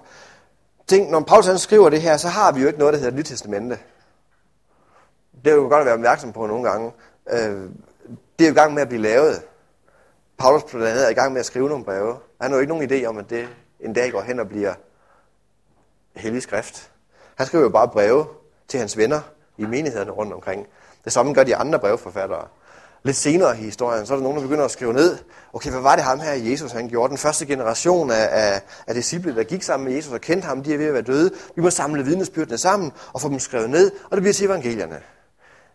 Tænk, 0.87 1.09
når 1.09 1.19
Paulus 1.19 1.45
han 1.45 1.59
skriver 1.59 1.89
det 1.89 2.01
her, 2.01 2.17
så 2.17 2.27
har 2.27 2.51
vi 2.51 2.61
jo 2.61 2.67
ikke 2.67 2.79
noget, 2.79 2.93
der 2.93 2.99
hedder 2.99 3.17
Nyt 3.17 3.25
Testamente. 3.25 3.79
Det 5.45 5.51
er 5.51 5.55
jo 5.55 5.61
godt 5.61 5.79
at 5.79 5.85
være 5.85 5.93
opmærksom 5.93 6.33
på 6.33 6.47
nogle 6.47 6.69
gange. 6.69 6.91
Øh, 7.29 7.69
det 8.39 8.45
er 8.45 8.49
jo 8.49 8.51
i 8.51 8.55
gang 8.55 8.73
med 8.73 8.81
at 8.81 8.87
blive 8.87 9.01
lavet. 9.01 9.41
Paulus 10.37 10.63
blandt 10.63 10.87
andet 10.87 11.05
er 11.05 11.09
i 11.09 11.13
gang 11.13 11.33
med 11.33 11.39
at 11.39 11.45
skrive 11.45 11.69
nogle 11.69 11.85
breve. 11.85 12.17
Han 12.41 12.51
har 12.51 12.57
jo 12.57 12.61
ikke 12.61 12.73
nogen 12.73 12.91
idé 12.91 13.05
om, 13.05 13.17
at 13.17 13.29
det 13.29 13.47
en 13.79 13.93
dag 13.93 14.11
går 14.11 14.21
hen 14.21 14.39
og 14.39 14.47
bliver 14.47 14.73
hellig 16.15 16.41
skrift. 16.41 16.91
Han 17.35 17.47
skriver 17.47 17.63
jo 17.63 17.69
bare 17.69 17.87
breve 17.87 18.25
til 18.73 18.79
hans 18.79 18.97
venner 18.97 19.21
i 19.57 19.65
menighederne 19.65 20.11
rundt 20.11 20.33
omkring. 20.33 20.67
Det 21.05 21.13
samme 21.13 21.33
gør 21.33 21.43
de 21.43 21.55
andre 21.55 21.79
brevforfattere. 21.79 22.47
Lidt 23.03 23.17
senere 23.17 23.57
i 23.57 23.61
historien, 23.61 24.05
så 24.05 24.13
er 24.13 24.17
der 24.17 24.23
nogen, 24.23 24.37
der 24.37 24.43
begynder 24.43 24.65
at 24.65 24.71
skrive 24.71 24.93
ned, 24.93 25.17
okay, 25.53 25.69
hvad 25.69 25.81
var 25.81 25.95
det 25.95 26.03
ham 26.03 26.19
her, 26.19 26.33
Jesus, 26.33 26.71
han 26.71 26.89
gjorde? 26.89 27.09
Den 27.09 27.17
første 27.17 27.45
generation 27.45 28.11
af, 28.11 28.27
af, 28.31 28.61
af 28.87 28.95
disciple, 28.95 29.35
der 29.35 29.43
gik 29.43 29.63
sammen 29.63 29.87
med 29.87 29.95
Jesus 29.95 30.13
og 30.13 30.21
kendte 30.21 30.45
ham, 30.45 30.63
de 30.63 30.73
er 30.73 30.77
ved 30.77 30.85
at 30.85 30.93
være 30.93 31.01
døde. 31.01 31.31
Vi 31.55 31.61
må 31.61 31.69
samle 31.69 32.05
vidnesbyrdene 32.05 32.57
sammen 32.57 32.91
og 33.13 33.21
få 33.21 33.29
dem 33.29 33.39
skrevet 33.39 33.69
ned, 33.69 33.91
og 34.03 34.11
det 34.11 34.21
bliver 34.21 34.33
til 34.33 34.45
evangelierne. 34.45 35.01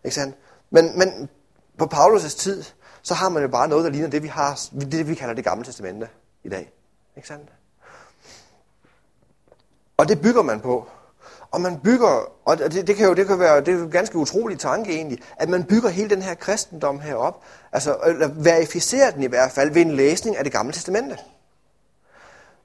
Ikke 0.03 0.15
sandt? 0.15 0.35
Men, 0.69 0.97
men 0.97 1.29
på 1.77 1.89
Paulus' 1.93 2.37
tid, 2.37 2.63
så 3.01 3.13
har 3.13 3.29
man 3.29 3.41
jo 3.41 3.47
bare 3.49 3.67
noget, 3.67 3.85
der 3.85 3.91
ligner 3.91 4.09
det, 4.09 4.23
vi, 4.23 4.27
har, 4.27 4.59
det, 4.71 5.07
vi 5.07 5.15
kalder 5.15 5.33
det 5.33 5.43
gamle 5.43 5.65
testamente 5.65 6.07
i 6.43 6.49
dag. 6.49 6.71
Ikke 7.15 7.27
sandt? 7.27 7.49
Og 9.97 10.09
det 10.09 10.21
bygger 10.21 10.41
man 10.41 10.59
på. 10.59 10.87
Og 11.51 11.61
man 11.61 11.79
bygger, 11.83 12.31
og 12.45 12.57
det, 12.57 12.87
det 12.87 12.95
kan 12.95 13.07
jo 13.07 13.13
det 13.13 13.27
kan 13.27 13.39
være, 13.39 13.61
det 13.61 13.67
er 13.67 13.83
en 13.83 13.91
ganske 13.91 14.17
utrolig 14.17 14.59
tanke 14.59 14.91
egentlig, 14.91 15.19
at 15.37 15.49
man 15.49 15.63
bygger 15.63 15.89
hele 15.89 16.09
den 16.09 16.21
her 16.21 16.33
kristendom 16.33 16.99
herop, 16.99 17.43
altså 17.71 17.97
eller 18.07 18.29
verificerer 18.35 19.11
den 19.11 19.23
i 19.23 19.27
hvert 19.27 19.51
fald 19.51 19.71
ved 19.71 19.81
en 19.81 19.91
læsning 19.91 20.37
af 20.37 20.43
det 20.43 20.53
gamle 20.53 20.73
testamente. 20.73 21.17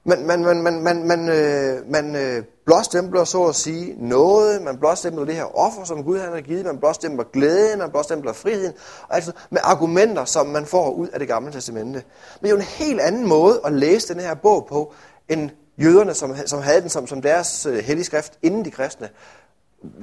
Man, 0.07 0.25
man, 0.25 0.43
man, 0.43 0.61
man, 0.61 0.81
man, 0.83 1.03
man, 1.03 1.29
øh, 1.29 1.91
man 1.91 2.15
øh, 2.15 2.43
blåstempler 2.65 3.23
så 3.23 3.43
at 3.43 3.55
sige 3.55 3.95
noget, 3.97 4.61
man 4.61 4.77
blåstempler 4.77 5.25
det 5.25 5.35
her 5.35 5.57
offer, 5.57 5.83
som 5.83 6.03
Gud 6.03 6.19
han 6.19 6.33
har 6.33 6.41
givet, 6.41 6.65
man 6.65 6.77
blåstempler 6.77 7.25
glæden, 7.33 7.79
man 7.79 7.91
blåstempler 7.91 8.33
friheden, 8.33 8.73
altså 9.09 9.31
med 9.49 9.61
argumenter, 9.63 10.25
som 10.25 10.47
man 10.47 10.65
får 10.65 10.91
ud 10.91 11.07
af 11.07 11.19
det 11.19 11.27
gamle 11.27 11.51
testamente. 11.51 12.03
Men 12.41 12.41
det 12.41 12.47
er 12.47 12.49
jo 12.49 12.55
en 12.55 12.61
helt 12.61 13.01
anden 13.01 13.27
måde 13.27 13.61
at 13.65 13.73
læse 13.73 14.13
den 14.13 14.21
her 14.21 14.33
bog 14.33 14.65
på, 14.69 14.93
end 15.29 15.49
jøderne, 15.77 16.13
som, 16.13 16.35
som 16.45 16.61
havde 16.61 16.81
den 16.81 16.89
som, 16.89 17.07
som 17.07 17.21
deres 17.21 17.65
øh, 17.65 17.77
hellige 17.77 18.05
skrift, 18.05 18.33
inden 18.41 18.65
de 18.65 18.71
kristne 18.71 19.09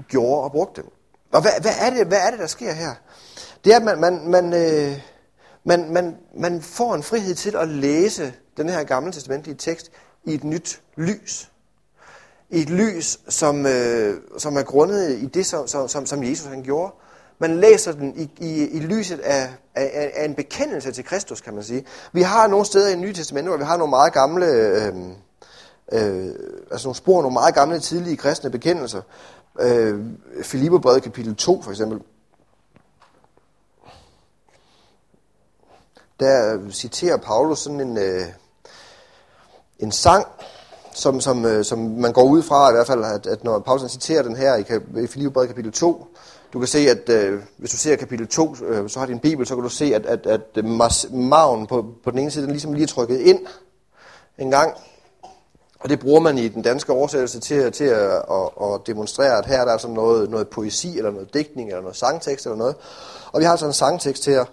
gjorde 0.09 0.43
og 0.43 0.53
brugte 0.53 0.83
dem. 0.83 0.91
Og 1.33 1.41
hvad, 1.41 1.51
hvad, 1.61 1.73
er 1.81 1.91
det, 1.91 2.07
hvad 2.07 2.19
er 2.19 2.31
det, 2.31 2.39
der 2.39 2.47
sker 2.47 2.73
her? 2.73 2.95
Det 3.65 3.73
er, 3.73 3.77
at 3.77 3.83
man, 3.83 4.01
man, 4.01 4.29
man, 4.29 4.53
øh, 4.53 5.01
man, 5.65 5.93
man, 5.93 6.17
man 6.39 6.63
får 6.63 6.95
en 6.95 7.03
frihed 7.03 7.35
til 7.35 7.57
at 7.57 7.69
læse 7.69 8.35
den 8.57 8.69
her 8.69 8.85
gamle 8.85 9.13
testamentlige 9.13 9.57
tekst 9.57 9.91
i 10.25 10.35
et 10.35 10.45
nyt 10.45 10.81
lys. 10.97 11.51
I 12.51 12.61
et 12.61 12.71
lys, 12.71 13.19
som, 13.29 13.67
øh, 13.67 14.21
som 14.39 14.57
er 14.57 14.63
grundet 14.63 15.11
i 15.11 15.27
det, 15.27 15.47
som, 15.47 15.89
som, 15.89 16.07
som 16.07 16.25
Jesus 16.25 16.47
han 16.47 16.63
gjorde. 16.63 16.95
Man 17.39 17.61
læser 17.61 17.93
den 17.93 18.19
i, 18.19 18.31
i, 18.41 18.69
i 18.69 18.81
lyset 18.81 19.21
af, 19.21 19.51
af, 19.75 20.13
af 20.15 20.25
en 20.25 20.35
bekendelse 20.35 20.93
til 20.93 21.05
Kristus, 21.05 21.41
kan 21.41 21.55
man 21.55 21.65
sige. 21.65 21.85
Vi 22.13 22.23
har 22.23 22.47
nogle 22.47 22.67
steder 22.67 22.89
i 22.89 22.97
Nye 22.97 23.13
Testament, 23.13 23.49
hvor 23.49 23.57
vi 23.57 23.65
har 23.65 23.77
nogle 23.77 23.91
meget 23.91 24.13
gamle... 24.13 24.47
Øh, 24.47 24.95
øh, 25.93 26.35
altså 26.71 26.87
nogle 26.87 26.97
spor, 26.97 27.23
nogle 27.23 27.35
meget 27.35 27.55
gamle, 27.55 27.81
tidlige 27.81 28.17
kristne 28.17 28.51
bekendelser. 28.51 29.03
Øh, 29.61 30.01
Filipperbrevet 30.43 31.03
kapitel 31.03 31.37
2 31.37 31.63
for 31.63 31.71
eksempel. 31.71 32.01
Der 36.21 36.59
citerer 36.71 37.17
Paulus 37.17 37.59
sådan 37.59 37.81
en, 37.81 37.99
øh, 37.99 38.23
en 39.79 39.93
sang, 39.93 40.27
som, 40.93 41.21
som, 41.21 41.45
øh, 41.45 41.65
som 41.65 41.79
man 41.79 42.13
går 42.13 42.25
ud 42.25 42.43
fra 42.43 42.71
i 42.71 42.73
hvert 42.73 42.87
fald, 42.87 43.05
at, 43.05 43.27
at 43.27 43.45
når 43.45 43.59
Paulus 43.59 43.91
citerer 43.91 44.23
den 44.23 44.37
her 44.37 44.57
i, 44.57 44.65
i 45.05 45.07
Filipperbrevet 45.07 45.49
kapitel 45.49 45.73
2, 45.73 46.07
du 46.53 46.59
kan 46.59 46.69
se, 46.69 46.79
at 46.79 47.09
øh, 47.09 47.43
hvis 47.57 47.71
du 47.71 47.77
ser 47.77 47.97
kapitel 47.97 48.29
2, 48.29 48.57
øh, 48.65 48.89
så 48.91 48.99
har 48.99 49.07
din 49.07 49.19
bibel, 49.19 49.47
så 49.47 49.55
kan 49.55 49.65
du 49.65 49.69
se, 49.69 49.95
at, 49.95 50.07
at, 50.07 50.27
at 50.27 50.65
maven 51.13 51.67
på, 51.67 51.87
på 52.05 52.11
den 52.11 52.19
ene 52.19 52.31
side, 52.31 52.45
den 52.45 52.53
ligesom 52.53 52.73
lige 52.73 52.83
er 52.83 52.87
trykket 52.87 53.21
ind 53.21 53.47
en 54.39 54.51
gang, 54.51 54.75
og 55.83 55.88
det 55.88 56.01
bruger 56.01 56.21
man 56.21 56.38
i 56.38 56.49
den 56.49 56.62
danske 56.62 56.92
oversættelse 56.92 57.40
til, 57.40 57.73
til 57.73 57.85
at, 57.85 58.23
at, 58.31 58.49
at 58.62 58.81
demonstrere, 58.87 59.38
at 59.38 59.47
her 59.47 59.61
er 59.61 59.64
der 59.64 59.73
altså 59.73 59.88
noget, 59.88 60.31
noget 60.31 60.49
poesi, 60.49 60.99
eller 60.99 61.11
noget 61.11 61.35
digtning, 61.35 61.68
eller 61.68 61.83
noget 61.83 61.97
sangtekst, 61.97 62.47
eller 62.47 62.57
noget. 62.57 62.75
Og 63.33 63.40
vi 63.40 63.45
har 63.45 63.51
altså 63.51 63.66
en 63.66 63.73
sangtekst 63.73 64.27
her. 64.27 64.45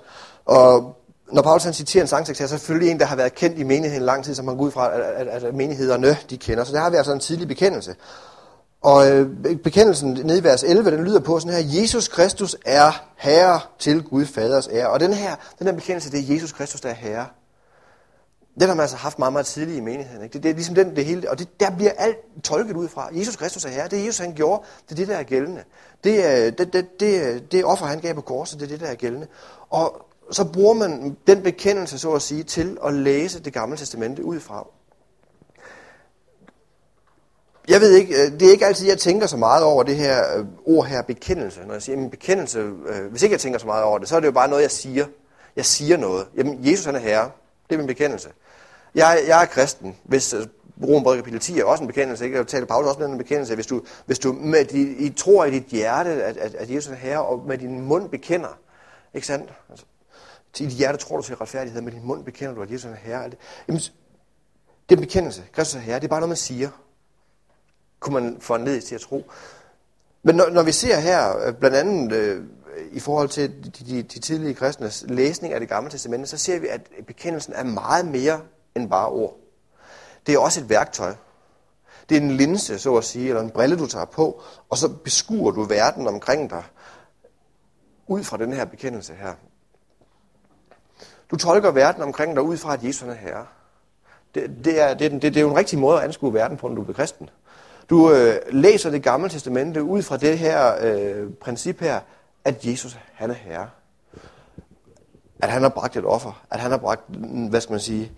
Og 0.46 0.96
når 1.32 1.42
Paulus 1.42 1.64
han 1.64 1.74
citerer 1.74 2.04
en 2.04 2.08
sangtekst 2.08 2.40
her, 2.40 2.48
så 2.48 2.56
er 2.56 2.58
selvfølgelig 2.58 2.92
en, 2.92 3.00
der 3.00 3.06
har 3.06 3.16
været 3.16 3.36
kendt 3.36 3.60
i 3.60 3.64
menigheden 3.64 4.06
lang 4.06 4.24
tid, 4.24 4.36
som 4.36 4.46
man 4.46 4.58
går 4.58 4.64
ud 4.64 4.72
fra, 4.72 4.94
at, 4.96 5.28
at, 5.28 5.44
at 5.44 5.56
menighederne 5.56 6.18
de 6.30 6.38
kender. 6.38 6.64
Så 6.64 6.74
der 6.74 6.80
har 6.80 6.90
vi 6.90 6.96
altså 6.96 7.12
en 7.14 7.20
tidlig 7.20 7.48
bekendelse. 7.48 7.96
Og 8.82 9.12
øh, 9.12 9.30
bekendelsen 9.64 10.20
nede 10.24 10.40
i 10.40 10.44
vers 10.44 10.64
11, 10.64 10.92
den 10.92 11.04
lyder 11.04 11.20
på 11.20 11.40
sådan 11.40 11.64
her, 11.64 11.82
Jesus 11.82 12.08
Kristus 12.08 12.56
er 12.66 13.04
Herre 13.18 13.60
til 13.80 14.04
Gud 14.04 14.26
Faders 14.26 14.68
ære. 14.72 14.90
Og 14.90 15.00
den 15.00 15.14
her, 15.14 15.36
den 15.60 15.68
her 15.68 15.74
bekendelse, 15.74 16.12
det 16.12 16.20
er 16.20 16.34
Jesus 16.34 16.52
Kristus, 16.52 16.82
der 16.82 16.90
er 16.90 16.94
Herre. 16.94 17.26
Den 18.60 18.68
har 18.68 18.76
man 18.76 18.82
altså 18.82 18.98
haft 18.98 19.20
meget, 19.20 19.34
meget 19.34 19.46
tidligt 19.46 19.78
i 19.78 19.82
menigheden. 19.82 20.24
Ikke? 20.24 20.34
Det, 20.34 20.44
det 20.44 20.50
er 20.50 20.54
ligesom 20.54 20.76
den, 20.76 20.96
det 20.96 21.06
hele, 21.06 21.30
og 21.30 21.40
det, 21.40 21.60
der 21.60 21.76
bliver 21.76 21.92
alt 21.98 22.18
tolket 22.44 22.76
ud 22.76 22.88
fra. 22.88 23.10
Jesus 23.12 23.36
Kristus 23.36 23.66
er 23.66 23.70
herre. 23.70 23.88
Det 23.88 24.00
er 24.00 24.06
Jesus, 24.06 24.18
han 24.18 24.34
gjorde. 24.34 24.64
Det 24.86 24.92
er 24.92 24.96
det, 24.96 25.08
der 25.08 25.18
er 25.18 25.24
gældende. 25.24 25.64
Det 26.04 26.26
er 26.26 26.52
det, 26.52 26.74
det, 26.74 27.00
det, 27.00 27.52
det 27.52 27.66
offer, 27.66 27.86
han 27.86 28.00
gav 28.00 28.14
på 28.14 28.22
korset. 28.22 28.60
Det 28.60 28.66
er 28.66 28.70
det, 28.70 28.80
der 28.80 28.88
er 28.88 28.96
gældende. 28.96 29.28
Og 29.70 30.06
så 30.32 30.46
bruger 30.46 30.74
man 30.74 31.18
den 31.28 31.44
bekendelse, 31.44 32.00
så 32.00 32.12
at 32.12 32.22
sige, 32.22 32.44
til 32.44 32.78
at 32.86 32.94
læse 32.94 33.44
det 33.44 33.54
gamle 33.54 33.78
testamente 33.78 34.24
ud 34.24 34.40
fra. 34.40 34.68
Jeg 37.68 37.82
ved 37.82 37.92
ikke, 37.92 38.14
øh, 38.14 38.32
det 38.32 38.42
er 38.42 38.52
ikke 38.52 38.66
altid, 38.66 38.88
jeg 38.88 38.98
tænker 38.98 39.28
så 39.28 39.38
meget 39.38 39.64
over 39.64 39.84
det 39.84 39.96
her 39.96 40.38
øh, 40.38 40.46
ord 40.66 40.86
her, 40.86 41.02
bekendelse. 41.02 41.62
Når 41.66 41.74
jeg 41.74 41.82
siger 41.82 41.96
jamen 41.96 42.10
bekendelse, 42.10 42.60
øh, 42.60 43.06
hvis 43.12 43.24
ikke 43.24 43.34
jeg 43.34 43.40
tænker 43.40 43.60
så 43.60 43.66
meget 43.66 43.84
over 43.84 43.98
det, 43.98 44.10
så 44.10 44.16
er 44.16 44.20
det 44.20 44.28
jo 44.28 44.32
bare 44.32 44.50
noget, 44.50 44.64
jeg 44.64 44.72
siger. 44.72 45.06
Jeg 45.56 45.66
siger 45.66 45.98
noget. 45.98 46.28
Jamen, 46.38 46.60
Jesus 46.62 46.86
han 46.86 46.96
er 46.96 47.00
herre. 47.00 47.32
Det 47.70 47.76
er 47.76 47.78
min 47.78 47.88
bekendelse. 47.88 48.30
Jeg, 48.96 49.24
jeg 49.28 49.42
er 49.42 49.46
kristen. 49.46 49.98
Hvis 50.04 50.34
øh, 50.34 50.42
uh, 50.42 50.90
Romerbrevet 50.90 51.18
kapitel 51.18 51.40
10 51.40 51.60
er 51.60 51.66
også 51.66 51.84
en 51.84 51.88
bekendelse, 51.88 52.26
ikke? 52.26 52.38
Jeg 52.38 52.48
taler 52.48 52.66
Paulus 52.66 52.88
også 52.88 53.00
med 53.00 53.08
en 53.08 53.18
bekendelse. 53.18 53.56
Hvis 53.56 53.68
du, 53.68 53.82
hvis 54.06 54.20
du 54.20 54.34
med 54.34 54.66
de, 54.66 54.82
I 54.82 55.10
tror 55.10 55.46
i 55.46 55.52
dit 55.52 55.64
hjerte, 55.64 56.10
at, 56.10 56.38
at, 56.38 56.56
at 56.56 56.70
Jesus 56.70 56.92
er 56.92 56.96
herre, 56.96 57.26
og 57.26 57.46
med 57.48 57.58
din 57.58 57.82
mund 57.82 58.10
bekender, 58.10 58.60
ikke 59.14 59.28
sandt? 59.28 59.54
Altså, 59.70 59.86
i 60.60 60.66
dit 60.66 60.74
hjerte 60.74 60.98
tror 60.98 61.18
du 61.18 61.24
til 61.24 61.36
retfærdighed, 61.36 61.82
med 61.82 61.92
din 61.92 62.06
mund 62.06 62.24
bekender 62.24 62.56
du, 62.56 62.62
at 62.62 62.72
Jesus 62.72 62.92
er 62.92 62.96
herre. 62.96 63.32
Jamen, 63.68 63.82
det 64.90 64.96
er 64.96 64.96
en 64.96 65.00
bekendelse. 65.00 65.44
Kristus 65.54 65.76
er 65.76 65.80
herre. 65.80 66.00
Det 66.00 66.04
er 66.04 66.10
bare 66.10 66.20
noget, 66.20 66.30
man 66.30 66.38
siger. 66.38 66.70
Kunne 68.00 68.14
man 68.14 68.38
få 68.40 68.56
en 68.56 68.82
til 68.82 68.96
at 68.96 69.02
tro. 69.02 69.32
Men 70.24 70.36
når, 70.36 70.50
når 70.50 70.64
vi 70.64 70.72
ser 70.72 71.00
her, 71.00 71.38
øh, 71.38 71.54
blandt 71.54 71.78
andet 71.78 72.12
øh, 72.12 72.44
i 72.92 73.00
forhold 73.00 73.30
til 73.30 73.64
de, 73.64 73.70
de, 73.70 74.04
de 74.04 74.20
tidlige 74.20 74.54
kristnes 74.54 75.06
læsning 75.08 75.54
af 75.54 75.60
det 75.60 75.70
gamle 75.70 75.90
testamente, 75.90 76.28
så 76.28 76.38
ser 76.38 76.60
vi, 76.60 76.68
at 76.68 76.82
bekendelsen 77.08 77.54
er 77.54 77.64
meget 77.64 78.06
mere 78.06 78.42
end 78.76 78.90
bare 78.90 79.08
ord. 79.08 79.38
Det 80.28 80.36
er 80.36 80.40
også 80.40 80.62
et 80.62 80.70
værktøj. 80.70 81.14
Det 82.10 82.18
er 82.18 82.22
en 82.22 82.32
linse, 82.32 82.80
så 82.80 82.96
at 82.96 83.04
sige, 83.04 83.28
eller 83.28 83.42
en 83.42 83.50
brille, 83.50 83.78
du 83.78 83.88
tager 83.88 84.06
på, 84.06 84.42
og 84.70 84.78
så 84.78 84.90
beskuer 84.90 85.52
du 85.52 85.64
verden 85.64 86.08
omkring 86.08 86.50
dig 86.50 86.64
ud 88.08 88.24
fra 88.24 88.38
den 88.38 88.54
her 88.54 88.66
bekendelse 88.66 89.14
her. 89.14 89.34
Du 91.32 91.36
tolker 91.36 91.72
verden 91.72 92.04
omkring 92.04 92.36
dig 92.36 92.44
ud 92.44 92.58
fra, 92.58 92.74
at 92.74 92.84
Jesus 92.84 93.10
er 93.10 93.14
herre. 93.14 93.46
Det, 94.36 94.66
det, 94.66 94.82
er, 94.82 94.94
det, 94.94 95.12
det, 95.12 95.22
det 95.22 95.38
er 95.38 95.42
jo 95.42 95.50
en 95.50 95.58
rigtig 95.58 95.80
måde 95.80 95.98
at 95.98 96.04
anskue 96.04 96.34
verden 96.34 96.58
på, 96.58 96.68
når 96.68 96.76
du 96.76 96.84
bliver 96.84 96.96
kristen. 96.96 97.30
Du 97.90 98.12
øh, 98.12 98.36
læser 98.50 98.90
det 98.90 99.04
gamle 99.04 99.30
testamente 99.30 99.84
ud 99.84 100.02
fra 100.02 100.18
det 100.18 100.38
her 100.40 100.76
øh, 100.82 101.30
princip 101.34 101.80
her, 101.80 102.00
at 102.46 102.66
Jesus 102.66 103.00
han 103.14 103.30
er 103.30 103.34
herre. 103.34 103.70
At 105.42 105.50
han 105.50 105.62
har 105.62 105.70
bragt 105.70 105.98
et 105.98 106.06
offer. 106.06 106.44
At 106.52 106.60
han 106.60 106.72
har 106.72 106.78
bragt, 106.78 107.02
hvad 107.50 107.62
skal 107.62 107.74
man 107.74 107.80
sige, 107.80 108.12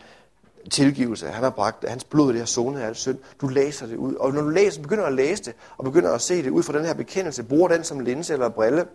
tilgivelse. 0.69 1.27
Han 1.27 1.43
har 1.43 1.49
bragt 1.49 1.89
hans 1.89 2.03
blod, 2.03 2.33
det 2.33 2.39
har 2.39 2.45
zonet 2.45 2.81
al 2.81 2.95
synd. 2.95 3.17
Du 3.41 3.47
læser 3.47 3.85
det 3.85 3.95
ud. 3.95 4.15
Og 4.15 4.33
når 4.33 4.41
du 4.41 4.49
læser, 4.49 4.81
begynder 4.81 5.03
at 5.03 5.13
læse 5.13 5.43
det, 5.43 5.53
og 5.77 5.83
begynder 5.83 6.11
at 6.11 6.21
se 6.21 6.43
det 6.43 6.49
ud 6.49 6.63
fra 6.63 6.77
den 6.77 6.85
her 6.85 6.93
bekendelse, 6.93 7.43
bruger 7.43 7.67
den 7.67 7.83
som 7.83 7.99
linse 7.99 8.33
eller 8.33 8.49
brille, 8.49 8.85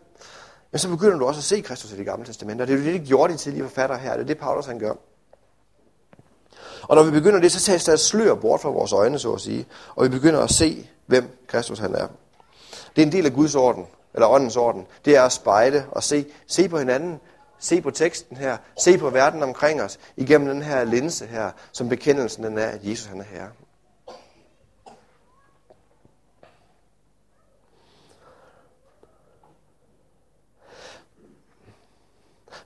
men 0.70 0.78
så 0.78 0.88
begynder 0.88 1.18
du 1.18 1.24
også 1.24 1.38
at 1.38 1.44
se 1.44 1.60
Kristus 1.60 1.92
i 1.92 1.96
det 1.96 2.06
gamle 2.06 2.26
testamente. 2.26 2.62
Og 2.62 2.68
det 2.68 2.74
er 2.74 2.78
jo 2.78 2.84
det, 2.84 3.00
de 3.00 3.06
gjorde 3.06 3.32
de 3.32 3.38
tidlige 3.38 3.62
forfattere 3.62 3.98
her. 3.98 4.12
Det 4.12 4.20
er 4.20 4.26
det, 4.26 4.38
Paulus 4.38 4.66
han 4.66 4.78
gør. 4.78 4.92
Og 6.82 6.96
når 6.96 7.02
vi 7.02 7.10
begynder 7.10 7.40
det, 7.40 7.52
så 7.52 7.60
tages 7.60 7.84
der 7.84 7.92
et 7.92 8.00
slør 8.00 8.34
bort 8.34 8.60
fra 8.60 8.70
vores 8.70 8.92
øjne, 8.92 9.18
så 9.18 9.32
at 9.32 9.40
sige. 9.40 9.66
Og 9.96 10.04
vi 10.04 10.08
begynder 10.08 10.40
at 10.40 10.50
se, 10.50 10.90
hvem 11.06 11.44
Kristus 11.46 11.78
han 11.78 11.94
er. 11.94 12.06
Det 12.96 13.02
er 13.02 13.06
en 13.06 13.12
del 13.12 13.26
af 13.26 13.32
Guds 13.32 13.54
orden 13.54 13.86
eller 14.14 14.26
åndens 14.26 14.56
orden, 14.56 14.86
det 15.04 15.16
er 15.16 15.22
at 15.22 15.32
spejde 15.32 15.84
og 15.90 16.02
se, 16.02 16.26
se 16.46 16.68
på 16.68 16.78
hinanden, 16.78 17.20
se 17.58 17.80
på 17.80 17.90
teksten 17.90 18.36
her, 18.36 18.56
se 18.78 18.98
på 18.98 19.10
verden 19.10 19.42
omkring 19.42 19.82
os, 19.82 19.98
igennem 20.16 20.48
den 20.48 20.62
her 20.62 20.84
linse 20.84 21.26
her, 21.26 21.50
som 21.72 21.88
bekendelsen 21.88 22.44
den 22.44 22.58
er, 22.58 22.66
at 22.66 22.80
Jesus 22.82 23.06
han 23.06 23.20
er 23.20 23.24
Herre. 23.24 23.50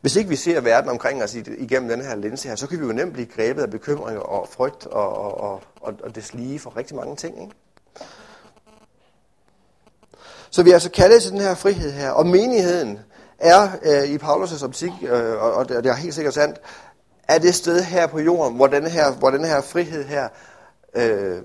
Hvis 0.01 0.17
ikke 0.17 0.31
vi 0.31 0.37
ser 0.37 0.61
verden 0.61 0.91
omkring 0.91 1.23
os 1.23 1.35
igennem 1.35 1.89
den 1.89 2.01
her 2.01 2.15
linse 2.15 2.49
her, 2.49 2.57
så 2.57 2.67
kan 2.67 2.81
vi 2.81 2.87
jo 2.87 2.93
nemt 2.93 3.13
blive 3.13 3.27
grebet 3.27 3.63
af 3.63 3.71
bekymringer 3.71 4.21
og 4.21 4.49
frygt 4.49 4.87
og, 4.87 5.17
og, 5.17 5.41
og, 5.41 5.63
og, 5.81 6.07
det 6.07 6.15
deslige 6.15 6.59
for 6.59 6.77
rigtig 6.77 6.97
mange 6.97 7.17
ting. 7.17 7.43
Ikke? 7.43 7.55
Så 10.51 10.63
vi 10.63 10.71
er 10.71 10.75
altså 10.75 10.91
kaldet 10.91 11.23
til 11.23 11.31
den 11.31 11.41
her 11.41 11.55
frihed 11.55 11.93
her, 11.93 12.11
og 12.11 12.27
menigheden, 12.27 12.99
er 13.41 13.69
øh, 13.83 14.11
i 14.11 14.17
Paulus' 14.17 14.65
optik, 14.65 14.93
øh, 15.03 15.43
og, 15.43 15.53
og 15.53 15.69
det 15.69 15.87
er 15.87 15.95
helt 15.95 16.15
sikkert 16.15 16.35
sandt, 16.35 16.61
er 17.29 17.39
det 17.39 17.55
sted 17.55 17.83
her 17.83 18.07
på 18.07 18.21
jorden, 18.21 18.57
hvor 18.57 18.67
den 18.67 18.87
her, 18.87 19.13
hvor 19.13 19.31
den 19.31 19.45
her 19.45 19.61
frihed 19.61 20.05
her 20.05 20.29
øh, 20.95 21.43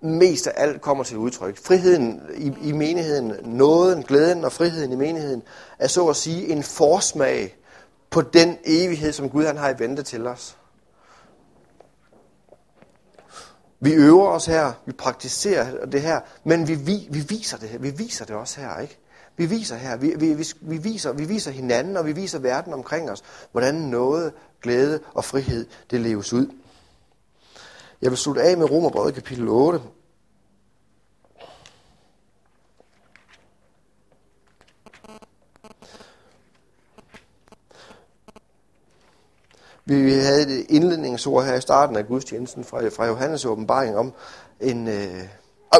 mest 0.00 0.46
af 0.46 0.52
alt 0.56 0.80
kommer 0.80 1.04
til 1.04 1.16
udtryk. 1.16 1.58
Friheden 1.64 2.22
i, 2.36 2.52
i 2.62 2.72
menigheden, 2.72 3.32
nåden, 3.42 4.02
glæden 4.02 4.44
og 4.44 4.52
friheden 4.52 4.92
i 4.92 4.96
menigheden, 4.96 5.42
er 5.78 5.88
så 5.88 6.08
at 6.08 6.16
sige 6.16 6.48
en 6.48 6.62
forsmag 6.62 7.56
på 8.10 8.22
den 8.22 8.58
evighed, 8.64 9.12
som 9.12 9.30
Gud 9.30 9.44
han 9.44 9.56
har 9.56 9.70
i 9.70 9.78
vente 9.78 10.02
til 10.02 10.26
os. 10.26 10.56
Vi 13.80 13.92
øver 13.92 14.28
os 14.28 14.46
her, 14.46 14.72
vi 14.86 14.92
praktiserer 14.92 15.86
det 15.86 16.02
her, 16.02 16.20
men 16.44 16.68
vi, 16.68 16.74
vi, 16.74 17.08
vi 17.10 17.20
viser 17.20 17.56
det 17.56 17.68
her, 17.68 17.78
vi 17.78 17.90
viser 17.90 18.24
det 18.24 18.36
også 18.36 18.60
her, 18.60 18.80
ikke? 18.80 18.98
Vi 19.36 19.46
viser 19.46 19.76
her, 19.76 19.96
vi, 19.96 20.14
vi, 20.16 20.34
vi, 20.34 20.44
vi, 20.60 20.76
viser, 20.78 21.12
vi 21.12 21.24
viser 21.24 21.50
hinanden, 21.50 21.96
og 21.96 22.06
vi 22.06 22.12
viser 22.12 22.38
verden 22.38 22.72
omkring 22.72 23.10
os, 23.10 23.22
hvordan 23.52 23.74
noget, 23.74 24.32
glæde 24.62 25.00
og 25.14 25.24
frihed, 25.24 25.66
det 25.90 26.00
leves 26.00 26.32
ud. 26.32 26.46
Jeg 28.02 28.10
vil 28.10 28.18
slutte 28.18 28.42
af 28.42 28.58
med 28.58 28.70
Romerbrevet 28.70 29.14
kapitel 29.14 29.48
8. 29.48 29.80
Vi 39.86 40.12
havde 40.12 40.42
et 40.42 40.66
indledningsord 40.68 41.44
her 41.44 41.54
i 41.54 41.60
starten 41.60 41.96
af 41.96 42.06
gudstjenesten 42.06 42.64
fra, 42.64 42.88
fra 42.88 43.06
Johannes 43.06 43.44
åbenbaring 43.44 43.96
om, 43.96 44.12
en, 44.60 44.88
øh, 44.88 45.24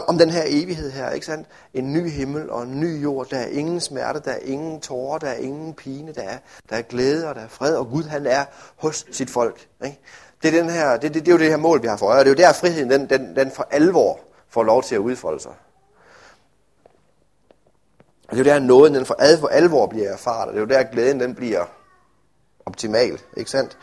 om, 0.08 0.18
den 0.18 0.30
her 0.30 0.42
evighed 0.46 0.90
her, 0.90 1.10
ikke 1.10 1.26
sandt? 1.26 1.48
En 1.74 1.92
ny 1.92 2.10
himmel 2.10 2.50
og 2.50 2.62
en 2.62 2.80
ny 2.80 3.02
jord. 3.02 3.28
Der 3.30 3.38
er 3.38 3.46
ingen 3.46 3.80
smerte, 3.80 4.20
der 4.24 4.30
er 4.30 4.38
ingen 4.38 4.80
tårer, 4.80 5.18
der 5.18 5.28
er 5.28 5.36
ingen 5.36 5.74
pine, 5.74 6.12
der 6.12 6.22
er, 6.22 6.38
der 6.70 6.76
er 6.76 6.82
glæde 6.82 7.28
og 7.28 7.34
der 7.34 7.40
er 7.40 7.48
fred, 7.48 7.76
og 7.76 7.88
Gud 7.88 8.02
han 8.02 8.26
er 8.26 8.44
hos 8.76 9.06
sit 9.10 9.30
folk. 9.30 9.66
Ikke? 9.84 10.00
Det, 10.42 10.54
er 10.54 10.62
den 10.62 10.70
her, 10.70 10.96
det, 10.96 11.14
det, 11.14 11.26
det 11.26 11.28
er 11.28 11.32
jo 11.32 11.38
det 11.38 11.50
her 11.50 11.56
mål, 11.56 11.82
vi 11.82 11.88
har 11.88 11.96
for 11.96 12.06
øje, 12.06 12.18
og 12.18 12.24
det 12.24 12.30
er 12.30 12.34
jo 12.34 12.48
der 12.48 12.52
friheden, 12.52 12.90
den, 12.90 13.10
den, 13.10 13.36
den 13.36 13.50
for 13.50 13.68
alvor 13.70 14.20
får 14.50 14.62
lov 14.62 14.82
til 14.82 14.94
at 14.94 14.98
udfolde 14.98 15.40
sig. 15.40 15.52
Og 18.28 18.36
det 18.36 18.46
er 18.46 18.54
jo 18.54 18.60
der 18.60 18.66
nåden, 18.66 18.94
den 18.94 19.06
for, 19.06 19.16
for 19.40 19.46
alvor 19.46 19.86
bliver 19.86 20.12
erfaret, 20.12 20.48
og 20.48 20.54
det 20.54 20.56
er 20.56 20.60
jo 20.60 20.66
der 20.66 20.82
glæden, 20.82 21.20
den 21.20 21.34
bliver 21.34 21.64
optimal, 22.66 23.20
ikke 23.36 23.50
sandt? 23.50 23.78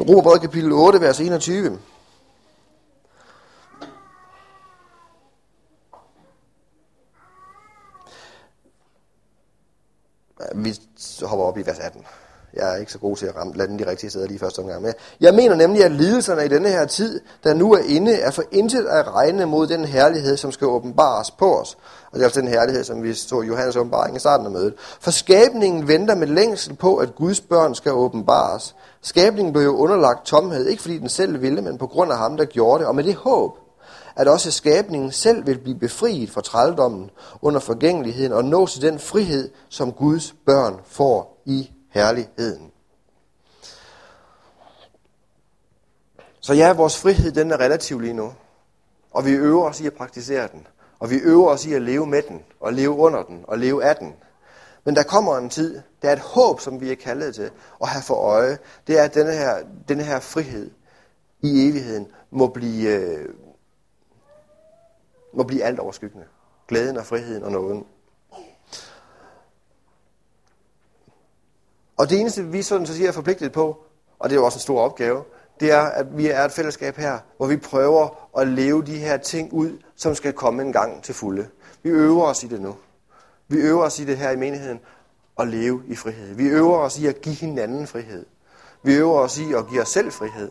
Romerbrevet 0.00 0.40
kapitel 0.40 0.72
8, 0.72 1.00
vers 1.00 1.20
21. 1.20 1.78
Vi 10.54 10.80
hopper 11.22 11.46
op 11.46 11.58
i 11.58 11.66
vers 11.66 11.78
18. 11.78 12.04
Jeg 12.54 12.72
er 12.72 12.76
ikke 12.76 12.92
så 12.92 12.98
god 12.98 13.16
til 13.16 13.26
at 13.26 13.36
ramme, 13.36 13.54
lande 13.56 13.78
de 13.84 13.90
rigtige 13.90 14.10
steder 14.10 14.26
lige 14.26 14.38
første 14.38 14.58
omgang. 14.58 14.82
Men 14.82 14.92
jeg 15.20 15.34
mener 15.34 15.54
nemlig, 15.54 15.84
at 15.84 15.92
lidelserne 15.92 16.44
i 16.44 16.48
denne 16.48 16.68
her 16.68 16.86
tid, 16.86 17.20
der 17.44 17.54
nu 17.54 17.72
er 17.72 17.78
inde, 17.78 18.14
er 18.14 18.30
for 18.30 18.42
intet 18.52 18.86
at 18.86 19.14
regne 19.14 19.46
mod 19.46 19.66
den 19.66 19.84
herlighed, 19.84 20.36
som 20.36 20.52
skal 20.52 20.66
åbenbares 20.66 21.30
på 21.30 21.60
os. 21.60 21.78
Og 22.10 22.12
det 22.12 22.20
er 22.20 22.24
altså 22.24 22.40
den 22.40 22.48
herlighed, 22.48 22.84
som 22.84 23.02
vi 23.02 23.14
så 23.14 23.40
i 23.40 23.46
Johannes 23.46 23.76
åbenbaring 23.76 24.16
i 24.16 24.18
starten 24.18 24.46
af 24.46 24.52
mødet. 24.52 24.74
For 25.00 25.10
skabningen 25.10 25.88
venter 25.88 26.14
med 26.14 26.26
længsel 26.26 26.76
på, 26.76 26.96
at 26.96 27.14
Guds 27.14 27.40
børn 27.40 27.74
skal 27.74 27.92
åbenbares. 27.92 28.76
Skabningen 29.02 29.52
blev 29.52 29.64
jo 29.64 29.76
underlagt 29.76 30.26
tomhed, 30.26 30.66
ikke 30.66 30.82
fordi 30.82 30.98
den 30.98 31.08
selv 31.08 31.42
ville, 31.42 31.62
men 31.62 31.78
på 31.78 31.86
grund 31.86 32.12
af 32.12 32.18
ham, 32.18 32.36
der 32.36 32.44
gjorde 32.44 32.78
det. 32.78 32.86
Og 32.86 32.94
med 32.94 33.04
det 33.04 33.14
håb, 33.14 33.58
at 34.18 34.28
også 34.28 34.50
skabningen 34.50 35.12
selv 35.12 35.46
vil 35.46 35.58
blive 35.58 35.78
befriet 35.78 36.30
fra 36.30 36.40
trældommen 36.40 37.10
under 37.42 37.60
forgængeligheden 37.60 38.32
og 38.32 38.44
nå 38.44 38.66
til 38.66 38.82
den 38.82 38.98
frihed, 38.98 39.50
som 39.68 39.92
Guds 39.92 40.34
børn 40.46 40.80
får 40.86 41.42
i 41.44 41.70
herligheden. 41.90 42.70
Så 46.40 46.54
ja, 46.54 46.72
vores 46.72 46.98
frihed 46.98 47.32
den 47.32 47.50
er 47.50 47.60
relativ 47.60 48.00
lige 48.00 48.12
nu. 48.12 48.32
Og 49.10 49.26
vi 49.26 49.32
øver 49.32 49.64
os 49.64 49.80
i 49.80 49.86
at 49.86 49.94
praktisere 49.94 50.48
den. 50.52 50.66
Og 50.98 51.10
vi 51.10 51.16
øver 51.16 51.48
os 51.48 51.66
i 51.66 51.72
at 51.72 51.82
leve 51.82 52.06
med 52.06 52.22
den, 52.22 52.42
og 52.60 52.72
leve 52.72 52.90
under 52.90 53.22
den, 53.22 53.44
og 53.48 53.58
leve 53.58 53.84
af 53.84 53.96
den. 53.96 54.14
Men 54.84 54.96
der 54.96 55.02
kommer 55.02 55.36
en 55.36 55.50
tid, 55.50 55.80
der 56.02 56.08
er 56.08 56.12
et 56.12 56.18
håb, 56.18 56.60
som 56.60 56.80
vi 56.80 56.92
er 56.92 56.96
kaldet 56.96 57.34
til 57.34 57.50
at 57.82 57.88
have 57.88 58.02
for 58.02 58.14
øje. 58.14 58.58
Det 58.86 58.98
er, 58.98 59.02
at 59.02 59.14
denne 59.14 59.32
her, 59.32 59.56
denne 59.88 60.02
her 60.02 60.20
frihed 60.20 60.70
i 61.40 61.68
evigheden 61.68 62.06
må 62.30 62.46
blive, 62.46 62.88
øh, 62.88 63.28
må 65.32 65.42
blive 65.42 65.62
alt 65.62 65.78
overskyggende. 65.78 66.26
Glæden 66.68 66.96
og 66.96 67.06
friheden 67.06 67.42
og 67.42 67.52
nåden. 67.52 67.86
Og 71.96 72.10
det 72.10 72.20
eneste, 72.20 72.44
vi 72.44 72.62
sådan 72.62 72.86
så 72.86 72.94
siger 72.94 73.08
er 73.08 73.12
forpligtet 73.12 73.52
på, 73.52 73.84
og 74.18 74.30
det 74.30 74.36
er 74.36 74.40
jo 74.40 74.44
også 74.44 74.56
en 74.56 74.60
stor 74.60 74.80
opgave, 74.80 75.24
det 75.60 75.72
er, 75.72 75.80
at 75.80 76.16
vi 76.16 76.26
er 76.28 76.44
et 76.44 76.52
fællesskab 76.52 76.96
her, 76.96 77.18
hvor 77.36 77.46
vi 77.46 77.56
prøver 77.56 78.30
at 78.38 78.48
leve 78.48 78.82
de 78.82 78.98
her 78.98 79.16
ting 79.16 79.52
ud, 79.52 79.78
som 79.96 80.14
skal 80.14 80.32
komme 80.32 80.62
en 80.62 80.72
gang 80.72 81.02
til 81.02 81.14
fulde. 81.14 81.48
Vi 81.82 81.90
øver 81.90 82.24
os 82.24 82.42
i 82.42 82.46
det 82.46 82.60
nu. 82.60 82.76
Vi 83.48 83.56
øver 83.56 83.84
os 83.84 83.98
i 83.98 84.04
det 84.04 84.16
her 84.16 84.30
i 84.30 84.36
menigheden 84.36 84.80
at 85.38 85.48
leve 85.48 85.82
i 85.86 85.96
frihed. 85.96 86.34
Vi 86.34 86.46
øver 86.46 86.78
os 86.78 86.98
i 86.98 87.06
at 87.06 87.20
give 87.20 87.34
hinanden 87.34 87.86
frihed. 87.86 88.26
Vi 88.82 88.94
øver 88.94 89.20
os 89.20 89.38
i 89.38 89.52
at 89.52 89.68
give 89.68 89.82
os 89.82 89.88
selv 89.88 90.12
frihed. 90.12 90.50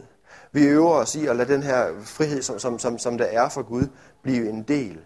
Vi 0.57 0.65
øver 0.65 0.91
os 0.91 1.15
i 1.15 1.27
at 1.27 1.35
lade 1.35 1.53
den 1.53 1.63
her 1.63 1.87
frihed, 2.03 2.41
som, 2.41 2.59
som, 2.59 2.79
som, 2.79 2.99
som 2.99 3.17
der 3.17 3.25
er 3.25 3.49
for 3.49 3.61
Gud, 3.61 3.87
blive 4.21 4.49
en 4.49 4.63
del 4.63 4.99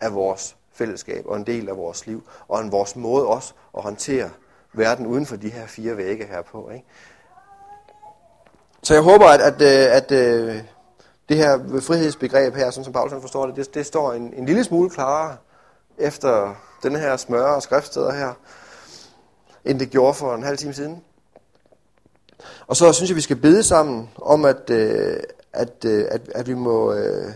af 0.00 0.14
vores 0.14 0.56
fællesskab 0.72 1.26
og 1.26 1.36
en 1.36 1.46
del 1.46 1.68
af 1.68 1.76
vores 1.76 2.06
liv, 2.06 2.22
og 2.48 2.60
en 2.60 2.72
vores 2.72 2.96
måde 2.96 3.26
også 3.26 3.54
at 3.76 3.82
håndtere 3.82 4.30
verden 4.72 5.06
uden 5.06 5.26
for 5.26 5.36
de 5.36 5.48
her 5.50 5.66
fire 5.66 5.96
vægge 5.96 6.26
her 6.26 6.42
på. 6.42 6.70
Ikke? 6.70 6.84
Så 8.82 8.94
jeg 8.94 9.02
håber, 9.02 9.26
at, 9.26 9.40
at, 9.40 9.62
øh, 9.62 9.96
at, 9.96 10.12
at 10.12 10.64
det 11.28 11.36
her 11.36 11.80
frihedsbegreb 11.80 12.54
her, 12.54 12.70
sådan 12.70 12.84
som 12.84 12.92
Paulsen 12.92 13.20
forstår 13.20 13.46
det, 13.46 13.56
det, 13.56 13.74
det 13.74 13.86
står 13.86 14.12
en, 14.12 14.34
en 14.34 14.46
lille 14.46 14.64
smule 14.64 14.90
klarere 14.90 15.36
efter 15.98 16.54
den 16.82 16.96
her 16.96 17.16
smøre 17.16 17.54
og 17.54 17.62
skriftsteder 17.62 18.12
her, 18.12 18.32
end 19.64 19.78
det 19.78 19.90
gjorde 19.90 20.14
for 20.14 20.34
en 20.34 20.42
halv 20.42 20.58
time 20.58 20.72
siden. 20.72 21.04
Og 22.66 22.76
så 22.76 22.92
synes 22.92 23.10
jeg, 23.10 23.16
vi 23.16 23.20
skal 23.20 23.36
bede 23.36 23.62
sammen 23.62 24.10
om, 24.22 24.44
at, 24.44 24.70
øh, 24.70 25.16
at, 25.52 25.84
øh, 25.86 26.04
at, 26.10 26.20
at, 26.34 26.46
vi, 26.46 26.54
må, 26.54 26.92
øh, 26.92 27.32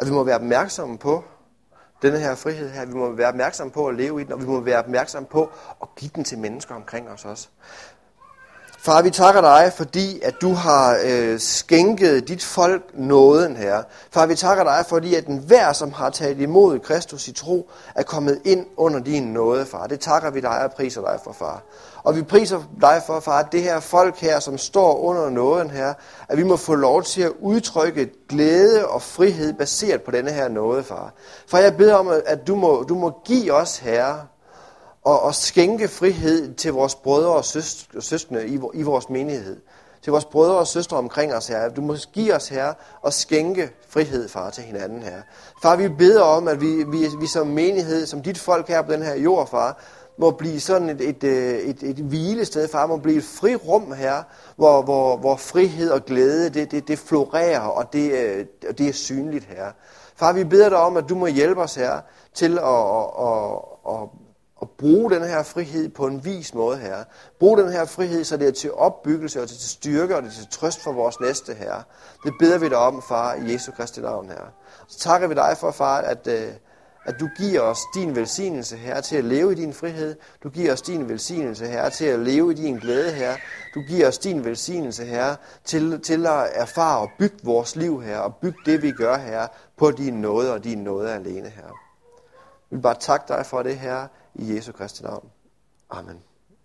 at 0.00 0.06
vi 0.06 0.12
må 0.12 0.24
være 0.24 0.36
opmærksomme 0.36 0.98
på, 0.98 1.24
denne 2.02 2.18
her 2.18 2.34
frihed 2.34 2.70
her. 2.70 2.86
Vi 2.86 2.94
må 2.94 3.10
være 3.12 3.28
opmærksomme 3.28 3.70
på 3.70 3.86
at 3.86 3.94
leve 3.94 4.20
i 4.20 4.24
den, 4.24 4.32
og 4.32 4.40
vi 4.40 4.46
må 4.46 4.60
være 4.60 4.78
opmærksomme 4.78 5.26
på 5.26 5.50
at 5.82 5.88
give 5.96 6.10
den 6.14 6.24
til 6.24 6.38
mennesker 6.38 6.74
omkring 6.74 7.08
os 7.08 7.24
også. 7.24 7.48
Far, 8.86 9.02
vi 9.02 9.10
takker 9.10 9.40
dig, 9.40 9.72
fordi 9.76 10.20
at 10.22 10.34
du 10.40 10.52
har 10.54 10.98
øh, 11.04 11.40
skænket 11.40 12.28
dit 12.28 12.44
folk 12.44 12.82
nåden 12.94 13.56
her. 13.56 13.82
Far, 14.10 14.26
vi 14.26 14.34
takker 14.34 14.64
dig, 14.64 14.84
fordi 14.88 15.14
at 15.14 15.26
den 15.26 15.38
hver, 15.38 15.72
som 15.72 15.92
har 15.92 16.10
taget 16.10 16.40
imod 16.40 16.78
Kristus 16.78 17.28
i 17.28 17.32
tro, 17.32 17.70
er 17.94 18.02
kommet 18.02 18.40
ind 18.44 18.66
under 18.76 19.00
din 19.00 19.22
nåde, 19.22 19.66
far. 19.66 19.86
Det 19.86 20.00
takker 20.00 20.30
vi 20.30 20.40
dig 20.40 20.64
og 20.64 20.72
priser 20.72 21.00
dig 21.00 21.20
for, 21.24 21.32
far. 21.32 21.62
Og 22.02 22.16
vi 22.16 22.22
priser 22.22 22.62
dig 22.80 23.02
for, 23.06 23.20
far, 23.20 23.38
at 23.38 23.52
det 23.52 23.62
her 23.62 23.80
folk 23.80 24.18
her, 24.18 24.40
som 24.40 24.58
står 24.58 24.98
under 24.98 25.30
nåden 25.30 25.70
her, 25.70 25.94
at 26.28 26.38
vi 26.38 26.42
må 26.42 26.56
få 26.56 26.74
lov 26.74 27.02
til 27.02 27.22
at 27.22 27.32
udtrykke 27.40 28.10
glæde 28.28 28.88
og 28.88 29.02
frihed 29.02 29.52
baseret 29.52 30.02
på 30.02 30.10
denne 30.10 30.30
her 30.30 30.48
nåde, 30.48 30.84
far. 30.84 31.12
For 31.48 31.58
jeg 31.58 31.76
beder 31.76 31.94
om, 31.94 32.10
at 32.26 32.46
du 32.46 32.56
må, 32.56 32.84
du 32.88 32.94
må 32.94 33.20
give 33.24 33.52
os, 33.52 33.78
herre, 33.78 34.20
og, 35.06 35.22
og 35.22 35.34
skænke 35.34 35.88
frihed 35.88 36.54
til 36.54 36.72
vores 36.72 36.94
brødre 36.94 37.32
og 37.32 37.44
søskende 38.00 38.46
i, 38.48 38.58
i 38.74 38.82
vores 38.82 39.10
menighed. 39.10 39.56
Til 40.02 40.10
vores 40.10 40.24
brødre 40.24 40.54
og 40.54 40.66
søstre 40.66 40.96
omkring 40.96 41.34
os, 41.34 41.46
her. 41.46 41.68
Du 41.68 41.80
må 41.80 41.96
give 42.12 42.34
os, 42.34 42.48
her 42.48 42.74
og 43.02 43.12
skænke 43.12 43.70
frihed, 43.88 44.28
far, 44.28 44.50
til 44.50 44.64
hinanden, 44.64 45.02
her. 45.02 45.22
Far, 45.62 45.76
vi 45.76 45.88
beder 45.88 46.22
om, 46.22 46.48
at 46.48 46.60
vi, 46.60 46.84
vi, 46.84 47.06
vi 47.20 47.26
som 47.26 47.46
menighed, 47.46 48.06
som 48.06 48.22
dit 48.22 48.38
folk 48.38 48.68
her 48.68 48.82
på 48.82 48.92
den 48.92 49.02
her 49.02 49.14
jord, 49.14 49.48
far, 49.50 49.82
må 50.18 50.30
blive 50.30 50.60
sådan 50.60 50.88
et, 50.88 51.00
et, 51.00 51.24
øh, 51.24 51.58
et, 51.58 51.82
et 51.82 51.96
hvilested, 51.96 52.68
far, 52.68 52.86
må 52.86 52.96
blive 52.96 53.18
et 53.18 53.24
frirum 53.24 53.92
her, 53.92 54.22
hvor, 54.56 54.82
hvor, 54.82 55.16
hvor 55.16 55.36
frihed 55.36 55.90
og 55.90 56.04
glæde, 56.04 56.50
det, 56.50 56.70
det, 56.70 56.88
det 56.88 56.98
florerer, 56.98 57.60
og 57.60 57.92
det, 57.92 58.12
øh, 58.12 58.46
og 58.68 58.78
det 58.78 58.88
er 58.88 58.92
synligt 58.92 59.44
her. 59.44 59.66
Far, 60.16 60.32
vi 60.32 60.44
beder 60.44 60.68
dig 60.68 60.78
om, 60.78 60.96
at 60.96 61.04
du 61.08 61.14
må 61.14 61.26
hjælpe 61.26 61.62
os 61.62 61.74
her 61.74 62.00
til 62.34 62.58
at, 62.58 62.64
at, 62.64 63.06
at, 63.18 63.94
at 63.94 64.25
at 64.62 64.68
bruge 64.78 65.10
den 65.10 65.22
her 65.22 65.42
frihed 65.42 65.88
på 65.88 66.06
en 66.06 66.24
vis 66.24 66.54
måde, 66.54 66.76
her. 66.76 67.04
Brug 67.38 67.58
den 67.58 67.72
her 67.72 67.84
frihed, 67.84 68.24
så 68.24 68.36
det 68.36 68.48
er 68.48 68.52
til 68.52 68.72
opbyggelse 68.72 69.42
og 69.42 69.48
til 69.48 69.68
styrke 69.68 70.16
og 70.16 70.22
det 70.22 70.28
er 70.28 70.34
til 70.34 70.46
trøst 70.50 70.82
for 70.82 70.92
vores 70.92 71.20
næste, 71.20 71.54
her. 71.54 71.82
Det 72.24 72.34
beder 72.38 72.58
vi 72.58 72.68
dig 72.68 72.78
om, 72.78 73.02
far, 73.08 73.34
i 73.34 73.52
Jesu 73.52 73.72
Kristi 73.72 74.00
navn, 74.00 74.28
her. 74.28 74.52
Så 74.88 74.98
takker 74.98 75.28
vi 75.28 75.34
dig 75.34 75.56
for, 75.60 75.70
far, 75.70 75.98
at, 75.98 76.26
øh, 76.26 76.52
at 77.06 77.14
du 77.20 77.28
giver 77.36 77.60
os 77.60 77.78
din 77.94 78.16
velsignelse, 78.16 78.76
Herre, 78.76 79.02
til 79.02 79.16
at 79.16 79.24
leve 79.24 79.52
i 79.52 79.54
din 79.54 79.72
frihed. 79.72 80.16
Du 80.42 80.48
giver 80.48 80.72
os 80.72 80.82
din 80.82 81.08
velsignelse, 81.08 81.66
Herre, 81.66 81.90
til 81.90 82.04
at 82.04 82.18
leve 82.18 82.52
i 82.52 82.54
din 82.54 82.76
glæde, 82.76 83.12
Herre. 83.12 83.36
Du 83.74 83.80
giver 83.88 84.08
os 84.08 84.18
din 84.18 84.44
velsignelse, 84.44 85.04
Herre, 85.04 85.36
til, 85.64 86.00
til 86.00 86.26
at 86.26 86.46
erfare 86.52 86.98
og 86.98 87.08
bygge 87.18 87.36
vores 87.42 87.76
liv, 87.76 88.02
Herre, 88.02 88.22
og 88.22 88.36
bygge 88.36 88.58
det, 88.66 88.82
vi 88.82 88.90
gør, 88.90 89.16
Herre, 89.16 89.48
på 89.76 89.90
din 89.90 90.14
nåde 90.14 90.52
og 90.52 90.64
din 90.64 90.78
nåde 90.78 91.14
alene, 91.14 91.48
Herre. 91.48 91.72
Vi 92.70 92.76
vil 92.76 92.82
bare 92.82 92.96
takke 93.00 93.24
dig 93.28 93.46
for 93.46 93.62
det, 93.62 93.76
Herre, 93.76 94.08
i 94.38 94.54
Jesu 94.54 94.72
Kristi 94.72 95.02
navn. 95.02 95.30
Amen. 95.88 96.22